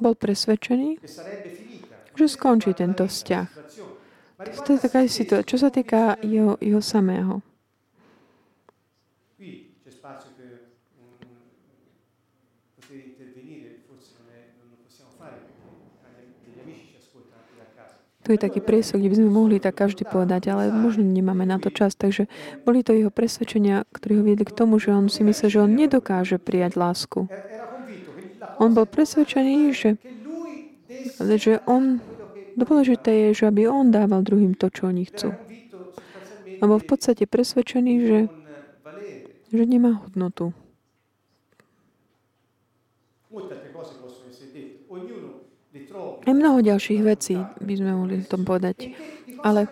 Bol 0.00 0.14
presvedčený, 0.16 1.00
že 2.16 2.26
skončí 2.28 2.72
tento 2.72 3.04
vzťah 3.04 3.48
to 4.36 4.76
je 4.76 4.80
taká 4.80 5.00
situácia. 5.08 5.48
Čo 5.48 5.56
sa 5.56 5.68
týka 5.72 6.20
jeho, 6.20 6.60
jeho 6.60 6.82
samého. 6.84 7.40
Tu 18.26 18.34
je 18.34 18.42
taký 18.42 18.58
priesok, 18.58 18.98
kde 18.98 19.10
by 19.14 19.18
sme 19.22 19.30
mohli 19.30 19.62
tak 19.62 19.78
každý 19.78 20.02
povedať, 20.02 20.50
ale 20.50 20.74
možno 20.74 21.06
nemáme 21.06 21.46
na 21.46 21.62
to 21.62 21.70
čas. 21.70 21.94
Takže 21.94 22.26
boli 22.66 22.82
to 22.82 22.90
jeho 22.90 23.14
presvedčenia, 23.14 23.86
ktoré 23.94 24.18
ho 24.18 24.26
viedli 24.26 24.42
k 24.42 24.50
tomu, 24.50 24.82
že 24.82 24.90
on 24.90 25.06
si 25.06 25.22
myslel, 25.22 25.46
že 25.46 25.62
on 25.62 25.70
nedokáže 25.70 26.42
prijať 26.42 26.74
lásku. 26.74 27.30
On 28.58 28.74
bol 28.74 28.82
presvedčený, 28.82 29.70
že, 29.70 29.94
že 31.38 31.62
on, 31.70 32.02
dôležité 32.56 33.30
je, 33.30 33.44
že 33.44 33.44
aby 33.46 33.68
on 33.68 33.92
dával 33.92 34.24
druhým 34.24 34.56
to, 34.56 34.72
čo 34.72 34.88
oni 34.88 35.04
chcú. 35.06 35.36
A 36.56 36.62
bol 36.64 36.80
v 36.80 36.88
podstate 36.88 37.28
presvedčený, 37.28 37.94
že, 38.00 38.20
že 39.52 39.62
nemá 39.68 40.00
hodnotu. 40.00 40.56
Aj 46.26 46.32
mnoho 46.32 46.58
ďalších 46.64 47.00
vecí 47.04 47.36
by 47.38 47.74
sme 47.76 47.92
mohli 47.92 48.24
tom 48.24 48.48
povedať. 48.48 48.96
Ale 49.44 49.68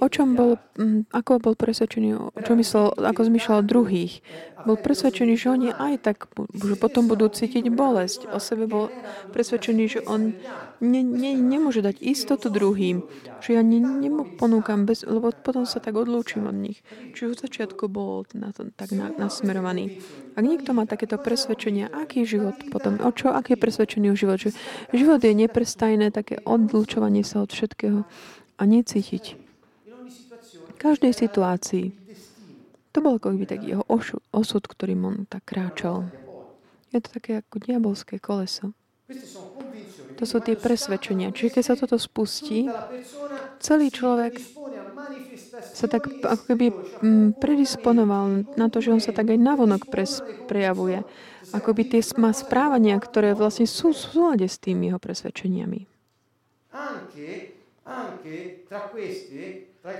o 0.00 0.06
čom 0.10 0.34
bol, 0.34 0.58
mm, 0.78 1.10
ako 1.14 1.38
bol 1.38 1.54
presvedčený, 1.54 2.08
o 2.16 2.40
čo 2.42 2.56
myslel, 2.58 2.94
ako 2.94 3.20
zmyšľal 3.28 3.60
druhých. 3.66 4.24
Bol 4.64 4.80
presvedčený, 4.80 5.36
že 5.36 5.52
oni 5.52 5.68
aj 5.76 5.94
tak, 6.00 6.16
že 6.56 6.74
potom 6.80 7.04
budú 7.04 7.28
cítiť 7.28 7.68
bolesť. 7.68 8.32
O 8.32 8.40
sebe 8.40 8.64
bol 8.64 8.88
presvedčený, 9.36 9.84
že 9.84 10.00
on 10.08 10.32
ne, 10.80 11.02
ne, 11.04 11.36
nemôže 11.36 11.84
dať 11.84 12.00
istotu 12.00 12.48
druhým, 12.48 13.04
že 13.44 13.60
ja 13.60 13.62
ne, 13.62 13.76
neponúkam, 13.78 14.88
bez, 14.88 15.04
lebo 15.04 15.28
potom 15.36 15.68
sa 15.68 15.84
tak 15.84 16.00
odlúčim 16.00 16.48
od 16.48 16.56
nich. 16.56 16.80
Čiže 17.12 17.28
v 17.28 17.40
začiatku 17.44 17.92
bol 17.92 18.24
na 18.32 18.56
to 18.56 18.72
tak 18.72 18.96
na, 18.96 19.12
nasmerovaný. 19.12 20.00
Ak 20.32 20.42
niekto 20.42 20.72
má 20.72 20.88
takéto 20.88 21.20
presvedčenia, 21.20 21.92
aký 21.92 22.24
život 22.24 22.56
potom, 22.72 22.96
o 23.04 23.10
čo, 23.12 23.36
aký 23.36 23.54
je 23.54 23.62
presvedčený 23.62 24.06
o 24.10 24.16
život, 24.16 24.40
že 24.40 24.56
život 24.96 25.20
je 25.20 25.36
neprestajné 25.36 26.08
také 26.08 26.40
odlučovanie 26.40 27.20
sa 27.20 27.44
od 27.44 27.52
všetkého 27.52 28.08
a 28.56 28.62
necítiť 28.64 29.43
každej 30.78 31.12
situácii. 31.16 31.86
To 32.94 33.02
bol 33.02 33.18
ako 33.18 33.34
by 33.34 33.46
taký 33.48 33.74
jeho 33.74 33.84
osud, 34.30 34.62
ktorým 34.62 35.00
on 35.02 35.16
tak 35.26 35.42
kráčal. 35.48 36.06
Je 36.94 37.02
to 37.02 37.10
také 37.18 37.42
ako 37.42 37.58
diabolské 37.58 38.22
koleso. 38.22 38.70
To 40.14 40.24
sú 40.24 40.38
tie 40.38 40.54
presvedčenia. 40.54 41.34
Čiže 41.34 41.58
keď 41.58 41.64
sa 41.66 41.74
toto 41.74 41.98
spustí, 41.98 42.70
celý 43.58 43.90
človek 43.90 44.38
sa 45.74 45.90
tak 45.90 46.06
ako 46.22 46.42
keby 46.54 46.66
mm, 46.70 47.28
predisponoval 47.42 48.46
na 48.54 48.66
to, 48.70 48.78
že 48.78 48.94
on 48.94 49.02
sa 49.02 49.10
tak 49.10 49.34
aj 49.34 49.38
navonok 49.42 49.90
pres, 49.90 50.22
prejavuje. 50.46 51.02
Ako 51.50 51.74
by 51.74 51.82
tie 51.86 52.02
má 52.18 52.30
správania, 52.30 52.94
ktoré 52.98 53.34
vlastne 53.34 53.66
sú 53.66 53.90
v 53.90 53.98
súlade 53.98 54.46
s 54.46 54.62
tými 54.62 54.90
jeho 54.90 55.02
presvedčeniami. 55.02 55.86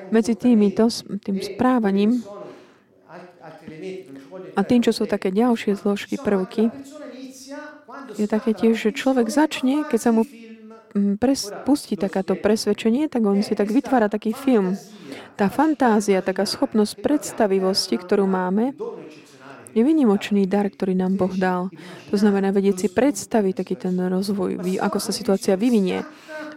Medzi 0.09 0.33
týmito, 0.33 0.89
tým 1.21 1.45
správaním 1.45 2.25
a 4.57 4.61
tým, 4.65 4.81
čo 4.81 4.97
sú 4.97 5.05
také 5.05 5.29
ďalšie 5.29 5.77
zložky, 5.77 6.17
prvky, 6.17 6.73
je 8.17 8.27
také 8.27 8.57
tiež, 8.57 8.81
že 8.81 8.97
človek 8.97 9.29
začne, 9.29 9.85
keď 9.85 10.01
sa 10.01 10.11
mu 10.17 10.25
mm, 10.25 11.21
pres, 11.21 11.53
pustí 11.69 12.01
takáto 12.01 12.33
presvedčenie, 12.33 13.13
tak 13.13 13.29
on 13.29 13.45
si 13.45 13.53
tak 13.53 13.69
vytvára 13.69 14.09
taký 14.09 14.33
film. 14.33 14.81
Tá 15.37 15.53
fantázia, 15.53 16.25
taká 16.25 16.49
schopnosť 16.49 17.05
predstavivosti, 17.05 18.01
ktorú 18.01 18.25
máme, 18.25 18.73
je 19.75 19.83
vynimočný 19.83 20.47
dar, 20.47 20.71
ktorý 20.71 20.95
nám 20.95 21.19
Boh 21.19 21.35
dal. 21.35 21.69
To 22.09 22.17
znamená 22.17 22.55
vedieť 22.55 22.87
si 22.87 22.89
predstaviť 22.89 23.55
taký 23.59 23.75
ten 23.75 23.99
rozvoj, 23.99 24.63
ako 24.79 24.99
sa 25.03 25.11
situácia 25.11 25.59
vyvinie. 25.59 26.07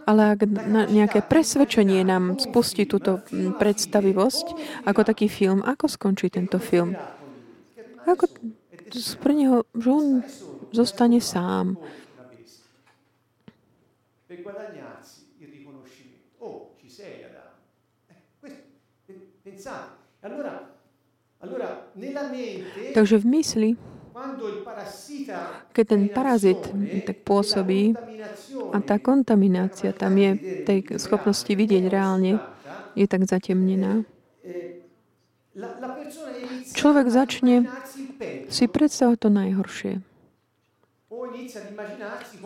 Ale 0.08 0.32
ak 0.32 0.40
nejaké 0.88 1.20
presvedčenie 1.20 2.00
nám 2.00 2.40
spustí 2.40 2.88
túto 2.88 3.20
predstavivosť, 3.60 4.46
ako 4.88 5.04
taký 5.04 5.28
film, 5.28 5.60
ako 5.60 5.84
skončí 5.84 6.32
tento 6.32 6.56
film? 6.56 6.96
Ako 8.08 8.24
pre 9.20 9.32
neho, 9.36 9.68
že 9.76 9.88
on 9.92 10.06
zostane 10.72 11.20
sám. 11.20 11.76
Takže 22.96 23.16
v 23.20 23.26
mysli 23.28 23.70
keď 25.72 25.84
ten 25.84 26.02
parazit 26.10 26.58
tak 27.06 27.22
pôsobí 27.22 27.94
a 28.74 28.78
tá 28.82 28.96
kontaminácia 28.98 29.94
tam 29.94 30.18
je, 30.18 30.62
tej 30.66 30.78
schopnosti 30.98 31.48
vidieť 31.48 31.84
reálne, 31.86 32.42
je 32.98 33.06
tak 33.06 33.24
zatemnená. 33.24 34.02
Človek 36.74 37.06
začne 37.10 37.66
si 38.46 38.64
predstavovať 38.70 39.18
to 39.18 39.30
najhoršie. 39.30 39.92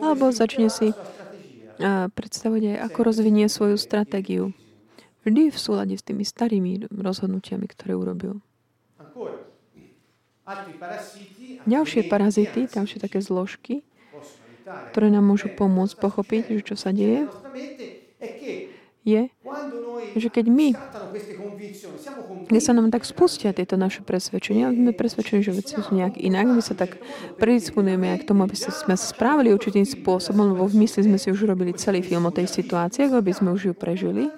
Alebo 0.01 0.33
začne 0.33 0.67
si 0.69 0.93
predstavovať 2.13 2.63
aj, 2.73 2.77
ako 2.89 2.99
rozvinie 3.01 3.45
svoju 3.49 3.77
stratégiu. 3.77 4.53
Vždy 5.23 5.53
v 5.53 5.57
súlade 5.57 5.95
s 5.95 6.03
tými 6.03 6.27
starými 6.27 6.91
rozhodnutiami, 6.91 7.65
ktoré 7.69 7.95
urobil. 7.95 8.43
Ďalšie 11.63 12.11
parazity, 12.11 12.67
ďalšie 12.67 12.99
také 12.99 13.23
zložky, 13.23 13.87
ktoré 14.91 15.07
nám 15.07 15.23
môžu 15.23 15.47
pomôcť 15.47 15.95
pochopiť, 15.95 16.59
že 16.59 16.61
čo 16.67 16.75
sa 16.75 16.91
deje, 16.91 17.31
je, 19.03 19.27
že 20.15 20.27
keď 20.31 20.45
my, 20.47 20.69
keď 22.47 22.61
sa 22.63 22.71
nám 22.71 22.87
tak 22.87 23.03
spustia 23.03 23.51
tieto 23.51 23.75
naše 23.75 23.99
presvedčenia, 23.99 24.71
sme 24.71 24.95
presvedčení, 24.95 25.43
že 25.43 25.55
veci 25.55 25.75
sú 25.75 25.91
nejak 25.91 26.15
inak, 26.19 26.47
my 26.47 26.63
sa 26.63 26.71
tak 26.71 26.99
predisponujeme 27.35 28.15
k 28.19 28.27
tomu, 28.27 28.47
aby 28.47 28.55
sme 28.55 28.95
sa 28.95 29.07
správali 29.07 29.51
určitým 29.51 29.83
spôsobom, 29.83 30.55
lebo 30.55 30.67
v 30.67 30.87
mysli 30.87 31.07
sme 31.07 31.19
si 31.19 31.31
už 31.31 31.47
robili 31.47 31.75
celý 31.75 31.99
film 31.99 32.27
o 32.27 32.35
tej 32.35 32.47
situácii, 32.47 33.11
aby 33.11 33.31
sme 33.35 33.51
už 33.51 33.71
ju 33.71 33.73
prežili. 33.75 34.31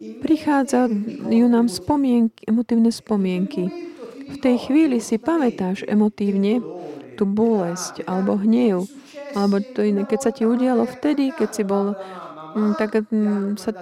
Prichádzajú 0.00 1.44
nám 1.48 1.72
spomienky, 1.72 2.44
emotívne 2.44 2.92
spomienky 2.92 3.93
v 4.24 4.36
tej 4.40 4.56
chvíli 4.68 4.98
si 4.98 5.20
pamätáš 5.20 5.84
emotívne 5.84 6.60
tú 7.14 7.24
bolesť 7.28 8.02
alebo 8.08 8.40
hnev, 8.40 8.88
alebo 9.34 9.58
to 9.60 9.82
iné, 9.82 10.06
keď 10.06 10.20
sa 10.20 10.30
ti 10.30 10.46
udialo 10.46 10.86
vtedy, 10.86 11.34
keď 11.34 11.48
si 11.50 11.62
bol 11.66 11.94
mm, 12.54 12.72
tak 12.78 13.02
mm, 13.10 13.58
sa 13.58 13.74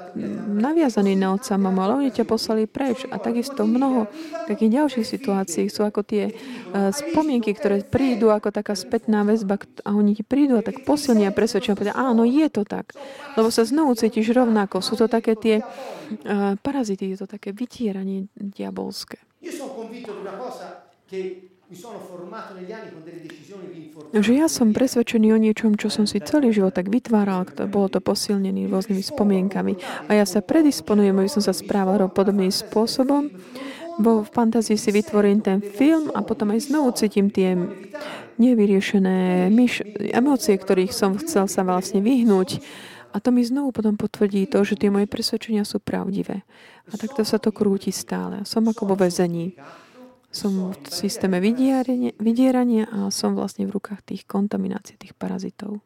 naviazaný 0.48 1.12
na 1.16 1.36
otca 1.36 1.60
mama, 1.60 1.84
ale 1.86 2.08
oni 2.08 2.10
ťa 2.10 2.24
poslali 2.24 2.64
preč. 2.64 3.04
A 3.12 3.20
takisto 3.20 3.68
mnoho 3.68 4.08
takých 4.48 4.80
ďalších 4.82 5.06
situácií 5.06 5.68
sú 5.68 5.84
ako 5.84 6.00
tie 6.02 6.32
uh, 6.32 6.88
spomienky, 6.88 7.52
ktoré 7.52 7.84
prídu 7.84 8.32
ako 8.32 8.48
taká 8.48 8.72
spätná 8.72 9.22
väzba 9.28 9.60
a 9.84 9.92
oni 9.92 10.16
ti 10.16 10.24
prídu 10.24 10.56
a 10.56 10.64
tak 10.64 10.82
posilnia 10.88 11.30
a 11.30 11.36
presvedčia 11.36 11.76
povedia, 11.76 11.96
áno, 11.96 12.24
je 12.24 12.48
to 12.48 12.64
tak. 12.64 12.96
Lebo 13.36 13.52
sa 13.52 13.68
znovu 13.68 13.92
cítiš 13.92 14.32
rovnako. 14.32 14.80
Sú 14.80 14.96
to 14.96 15.04
také 15.06 15.36
tie 15.36 15.56
uh, 15.60 16.56
parazity, 16.60 17.12
je 17.12 17.24
to 17.24 17.28
také 17.28 17.52
vytieranie 17.52 18.32
diabolské. 18.32 19.20
Že 24.12 24.32
ja 24.36 24.46
som 24.46 24.76
presvedčený 24.76 25.28
o 25.32 25.38
niečom, 25.40 25.80
čo 25.80 25.88
som 25.88 26.04
si 26.04 26.20
celý 26.20 26.52
život 26.52 26.76
tak 26.76 26.92
vytváral, 26.92 27.48
bolo 27.66 27.88
to 27.88 27.98
posilnený 28.04 28.68
rôznymi 28.68 29.02
spomienkami. 29.02 29.72
A 30.06 30.20
ja 30.20 30.28
sa 30.28 30.44
predisponujem, 30.44 31.16
aby 31.16 31.30
som 31.32 31.40
sa 31.40 31.56
správal 31.56 32.12
podobným 32.12 32.52
spôsobom, 32.52 33.32
bo 33.96 34.24
v 34.24 34.28
fantázii 34.28 34.76
si 34.76 34.90
vytvorím 34.92 35.40
ten 35.40 35.58
film 35.60 36.12
a 36.12 36.20
potom 36.24 36.52
aj 36.52 36.68
znovu 36.68 36.92
cítim 36.96 37.28
tie 37.32 37.56
nevyriešené 38.36 39.48
myš, 39.52 39.84
emócie, 40.12 40.56
ktorých 40.56 40.92
som 40.92 41.16
chcel 41.20 41.48
sa 41.48 41.64
vlastne 41.64 42.00
vyhnúť. 42.00 42.60
A 43.12 43.20
to 43.20 43.28
mi 43.28 43.44
znovu 43.44 43.76
potom 43.76 44.00
potvrdí 44.00 44.48
to, 44.48 44.64
že 44.64 44.80
tie 44.80 44.88
moje 44.88 45.04
presvedčenia 45.04 45.68
sú 45.68 45.84
pravdivé. 45.84 46.48
A 46.88 46.92
takto 46.96 47.28
sa 47.28 47.36
to 47.36 47.52
krúti 47.52 47.92
stále. 47.92 48.48
Som 48.48 48.64
ako 48.72 48.88
vo 48.88 48.96
väzení. 48.96 49.52
Som 50.32 50.72
v 50.72 50.88
systéme 50.88 51.44
vydierania, 51.44 52.88
a 52.88 53.12
som 53.12 53.36
vlastne 53.36 53.68
v 53.68 53.76
rukách 53.76 54.00
tých 54.00 54.24
kontaminácií, 54.24 54.96
tých 54.96 55.12
parazitov. 55.12 55.84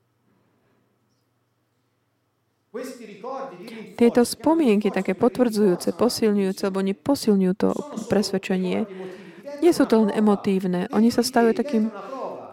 Tieto 3.99 4.23
spomienky, 4.23 4.95
také 4.95 5.19
potvrdzujúce, 5.19 5.99
posilňujúce, 5.99 6.63
alebo 6.63 6.85
neposilňujú 6.85 7.55
to 7.59 7.75
presvedčenie, 8.07 8.87
nie 9.65 9.73
sú 9.73 9.89
to 9.89 10.05
len 10.05 10.13
emotívne. 10.13 10.87
Oni 10.93 11.09
sa 11.09 11.25
stavujú 11.25 11.57
takým 11.57 11.91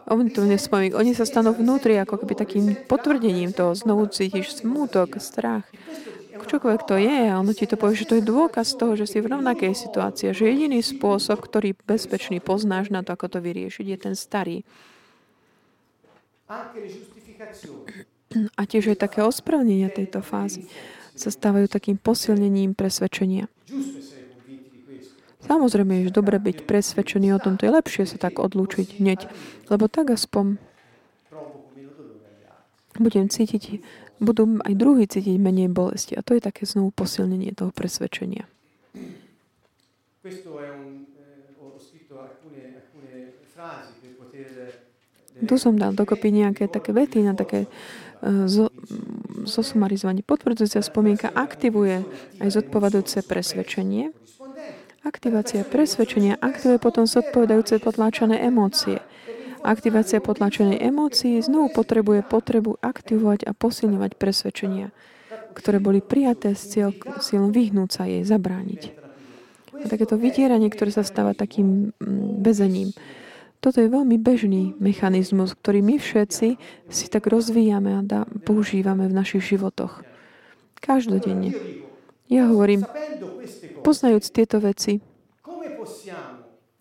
oni 0.09 1.11
sa 1.15 1.23
stanú 1.23 1.55
vnútri 1.55 1.95
ako 1.95 2.19
keby 2.23 2.33
takým 2.35 2.65
potvrdením 2.87 3.55
toho. 3.55 3.71
Znovu 3.71 4.11
cítiš 4.11 4.59
smútok, 4.59 5.21
strach. 5.23 5.63
Čokoľvek 6.43 6.83
to 6.83 6.99
je, 6.99 7.31
a 7.31 7.39
ono 7.39 7.55
ti 7.55 7.63
to 7.63 7.79
povie, 7.79 7.95
že 7.95 8.09
to 8.11 8.19
je 8.19 8.27
dôkaz 8.27 8.75
toho, 8.75 8.99
že 8.99 9.07
si 9.07 9.23
v 9.23 9.31
rovnakej 9.31 9.71
situácii, 9.79 10.35
že 10.35 10.51
jediný 10.51 10.83
spôsob, 10.83 11.39
ktorý 11.39 11.71
bezpečný 11.87 12.43
poznáš 12.43 12.91
na 12.91 12.99
to, 12.99 13.15
ako 13.15 13.31
to 13.31 13.39
vyriešiť, 13.39 13.85
je 13.87 13.97
ten 13.97 14.11
starý. 14.11 14.67
A 18.59 18.61
tiež 18.67 18.91
aj 18.91 19.07
také 19.07 19.23
ospravnenia 19.23 19.87
tejto 19.87 20.19
fázy 20.19 20.67
sa 21.15 21.31
stávajú 21.31 21.71
takým 21.71 21.95
posilnením 21.95 22.75
presvedčenia. 22.75 23.47
Samozrejme, 25.43 26.07
je 26.07 26.11
dobre 26.11 26.39
byť 26.39 26.63
presvedčený 26.63 27.35
o 27.35 27.39
tom, 27.43 27.59
to 27.59 27.67
je 27.67 27.75
lepšie 27.75 28.07
sa 28.07 28.15
tak 28.15 28.39
odlúčiť 28.39 29.03
hneď, 29.03 29.27
lebo 29.67 29.91
tak 29.91 30.15
aspoň 30.15 30.55
budem 32.95 33.27
cítiť, 33.27 33.83
budú 34.21 34.61
aj 34.63 34.73
druhý 34.77 35.09
cítiť 35.09 35.35
menej 35.35 35.67
bolesti. 35.67 36.13
A 36.15 36.21
to 36.21 36.37
je 36.37 36.41
také 36.41 36.63
znovu 36.63 36.93
posilnenie 36.93 37.51
toho 37.51 37.73
presvedčenia. 37.73 38.47
Tu 45.43 45.55
som 45.59 45.73
dal 45.75 45.91
dokopy 45.91 46.29
nejaké 46.31 46.71
také 46.71 46.95
vety 46.95 47.25
na 47.25 47.33
také 47.35 47.67
zo, 48.23 48.71
zosumarizovanie. 49.43 50.23
Potvrdzujúca 50.23 50.79
spomienka 50.79 51.27
aktivuje 51.33 52.05
aj 52.39 52.49
zodpovedujúce 52.61 53.27
presvedčenie 53.27 54.15
Aktivácia 55.03 55.67
presvedčenia 55.67 56.39
aktivuje 56.39 56.79
potom 56.79 57.03
zodpovedajúce 57.03 57.83
potláčané 57.83 58.39
emócie. 58.39 59.03
Aktivácia 59.59 60.23
potlačenej 60.23 60.79
emócií 60.79 61.43
znovu 61.43 61.75
potrebuje 61.75 62.23
potrebu 62.23 62.79
aktivovať 62.79 63.43
a 63.43 63.51
posilňovať 63.51 64.15
presvedčenia, 64.15 64.95
ktoré 65.55 65.83
boli 65.83 65.99
prijaté 65.99 66.55
s 66.55 66.71
cieľom 67.19 67.51
vyhnúť 67.51 67.89
sa 67.91 68.07
jej, 68.07 68.23
zabrániť. 68.23 68.95
A 69.83 69.91
takéto 69.91 70.15
vydieranie, 70.15 70.71
ktoré 70.71 70.95
sa 70.95 71.03
stáva 71.03 71.35
takým 71.35 71.91
bezením. 72.39 72.95
Mm, 72.95 72.99
Toto 73.59 73.83
je 73.83 73.91
veľmi 73.91 74.15
bežný 74.15 74.75
mechanizmus, 74.79 75.55
ktorý 75.59 75.83
my 75.83 75.95
všetci 75.99 76.47
si 76.87 77.05
tak 77.11 77.27
rozvíjame 77.27 77.99
a 77.99 78.23
používame 78.47 79.11
v 79.11 79.15
našich 79.15 79.43
životoch. 79.51 80.03
Každodenne. 80.79 81.55
Ja 82.33 82.49
hovorím, 82.49 82.81
poznajúc 83.85 84.33
tieto 84.33 84.57
veci, 84.57 84.97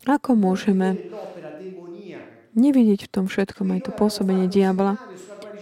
ako 0.09 0.33
môžeme 0.33 0.97
nevidieť 2.57 3.05
v 3.05 3.13
tom 3.13 3.29
všetkom 3.29 3.69
aj 3.77 3.81
to 3.85 3.91
pôsobenie 3.93 4.49
diabla. 4.49 4.97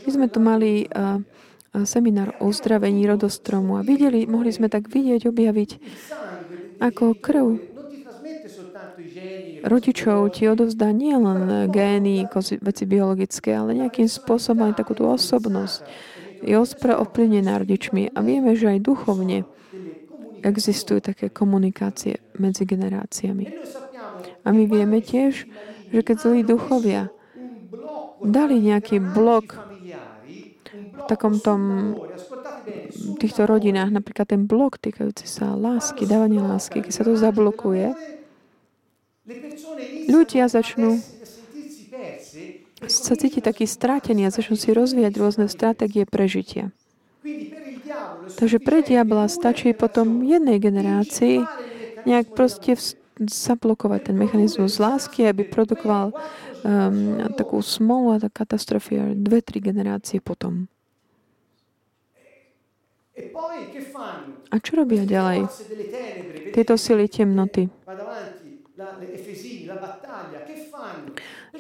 My 0.07 0.11
sme 0.15 0.27
tu 0.31 0.39
mali 0.39 0.87
uh, 0.87 1.19
seminár 1.83 2.39
o 2.39 2.55
uzdravení 2.55 3.03
rodostromu 3.11 3.83
a 3.83 3.87
videli, 3.87 4.31
mohli 4.31 4.55
sme 4.55 4.71
tak 4.71 4.87
vidieť, 4.87 5.27
objaviť, 5.27 5.71
ako 6.79 7.19
krv 7.19 7.47
rodičov 9.67 10.39
ti 10.39 10.47
odovzdá 10.47 10.95
nielen 10.95 11.67
gény, 11.67 12.31
veci 12.63 12.85
biologické, 12.87 13.59
ale 13.59 13.75
nejakým 13.75 14.07
spôsobom 14.07 14.71
aj 14.71 14.79
takúto 14.81 15.05
osobnosť. 15.11 15.83
Je 16.41 16.57
ovplyvnená 16.57 17.61
rodičmi. 17.61 18.17
A 18.17 18.19
vieme, 18.25 18.57
že 18.57 18.73
aj 18.73 18.81
duchovne 18.81 19.45
existujú 20.41 21.05
také 21.05 21.29
komunikácie 21.29 22.21
medzi 22.37 22.65
generáciami. 22.65 23.47
A 24.45 24.49
my 24.51 24.65
vieme 24.65 25.05
tiež, 25.05 25.45
že 25.93 26.01
keď 26.01 26.17
zlí 26.17 26.41
duchovia 26.45 27.13
dali 28.21 28.61
nejaký 28.61 29.01
blok 29.01 29.57
v 30.71 31.03
takom 31.09 31.41
tom 31.41 31.95
v 32.91 33.17
týchto 33.19 33.49
rodinách, 33.49 33.91
napríklad 33.91 34.31
ten 34.31 34.47
blok 34.47 34.79
týkajúci 34.79 35.27
sa 35.27 35.57
lásky, 35.57 36.07
dávania 36.07 36.45
lásky, 36.45 36.85
keď 36.85 36.93
sa 36.93 37.03
to 37.03 37.19
zablokuje, 37.19 37.97
ľudia 40.07 40.47
začnú 40.47 41.01
sa 42.89 43.13
cítiť 43.13 43.45
taký 43.45 43.69
strátený 43.69 44.25
a 44.25 44.33
začnú 44.33 44.57
si 44.57 44.73
rozvíjať 44.73 45.13
rôzne 45.21 45.47
stratégie 45.53 46.09
prežitia. 46.09 46.73
Takže 48.37 48.59
pre 48.63 48.81
diabla 48.85 49.27
stačí 49.27 49.75
potom 49.75 50.23
jednej 50.23 50.63
generácii 50.63 51.43
nejak 52.07 52.33
proste 52.33 52.79
zablokovať 53.21 54.01
ten 54.13 54.17
mechanizmus 54.17 54.81
lásky, 54.81 55.29
aby 55.29 55.45
produkoval 55.45 56.17
um, 56.17 57.21
takú 57.37 57.61
smolu 57.61 58.17
a 58.17 58.29
katastrofy 58.33 59.13
dve, 59.13 59.45
tri 59.45 59.61
generácie 59.61 60.25
potom. 60.25 60.65
A 64.49 64.57
čo 64.65 64.73
robia 64.81 65.05
ďalej? 65.05 65.45
Tieto 66.57 66.81
sily 66.81 67.05
temnoty. 67.13 67.69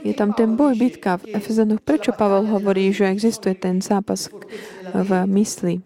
Je 0.00 0.16
tam 0.16 0.32
ten 0.32 0.56
boj, 0.56 0.76
bitka 0.80 1.20
v 1.20 1.36
Efezanoch. 1.36 1.84
Prečo 1.84 2.16
Pavel 2.16 2.48
hovorí, 2.48 2.88
že 2.92 3.12
existuje 3.12 3.52
ten 3.52 3.84
zápas 3.84 4.32
v 4.96 5.10
mysli? 5.28 5.84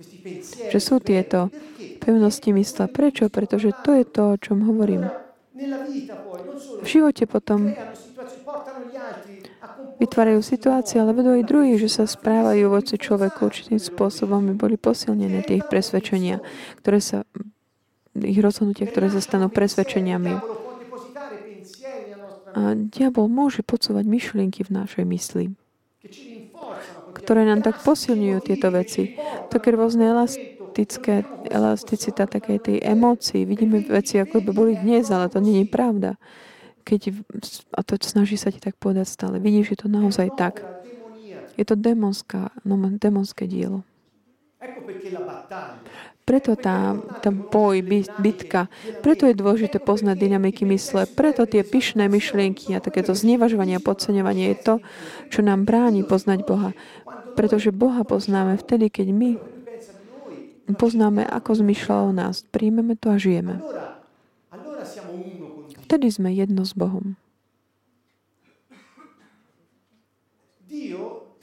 Že 0.71 0.79
sú 0.79 0.95
tieto 1.03 1.51
pevnosti 1.99 2.55
mysle. 2.55 2.87
Prečo? 2.87 3.27
Pretože 3.27 3.75
to 3.83 3.91
je 3.97 4.05
to, 4.07 4.23
o 4.35 4.41
čom 4.41 4.62
hovorím. 4.62 5.11
V 6.85 6.87
živote 6.87 7.27
potom 7.27 7.75
vytvárajú 9.99 10.41
situácie, 10.43 10.99
ale 10.99 11.15
vedú 11.15 11.35
aj 11.35 11.47
druhých, 11.47 11.79
že 11.87 12.03
sa 12.03 12.05
správajú 12.05 12.67
voci 12.67 12.99
človeku 12.99 13.47
určitým 13.47 13.79
spôsobom, 13.79 14.51
aby 14.51 14.55
boli 14.55 14.77
posilnené 14.77 15.47
tie 15.47 15.62
ich 15.62 15.67
presvedčenia, 15.71 16.43
ktoré 16.83 16.99
sa, 16.99 17.23
ich 18.19 18.39
rozhodnutia, 18.43 18.91
ktoré 18.91 19.11
sa 19.11 19.23
stanú 19.23 19.47
presvedčeniami. 19.49 20.64
Diabol 22.91 23.27
môže 23.27 23.67
podsúvať 23.67 24.07
myšlienky 24.07 24.63
v 24.63 24.71
našej 24.71 25.05
mysli, 25.11 25.45
ktoré 27.15 27.43
nám 27.43 27.67
tak 27.67 27.83
posilňujú 27.83 28.39
tieto 28.47 28.71
veci. 28.71 29.19
Také 29.51 29.75
rôzne 29.75 30.15
elastické, 30.15 31.27
elasticita 31.51 32.31
takej 32.31 32.59
tej 32.63 32.77
emócii. 32.83 33.43
Vidíme 33.43 33.83
veci, 33.83 34.23
ako 34.23 34.39
by 34.39 34.51
boli 34.55 34.73
dnes, 34.79 35.11
ale 35.11 35.27
to 35.27 35.43
nie 35.43 35.63
je 35.63 35.67
pravda. 35.67 36.11
Keď, 36.85 37.01
a 37.75 37.81
to 37.83 37.99
snaží 38.05 38.37
sa 38.37 38.53
ti 38.55 38.61
tak 38.61 38.79
povedať 38.79 39.09
stále. 39.09 39.43
Vidíš, 39.43 39.75
je 39.75 39.79
to 39.83 39.89
naozaj 39.91 40.31
tak. 40.39 40.63
Je 41.55 41.65
to 41.67 41.79
demonská, 41.79 42.51
no, 42.67 42.77
demonské 42.99 43.47
dielo. 43.47 43.87
Preto 46.25 46.57
tá, 46.57 46.97
tá 47.20 47.29
boj, 47.29 47.85
bitka, 48.16 48.72
preto 49.05 49.29
je 49.29 49.37
dôležité 49.37 49.77
poznať 49.77 50.25
dynamiky 50.25 50.64
mysle, 50.64 51.05
preto 51.05 51.45
tie 51.45 51.61
pyšné 51.61 52.09
myšlienky 52.09 52.72
a 52.72 52.81
takéto 52.81 53.12
znevažovanie 53.12 53.77
a 53.77 53.85
podceňovanie 53.85 54.57
je 54.57 54.57
to, 54.57 54.75
čo 55.29 55.45
nám 55.45 55.68
bráni 55.68 56.01
poznať 56.01 56.49
Boha. 56.49 56.72
Pretože 57.37 57.77
Boha 57.77 58.09
poznáme 58.09 58.57
vtedy, 58.57 58.89
keď 58.89 59.12
my 59.12 59.31
poznáme, 60.72 61.29
ako 61.29 61.61
zmyšľa 61.61 61.97
o 62.09 62.11
nás. 62.16 62.41
Príjmeme 62.49 62.97
to 62.97 63.12
a 63.12 63.20
žijeme. 63.20 63.61
Vtedy 65.85 66.09
sme 66.09 66.33
jedno 66.33 66.64
s 66.64 66.72
Bohom. 66.72 67.20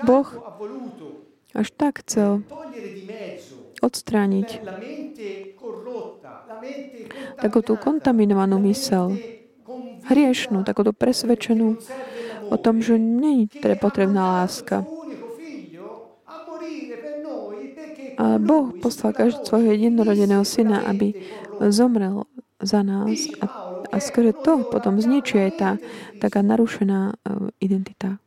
Boh 0.01 0.27
až 1.53 1.67
tak 1.77 2.01
chcel 2.01 2.41
odstrániť 3.82 4.61
takú 7.41 7.59
tú 7.65 7.73
kontaminovanú 7.75 8.61
mysel, 8.69 9.17
hriešnú, 10.07 10.61
takúto 10.65 10.93
presvedčenú 10.93 11.77
o 12.51 12.55
tom, 12.57 12.84
že 12.84 12.97
nie 12.97 13.49
je 13.49 13.75
potrebná 13.77 14.43
láska. 14.43 14.86
A 18.21 18.38
Boh 18.38 18.69
poslal 18.77 19.17
každý 19.17 19.41
svojho 19.41 19.73
jednorodeného 19.73 20.45
syna, 20.45 20.86
aby 20.86 21.17
zomrel 21.73 22.29
za 22.61 22.86
nás. 22.86 23.25
A, 23.41 23.45
a 23.89 23.97
skôr 23.97 24.29
to 24.36 24.67
potom 24.69 25.01
zničí 25.01 25.41
aj 25.41 25.51
tá 25.57 25.69
taká 26.21 26.45
narušená 26.45 27.17
uh, 27.17 27.49
identita, 27.57 28.21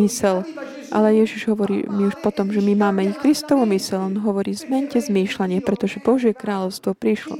mysel. 0.00 0.48
Ale 0.90 1.18
Ježiš 1.18 1.50
hovorí 1.50 1.82
mi 1.86 2.06
už 2.06 2.20
potom, 2.22 2.50
že 2.54 2.62
my 2.62 2.74
máme 2.78 3.06
ich 3.10 3.18
Kristovo 3.18 3.66
mysel. 3.70 4.06
On 4.06 4.16
hovorí, 4.22 4.54
zmente 4.54 5.02
zmýšľanie, 5.02 5.62
pretože 5.62 6.02
Božie 6.02 6.36
kráľovstvo 6.36 6.94
prišlo. 6.94 7.36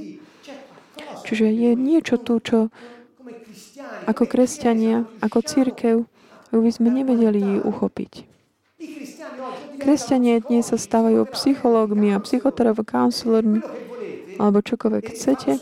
Čiže 1.26 1.46
je 1.50 1.70
niečo 1.74 2.18
tu, 2.22 2.38
čo 2.38 2.70
ako 4.06 4.26
kresťania, 4.26 5.06
ako 5.18 5.42
církev, 5.42 5.96
by 6.54 6.70
sme 6.72 6.88
nevedeli 6.88 7.60
uchopiť. 7.60 8.24
Kresťania 9.76 10.40
dnes 10.40 10.72
sa 10.72 10.78
stávajú 10.80 11.26
psychológmi 11.36 12.14
a 12.14 12.22
psychoterapeutmi, 12.22 13.60
alebo 14.40 14.58
čokoľvek 14.64 15.04
chcete 15.12 15.52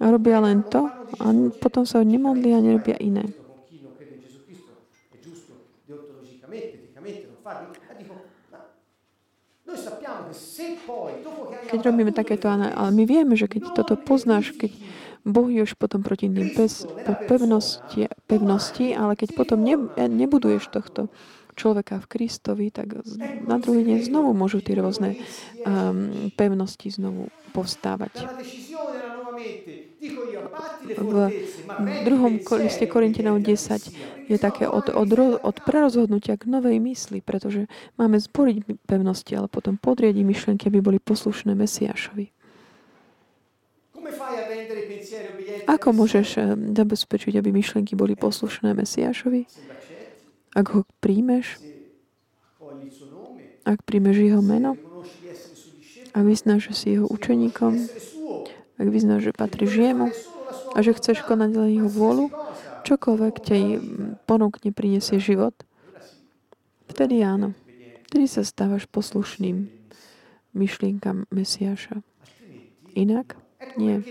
a 0.00 0.04
robia 0.08 0.40
len 0.40 0.64
to 0.64 0.88
a 1.20 1.24
potom 1.60 1.84
sa 1.84 2.00
nemodlia 2.00 2.60
a 2.60 2.64
nerobia 2.64 2.96
iné. 3.00 3.28
Keď 11.70 11.80
robíme 11.86 12.10
takéto, 12.10 12.50
ale 12.50 12.90
my 12.90 13.04
vieme, 13.06 13.38
že 13.38 13.46
keď 13.46 13.70
toto 13.70 13.94
poznáš, 13.94 14.50
keď 14.58 14.74
bojuješ 15.22 15.76
potom 15.76 16.02
proti 16.02 16.26
tým 16.26 16.48
pevnosti, 17.28 18.08
pevnosti, 18.26 18.86
ale 18.96 19.14
keď 19.14 19.30
potom 19.36 19.60
ne, 19.62 19.76
nebuduješ 19.94 20.72
tohto, 20.72 21.12
človeka 21.60 22.00
v 22.00 22.06
Kristovi, 22.08 22.66
tak 22.72 23.04
na 23.44 23.60
druhý 23.60 23.84
deň 23.84 24.08
znovu 24.08 24.32
môžu 24.32 24.64
tie 24.64 24.80
rôzne 24.80 25.20
um, 25.68 26.32
pevnosti 26.32 26.88
znovu 26.88 27.28
povstávať. 27.52 28.24
V 30.96 31.14
druhom 32.08 32.40
liste 32.40 32.84
Korintinov 32.88 33.44
10 33.44 34.32
je 34.32 34.38
také 34.40 34.64
od, 34.64 34.88
od, 34.88 35.10
od 35.44 35.56
prerozhodnutia 35.66 36.40
k 36.40 36.48
novej 36.48 36.80
mysli, 36.80 37.20
pretože 37.20 37.68
máme 38.00 38.16
zboriť 38.16 38.88
pevnosti, 38.88 39.32
ale 39.36 39.52
potom 39.52 39.76
podriadiť 39.76 40.24
myšlenky, 40.24 40.72
aby 40.72 40.80
boli 40.80 40.98
poslušné 41.02 41.52
Mesiášovi. 41.52 42.32
Ako 45.68 45.88
môžeš 45.94 46.28
eh, 46.38 46.42
zabezpečiť, 46.56 47.38
aby 47.38 47.50
myšlenky 47.54 47.94
boli 47.94 48.16
poslušné 48.16 48.72
Mesiášovi? 48.74 49.46
Ak 50.50 50.66
ho 50.74 50.82
príjmeš, 50.98 51.62
ak 53.62 53.86
príjmeš 53.86 54.16
jeho 54.18 54.42
meno, 54.42 54.74
ak 56.10 56.24
vyznáš, 56.26 56.70
že 56.70 56.74
si 56.74 56.86
jeho 56.98 57.06
učeníkom, 57.06 57.78
ak 58.82 58.86
vyznáš, 58.90 59.30
že 59.30 59.32
patríš 59.36 59.78
jemu 59.78 60.10
a 60.74 60.78
že 60.82 60.90
chceš 60.96 61.22
konať 61.22 61.50
len 61.54 61.70
jeho 61.78 61.90
vôľu, 61.90 62.26
čokoľvek 62.82 63.34
ťa 63.46 63.56
ponúkne, 64.26 64.74
prinesie 64.74 65.22
život, 65.22 65.54
vtedy 66.90 67.22
áno. 67.22 67.54
Vtedy 68.10 68.26
sa 68.26 68.42
stávaš 68.42 68.90
poslušným 68.90 69.70
myšlienkam 70.50 71.30
Mesiáša. 71.30 72.02
Inak 72.98 73.38
nie. 73.78 74.02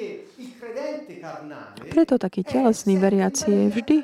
Preto 1.92 2.16
taký 2.16 2.48
telesný 2.48 2.96
veriaci 2.96 3.52
je 3.52 3.66
vždy 3.76 3.98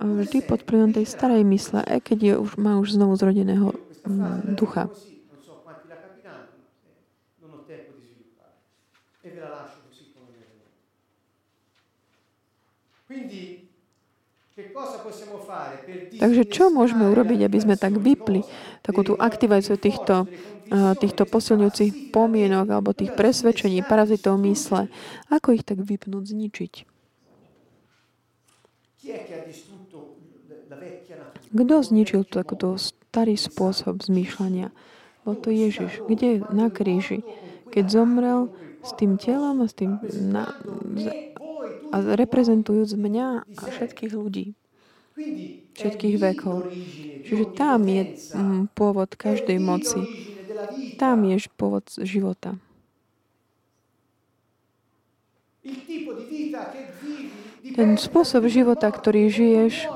vždy 0.00 0.44
pod 0.44 0.60
vplyvom 0.64 0.92
tej 0.92 1.08
starej 1.08 1.42
mysle, 1.48 1.80
aj 1.80 2.00
keď 2.04 2.18
je 2.20 2.34
už, 2.36 2.50
má 2.60 2.76
už 2.76 3.00
znovu 3.00 3.16
zrodeného 3.16 3.72
mm, 4.04 4.52
ducha. 4.52 4.92
Takže 16.16 16.42
čo 16.48 16.72
môžeme 16.72 17.12
urobiť, 17.12 17.44
aby 17.44 17.58
sme 17.60 17.76
tak 17.76 18.00
vypli 18.00 18.48
takú 18.80 19.04
tú 19.04 19.12
aktiváciu 19.20 19.76
týchto, 19.76 20.32
týchto 20.96 21.28
posilňujúcich 21.28 22.08
pomienok 22.08 22.66
alebo 22.72 22.96
tých 22.96 23.12
presvedčení, 23.12 23.84
parazitov 23.84 24.40
mysle? 24.40 24.88
Ako 25.28 25.52
ich 25.52 25.62
tak 25.62 25.84
vypnúť, 25.84 26.24
zničiť? 26.32 26.72
Kto 31.50 31.74
zničil 31.82 32.26
takúto 32.26 32.74
starý 32.78 33.38
spôsob 33.38 34.02
zmýšľania? 34.02 34.74
Bol 35.26 35.34
to 35.38 35.50
Ježiš. 35.50 36.06
Kde? 36.06 36.42
Na 36.54 36.70
kríži. 36.70 37.26
Keď 37.70 37.84
zomrel 37.90 38.54
s 38.86 38.94
tým 38.94 39.18
telom 39.18 39.62
a 39.62 39.66
s 39.66 39.74
tým 39.74 39.98
na, 40.30 40.54
a 41.90 41.96
reprezentujúc 42.14 42.94
mňa 42.94 43.28
a 43.42 43.62
všetkých 43.66 44.12
ľudí. 44.14 44.54
Všetkých 45.74 46.16
vekov. 46.20 46.70
Čiže 47.26 47.44
tam 47.56 47.88
je 47.90 48.14
mm, 48.36 48.70
pôvod 48.76 49.16
každej 49.18 49.58
moci. 49.58 49.98
Tam 51.00 51.24
je 51.26 51.36
pôvod 51.56 51.88
života. 52.04 52.54
Ten 57.74 57.98
spôsob 57.98 58.46
života, 58.46 58.86
ktorý 58.86 59.26
žiješ, 59.26 59.90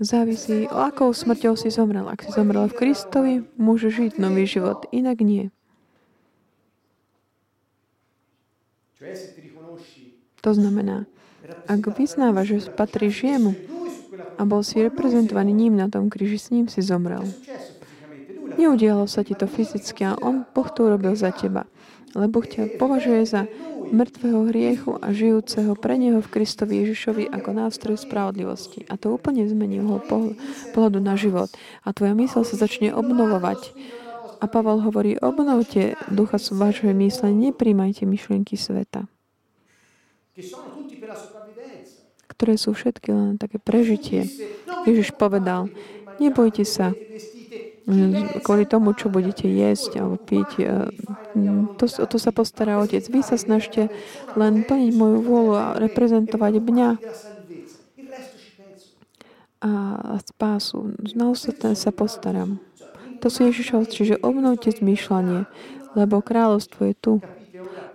závisí, 0.00 0.68
o 0.68 0.78
akou 0.84 1.12
smrťou 1.12 1.56
si 1.56 1.72
zomrel. 1.72 2.04
Ak 2.08 2.24
si 2.24 2.30
zomrel 2.32 2.68
v 2.68 2.76
Kristovi, 2.76 3.34
môže 3.56 3.88
žiť 3.88 4.20
nový 4.20 4.44
život, 4.44 4.84
inak 4.92 5.20
nie. 5.24 5.48
To 10.44 10.50
znamená, 10.54 11.04
ak 11.66 11.82
vyznáva, 11.94 12.46
že 12.46 12.62
patríš 12.70 13.26
jemu 13.26 13.52
a 14.36 14.42
bol 14.46 14.62
si 14.62 14.80
reprezentovaný 14.80 15.52
ním 15.52 15.74
na 15.76 15.90
tom 15.90 16.08
kríži, 16.08 16.38
s 16.38 16.48
ním 16.52 16.66
si 16.70 16.80
zomrel. 16.80 17.26
Neudialo 18.56 19.04
sa 19.04 19.20
ti 19.20 19.36
to 19.36 19.44
fyzicky 19.44 20.06
a 20.08 20.16
on 20.16 20.48
Boh 20.56 20.68
to 20.72 20.88
urobil 20.88 21.12
za 21.12 21.28
teba, 21.28 21.68
lebo 22.16 22.40
ťa 22.40 22.80
považuje 22.80 23.28
za 23.28 23.44
mŕtvého 23.92 24.40
hriechu 24.50 24.92
a 24.98 25.12
žijúceho 25.14 25.78
pre 25.78 25.98
Neho 26.00 26.18
v 26.18 26.32
Kristovi 26.32 26.82
Ježišovi 26.82 27.30
ako 27.30 27.50
nástroj 27.54 27.96
spravodlivosti. 28.00 28.86
A 28.90 28.98
to 28.98 29.14
úplne 29.14 29.46
zmení 29.46 29.82
ho 29.82 30.02
pohľadu 30.74 30.98
na 30.98 31.14
život. 31.14 31.50
A 31.86 31.94
tvoja 31.94 32.14
mysl 32.18 32.42
sa 32.42 32.56
začne 32.58 32.90
obnovovať. 32.90 33.74
A 34.36 34.44
Pavel 34.50 34.84
hovorí, 34.84 35.16
obnovte 35.16 35.96
ducha 36.12 36.36
vášho 36.36 36.92
mysle, 36.92 37.32
nepríjmajte 37.32 38.04
myšlienky 38.04 38.60
sveta, 38.60 39.08
ktoré 42.28 42.60
sú 42.60 42.76
všetky 42.76 43.08
len 43.16 43.40
také 43.40 43.56
prežitie. 43.56 44.28
Ježiš 44.84 45.16
povedal, 45.16 45.72
nebojte 46.20 46.68
sa, 46.68 46.92
kvôli 48.42 48.66
tomu, 48.66 48.98
čo 48.98 49.06
budete 49.06 49.46
jesť 49.46 50.02
alebo 50.02 50.18
piť. 50.18 50.50
E, 50.58 50.64
to, 51.78 51.86
to 51.86 52.16
sa 52.18 52.34
postará 52.34 52.82
Otec. 52.82 53.06
Vy 53.06 53.22
sa 53.22 53.38
snažte 53.38 53.86
len 54.34 54.66
plniť 54.66 54.90
moju 54.90 55.18
vôľu 55.22 55.52
a 55.54 55.66
reprezentovať 55.78 56.58
mňa 56.58 56.90
a 59.62 60.18
spásu. 60.20 60.94
Ten 61.56 61.74
sa 61.78 61.90
postaram. 61.94 62.60
To 63.24 63.32
sú 63.32 63.48
Ježišov, 63.48 63.88
čiže 63.88 64.20
obnovte 64.20 64.68
zmýšľanie, 64.68 65.48
lebo 65.96 66.20
kráľovstvo 66.20 66.92
je 66.92 66.94
tu. 66.94 67.12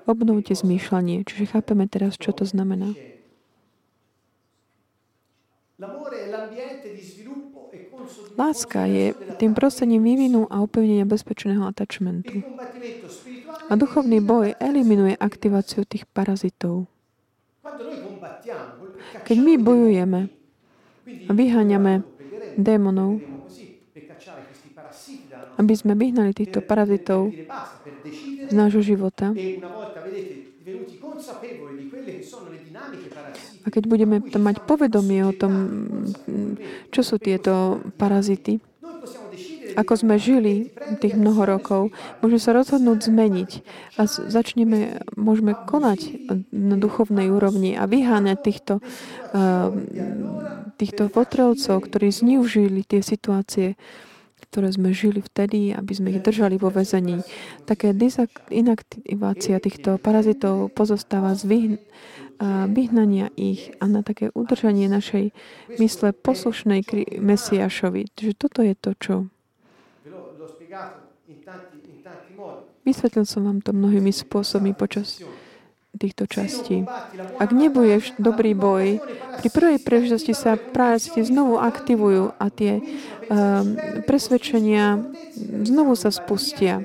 Obnovte 0.09 0.57
zmýšľanie. 0.57 1.21
Čiže 1.29 1.53
chápeme 1.53 1.85
teraz, 1.85 2.17
čo 2.17 2.33
to 2.33 2.41
znamená. 2.41 2.97
Láska 8.37 8.85
je 8.85 9.13
tým 9.37 9.53
prostredím 9.53 10.03
vývinu 10.03 10.47
a 10.49 10.61
upevnenia 10.63 11.07
bezpečného 11.07 11.65
attachmentu. 11.67 12.43
A 13.69 13.73
duchovný 13.75 14.19
boj 14.19 14.55
eliminuje 14.59 15.15
aktiváciu 15.15 15.87
tých 15.87 16.03
parazitov. 16.11 16.87
Keď 19.27 19.37
my 19.39 19.53
bojujeme 19.59 20.19
vyháňame 21.31 22.03
démonov, 22.59 23.23
aby 25.59 25.73
sme 25.77 25.93
vyhnali 25.93 26.31
týchto 26.33 26.63
parazitov 26.63 27.31
z 28.49 28.53
nášho 28.53 28.81
života, 28.81 29.31
a 33.61 33.67
keď 33.69 33.83
budeme 33.85 34.17
mať 34.21 34.65
povedomie 34.65 35.21
o 35.25 35.33
tom, 35.33 35.53
čo 36.89 37.01
sú 37.05 37.21
tieto 37.21 37.81
parazity, 37.97 38.59
ako 39.71 39.93
sme 39.95 40.19
žili 40.19 40.75
tých 40.99 41.15
mnoho 41.15 41.47
rokov, 41.47 41.95
môžeme 42.19 42.41
sa 42.43 42.51
rozhodnúť 42.51 43.07
zmeniť 43.07 43.51
a 43.95 44.03
začneme, 44.07 44.99
môžeme 45.15 45.55
konať 45.55 46.27
na 46.51 46.75
duchovnej 46.75 47.31
úrovni 47.31 47.79
a 47.79 47.87
vyháňať 47.87 48.37
týchto, 48.43 48.73
týchto 50.75 51.07
potrelcov, 51.07 51.87
ktorí 51.87 52.11
zneužili 52.11 52.83
tie 52.83 52.99
situácie, 52.99 53.79
ktoré 54.51 54.67
sme 54.75 54.91
žili 54.91 55.23
vtedy, 55.23 55.71
aby 55.71 55.93
sme 55.95 56.11
ich 56.11 56.19
držali 56.19 56.59
vo 56.59 56.67
väzení. 56.67 57.23
Také 57.63 57.95
inaktivácia 58.51 59.63
týchto 59.63 59.95
parazitov 60.03 60.75
pozostáva 60.75 61.31
z 61.39 61.47
vyhnania 62.67 63.29
ich 63.37 63.69
a 63.77 63.85
na 63.85 64.01
také 64.01 64.33
udržanie 64.33 64.89
našej 64.89 65.29
mysle 65.77 66.09
poslušnej 66.09 66.81
Mesiašovi. 67.21 68.09
Takže 68.17 68.33
toto 68.33 68.65
je 68.65 68.73
to, 68.73 68.91
čo... 68.97 69.13
Vysvetlil 72.81 73.29
som 73.29 73.45
vám 73.45 73.61
to 73.61 73.77
mnohými 73.77 74.09
spôsobmi 74.09 74.73
počas 74.73 75.21
týchto 76.01 76.25
častí. 76.25 76.81
Ak 77.37 77.53
nebudeš 77.53 78.17
dobrý 78.17 78.57
boj, 78.57 78.97
pri 79.37 79.49
prvej 79.53 79.77
príležitosti 79.85 80.33
sa 80.33 80.57
práve 80.57 80.97
znovu 81.03 81.61
aktivujú 81.61 82.33
a 82.41 82.49
tie 82.49 82.81
um, 82.81 83.77
presvedčenia 84.09 84.97
znovu 85.61 85.93
sa 85.93 86.09
spustia. 86.09 86.81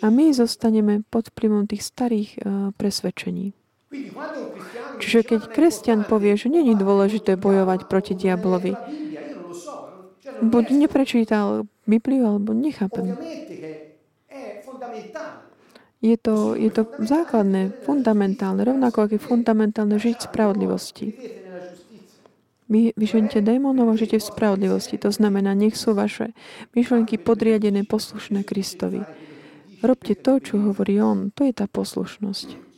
A 0.00 0.08
my 0.08 0.32
zostaneme 0.32 1.06
pod 1.12 1.30
vplyvom 1.30 1.68
tých 1.68 1.84
starých 1.84 2.30
uh, 2.40 2.74
presvedčení. 2.74 3.59
Čiže 5.02 5.20
keď 5.26 5.40
kresťan 5.50 6.06
povie, 6.06 6.38
že 6.38 6.46
není 6.46 6.78
dôležité 6.78 7.34
bojovať 7.34 7.90
proti 7.90 8.14
diablovi, 8.14 8.78
buď 10.40 10.64
neprečítal 10.86 11.66
Bibliu, 11.90 12.30
alebo 12.30 12.54
nechápem. 12.54 13.18
Je 16.00 16.16
to, 16.16 16.56
je 16.56 16.70
to 16.72 16.88
základné, 17.02 17.76
fundamentálne, 17.84 18.64
rovnako 18.64 19.04
ako 19.04 19.14
je 19.18 19.20
fundamentálne 19.20 19.96
žiť 20.00 20.16
v 20.16 20.26
spravodlivosti. 20.32 21.06
Vy 22.70 22.94
vyženite 22.94 23.42
démonov 23.42 23.92
a 23.92 23.98
žite 23.98 24.22
v 24.22 24.24
spravodlivosti. 24.30 24.96
To 25.02 25.10
znamená, 25.10 25.52
nech 25.58 25.74
sú 25.74 25.92
vaše 25.92 26.30
myšlenky 26.78 27.18
podriadené, 27.18 27.82
poslušné 27.84 28.46
Kristovi. 28.46 29.02
Robte 29.82 30.14
to, 30.14 30.38
čo 30.38 30.62
hovorí 30.62 31.02
On. 31.02 31.34
To 31.34 31.42
je 31.42 31.52
tá 31.52 31.66
poslušnosť. 31.66 32.69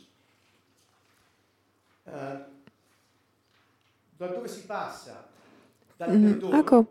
Mm, 6.03 6.41
ako, 6.51 6.89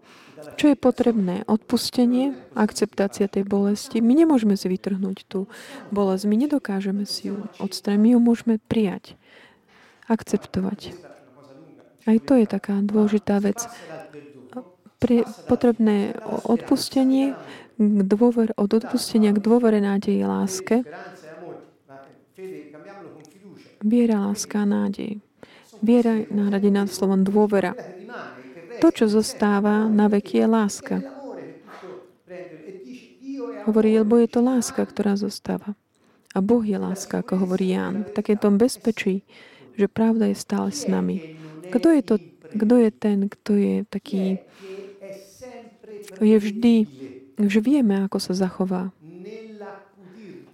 čo 0.57 0.73
je 0.73 0.77
potrebné? 0.79 1.45
Odpustenie, 1.45 2.33
akceptácia 2.57 3.29
tej 3.29 3.45
bolesti. 3.45 4.01
My 4.01 4.17
nemôžeme 4.17 4.57
si 4.57 4.71
vytrhnúť 4.71 5.29
tú 5.29 5.51
bolesť. 5.93 6.25
My 6.31 6.37
nedokážeme 6.41 7.05
si 7.05 7.29
ju 7.29 7.45
odstrániť. 7.61 8.01
My 8.01 8.09
ju 8.17 8.19
môžeme 8.23 8.55
prijať, 8.71 9.19
akceptovať. 10.09 10.97
Aj 12.09 12.19
to 12.19 12.33
je 12.35 12.47
taká 12.49 12.83
dôležitá 12.83 13.39
vec. 13.39 13.63
Pri, 15.03 15.27
potrebné 15.51 16.15
odpustenie, 16.47 17.35
k 17.79 18.01
dôver, 18.07 18.55
od 18.55 18.71
odpustenia 18.71 19.35
k 19.35 19.43
dôvere, 19.43 19.83
nádeji, 19.83 20.23
láske. 20.23 20.87
Viera, 23.83 24.31
láska, 24.31 24.63
nádej. 24.63 25.19
Viera 25.83 26.23
nahradená 26.31 26.87
slovom 26.87 27.27
dôvera. 27.27 27.75
To, 28.79 28.89
čo 28.95 29.11
zostáva 29.11 29.91
na 29.91 30.07
veky, 30.07 30.43
je 30.43 30.47
láska. 30.47 30.97
Hovorí, 33.67 33.99
lebo 33.99 34.19
je 34.19 34.29
to 34.31 34.41
láska, 34.43 34.87
ktorá 34.87 35.19
zostáva. 35.19 35.75
A 36.35 36.39
Boh 36.39 36.63
je 36.63 36.79
láska, 36.79 37.27
ako 37.27 37.47
hovorí 37.47 37.75
Ján. 37.75 38.07
V 38.07 38.15
takéto 38.15 38.51
bezpečí, 38.55 39.27
že 39.75 39.91
pravda 39.91 40.31
je 40.31 40.37
stále 40.39 40.71
s 40.71 40.87
nami. 40.87 41.39
Kto 41.71 41.91
je, 41.91 42.03
to, 42.03 42.15
kto 42.55 42.75
je 42.79 42.91
ten, 42.95 43.19
kto 43.27 43.53
je 43.59 43.75
taký, 43.91 44.39
je 46.23 46.37
vždy, 46.39 46.75
že 47.39 47.59
vieme, 47.59 48.07
ako 48.07 48.19
sa 48.23 48.35
zachová 48.35 48.95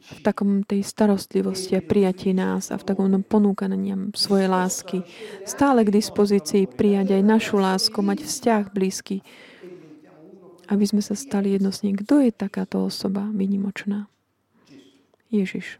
v 0.08 0.20
takom 0.24 0.64
tej 0.64 0.80
starostlivosti 0.80 1.76
a 1.76 1.84
prijatí 1.84 2.32
nás 2.32 2.72
a 2.72 2.80
v 2.80 2.86
takom 2.88 3.12
ponúkaní 3.20 3.92
svojej 4.16 4.48
lásky. 4.48 5.04
Stále 5.44 5.84
k 5.84 5.92
dispozícii 5.92 6.64
prijať 6.64 7.20
aj 7.20 7.22
našu 7.24 7.60
lásku, 7.60 7.98
mať 8.00 8.24
vzťah 8.24 8.62
blízky, 8.72 9.20
aby 10.72 10.84
sme 10.88 11.04
sa 11.04 11.12
stali 11.12 11.56
jedno 11.56 11.68
s 11.68 11.84
ním. 11.84 12.00
Kto 12.00 12.24
je 12.24 12.32
takáto 12.32 12.84
osoba 12.88 13.28
vynimočná? 13.32 14.08
Ježiš. 15.28 15.76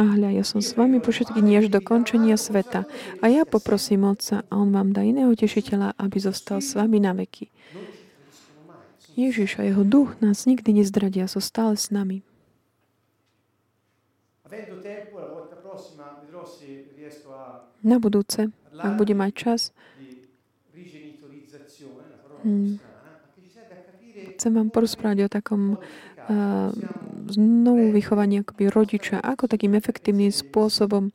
A 0.00 0.16
hľa, 0.16 0.32
ja 0.32 0.44
som 0.48 0.64
s 0.64 0.72
vami 0.80 0.96
po 0.96 1.12
všetky 1.12 1.44
až 1.60 1.68
do 1.68 1.76
končenia 1.84 2.40
sveta. 2.40 2.88
A 3.20 3.28
ja 3.28 3.44
poprosím 3.44 4.08
Otca, 4.08 4.48
a 4.48 4.52
On 4.56 4.72
vám 4.72 4.96
dá 4.96 5.04
iného 5.04 5.28
tešiteľa, 5.36 5.92
aby 6.00 6.16
zostal 6.16 6.64
s 6.64 6.72
vami 6.72 7.04
na 7.04 7.12
veky. 7.12 7.52
Ježiš 9.12 9.60
a 9.60 9.68
jeho 9.68 9.84
duch 9.84 10.16
nás 10.24 10.48
nikdy 10.48 10.80
nezdradia, 10.80 11.28
sú 11.28 11.44
stále 11.44 11.76
s 11.76 11.92
nami. 11.92 12.24
Na 17.84 17.96
budúce, 18.00 18.48
ak 18.80 18.92
bude 18.96 19.12
mať 19.12 19.32
čas, 19.36 19.60
hmm, 22.40 22.80
chcem 24.32 24.52
vám 24.56 24.72
porozprávať 24.72 25.18
o 25.24 25.28
takom 25.28 25.62
uh, 25.76 26.72
znovu 27.30 27.94
vychovanie 27.94 28.42
akoby 28.42 28.68
rodiča, 28.68 29.22
ako 29.22 29.46
takým 29.46 29.78
efektívnym 29.78 30.34
spôsobom 30.34 31.14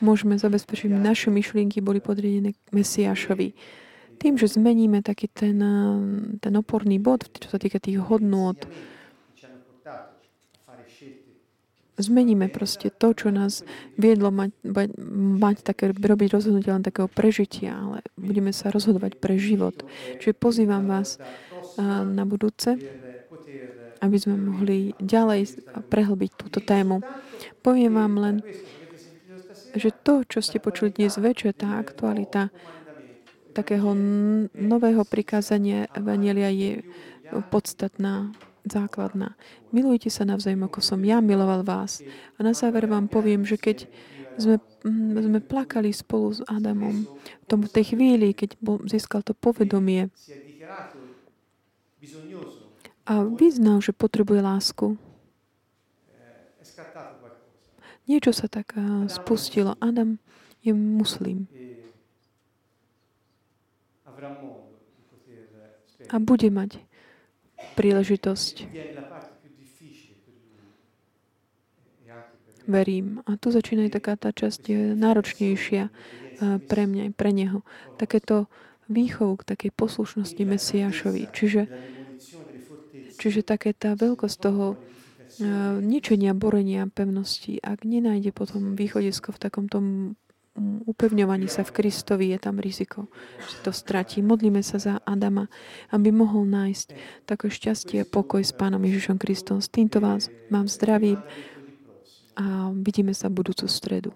môžeme 0.00 0.40
zabezpečiť, 0.40 0.88
aby 0.88 0.98
naše 0.98 1.28
myšlienky 1.28 1.84
boli 1.84 2.00
podriadené 2.00 2.56
Mesiášovi. 2.72 3.52
Tým, 4.20 4.36
že 4.36 4.52
zmeníme 4.52 5.00
taký 5.00 5.28
ten, 5.32 5.56
ten 6.40 6.54
oporný 6.56 7.00
bod, 7.00 7.28
čo 7.36 7.48
sa 7.52 7.60
týka 7.60 7.80
tých 7.80 8.00
hodnôt, 8.00 8.56
zmeníme 12.00 12.48
proste 12.48 12.88
to, 12.88 13.12
čo 13.12 13.28
nás 13.28 13.60
viedlo 14.00 14.32
mať, 14.32 14.56
mať, 14.64 14.88
mať 15.36 15.56
také, 15.60 15.92
robiť 15.92 16.28
rozhodnutie 16.32 16.72
len 16.72 16.84
takého 16.84 17.12
prežitia, 17.12 17.76
ale 17.76 18.00
budeme 18.16 18.56
sa 18.56 18.72
rozhodovať 18.72 19.20
pre 19.20 19.36
život. 19.36 19.76
Čiže 20.16 20.32
pozývam 20.32 20.88
vás 20.88 21.20
na 22.04 22.24
budúce 22.24 22.80
aby 24.00 24.16
sme 24.16 24.36
mohli 24.36 24.92
ďalej 25.00 25.60
prehlbiť 25.88 26.30
túto 26.36 26.60
tému. 26.60 27.04
Poviem 27.60 27.96
vám 27.96 28.14
len, 28.16 28.36
že 29.76 29.94
to, 29.94 30.26
čo 30.26 30.42
ste 30.42 30.58
počuli 30.58 30.90
dnes 30.90 31.20
večer, 31.20 31.54
tá 31.54 31.78
aktualita 31.78 32.50
takého 33.50 33.94
nového 34.54 35.02
prikázania 35.06 35.90
Evangelia 35.94 36.50
je 36.50 36.86
podstatná, 37.50 38.30
základná. 38.66 39.34
Milujte 39.72 40.12
sa 40.12 40.28
navzájom, 40.28 40.68
ako 40.68 40.80
som 40.84 41.00
ja 41.02 41.18
miloval 41.24 41.64
vás. 41.64 42.04
A 42.36 42.44
na 42.44 42.52
záver 42.52 42.84
vám 42.86 43.08
poviem, 43.08 43.42
že 43.42 43.56
keď 43.56 43.88
sme, 44.36 44.56
sme 45.16 45.40
plakali 45.40 45.90
spolu 45.92 46.32
s 46.32 46.40
Adamom 46.46 47.08
v 47.08 47.44
tom, 47.48 47.64
tej 47.64 47.96
chvíli, 47.96 48.36
keď 48.36 48.56
bol, 48.60 48.80
získal 48.84 49.24
to 49.24 49.32
povedomie, 49.32 50.08
a 53.10 53.26
vyznal, 53.26 53.82
že 53.82 53.90
potrebuje 53.90 54.38
lásku. 54.38 54.94
Niečo 58.06 58.30
sa 58.30 58.46
tak 58.46 58.78
spustilo. 59.10 59.74
Adam 59.82 60.22
je 60.62 60.70
muslim. 60.70 61.50
A 66.10 66.16
bude 66.22 66.50
mať 66.54 66.78
príležitosť. 67.74 68.70
Verím. 72.70 73.26
A 73.26 73.34
tu 73.34 73.50
začína 73.50 73.90
aj 73.90 73.98
taká 73.98 74.14
tá 74.14 74.30
časť 74.30 74.94
náročnejšia 74.94 75.90
pre 76.70 76.82
mňa, 76.86 77.10
pre 77.18 77.30
neho. 77.34 77.66
Takéto 77.98 78.46
výchov 78.86 79.42
k 79.42 79.54
takej 79.54 79.70
poslušnosti 79.74 80.42
Mesiášovi. 80.46 81.30
Čiže 81.30 81.66
Čiže 83.20 83.44
také 83.44 83.76
tá 83.76 83.92
veľkosť 83.92 84.36
toho 84.40 84.80
uh, 84.80 85.76
ničenia, 85.84 86.32
borenia 86.32 86.88
pevnosti, 86.88 87.60
ak 87.60 87.84
nenájde 87.84 88.32
potom 88.32 88.72
východisko 88.72 89.36
v 89.36 89.42
takom 89.44 89.68
tom 89.68 90.16
upevňovaní 90.86 91.46
sa 91.46 91.62
v 91.62 91.70
Kristovi, 91.72 92.34
je 92.34 92.38
tam 92.42 92.58
riziko, 92.58 93.06
že 93.38 93.56
to 93.62 93.70
stratí. 93.70 94.20
Modlíme 94.20 94.60
sa 94.66 94.82
za 94.82 94.94
Adama, 95.06 95.46
aby 95.94 96.10
mohol 96.10 96.46
nájsť 96.46 96.86
také 97.24 97.48
šťastie 97.48 98.02
a 98.02 98.08
pokoj 98.08 98.42
s 98.42 98.50
Pánom 98.50 98.82
Ježišom 98.82 99.16
Kristom. 99.16 99.62
S 99.62 99.70
týmto 99.70 100.02
vás 100.02 100.28
mám 100.50 100.66
zdraví 100.66 101.16
a 102.34 102.74
vidíme 102.74 103.14
sa 103.14 103.30
budúcu 103.30 103.66
stredu. 103.70 104.10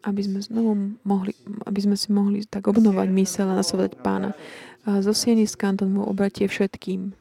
Aby 0.00 0.24
sme 0.24 0.40
znovu 0.40 0.96
mohli, 1.04 1.36
aby 1.68 1.80
sme 1.84 1.92
si 1.92 2.08
mohli 2.08 2.48
tak 2.48 2.72
obnovať 2.72 3.08
mysel 3.20 3.52
a 3.52 3.58
nasledovať 3.60 4.00
Pána 4.00 4.32
zo 4.98 5.14
sieny 5.14 5.46
z 5.46 5.54
kanton 5.54 5.94
mu 5.94 6.02
obratie 6.02 6.50
všetkým. 6.50 7.14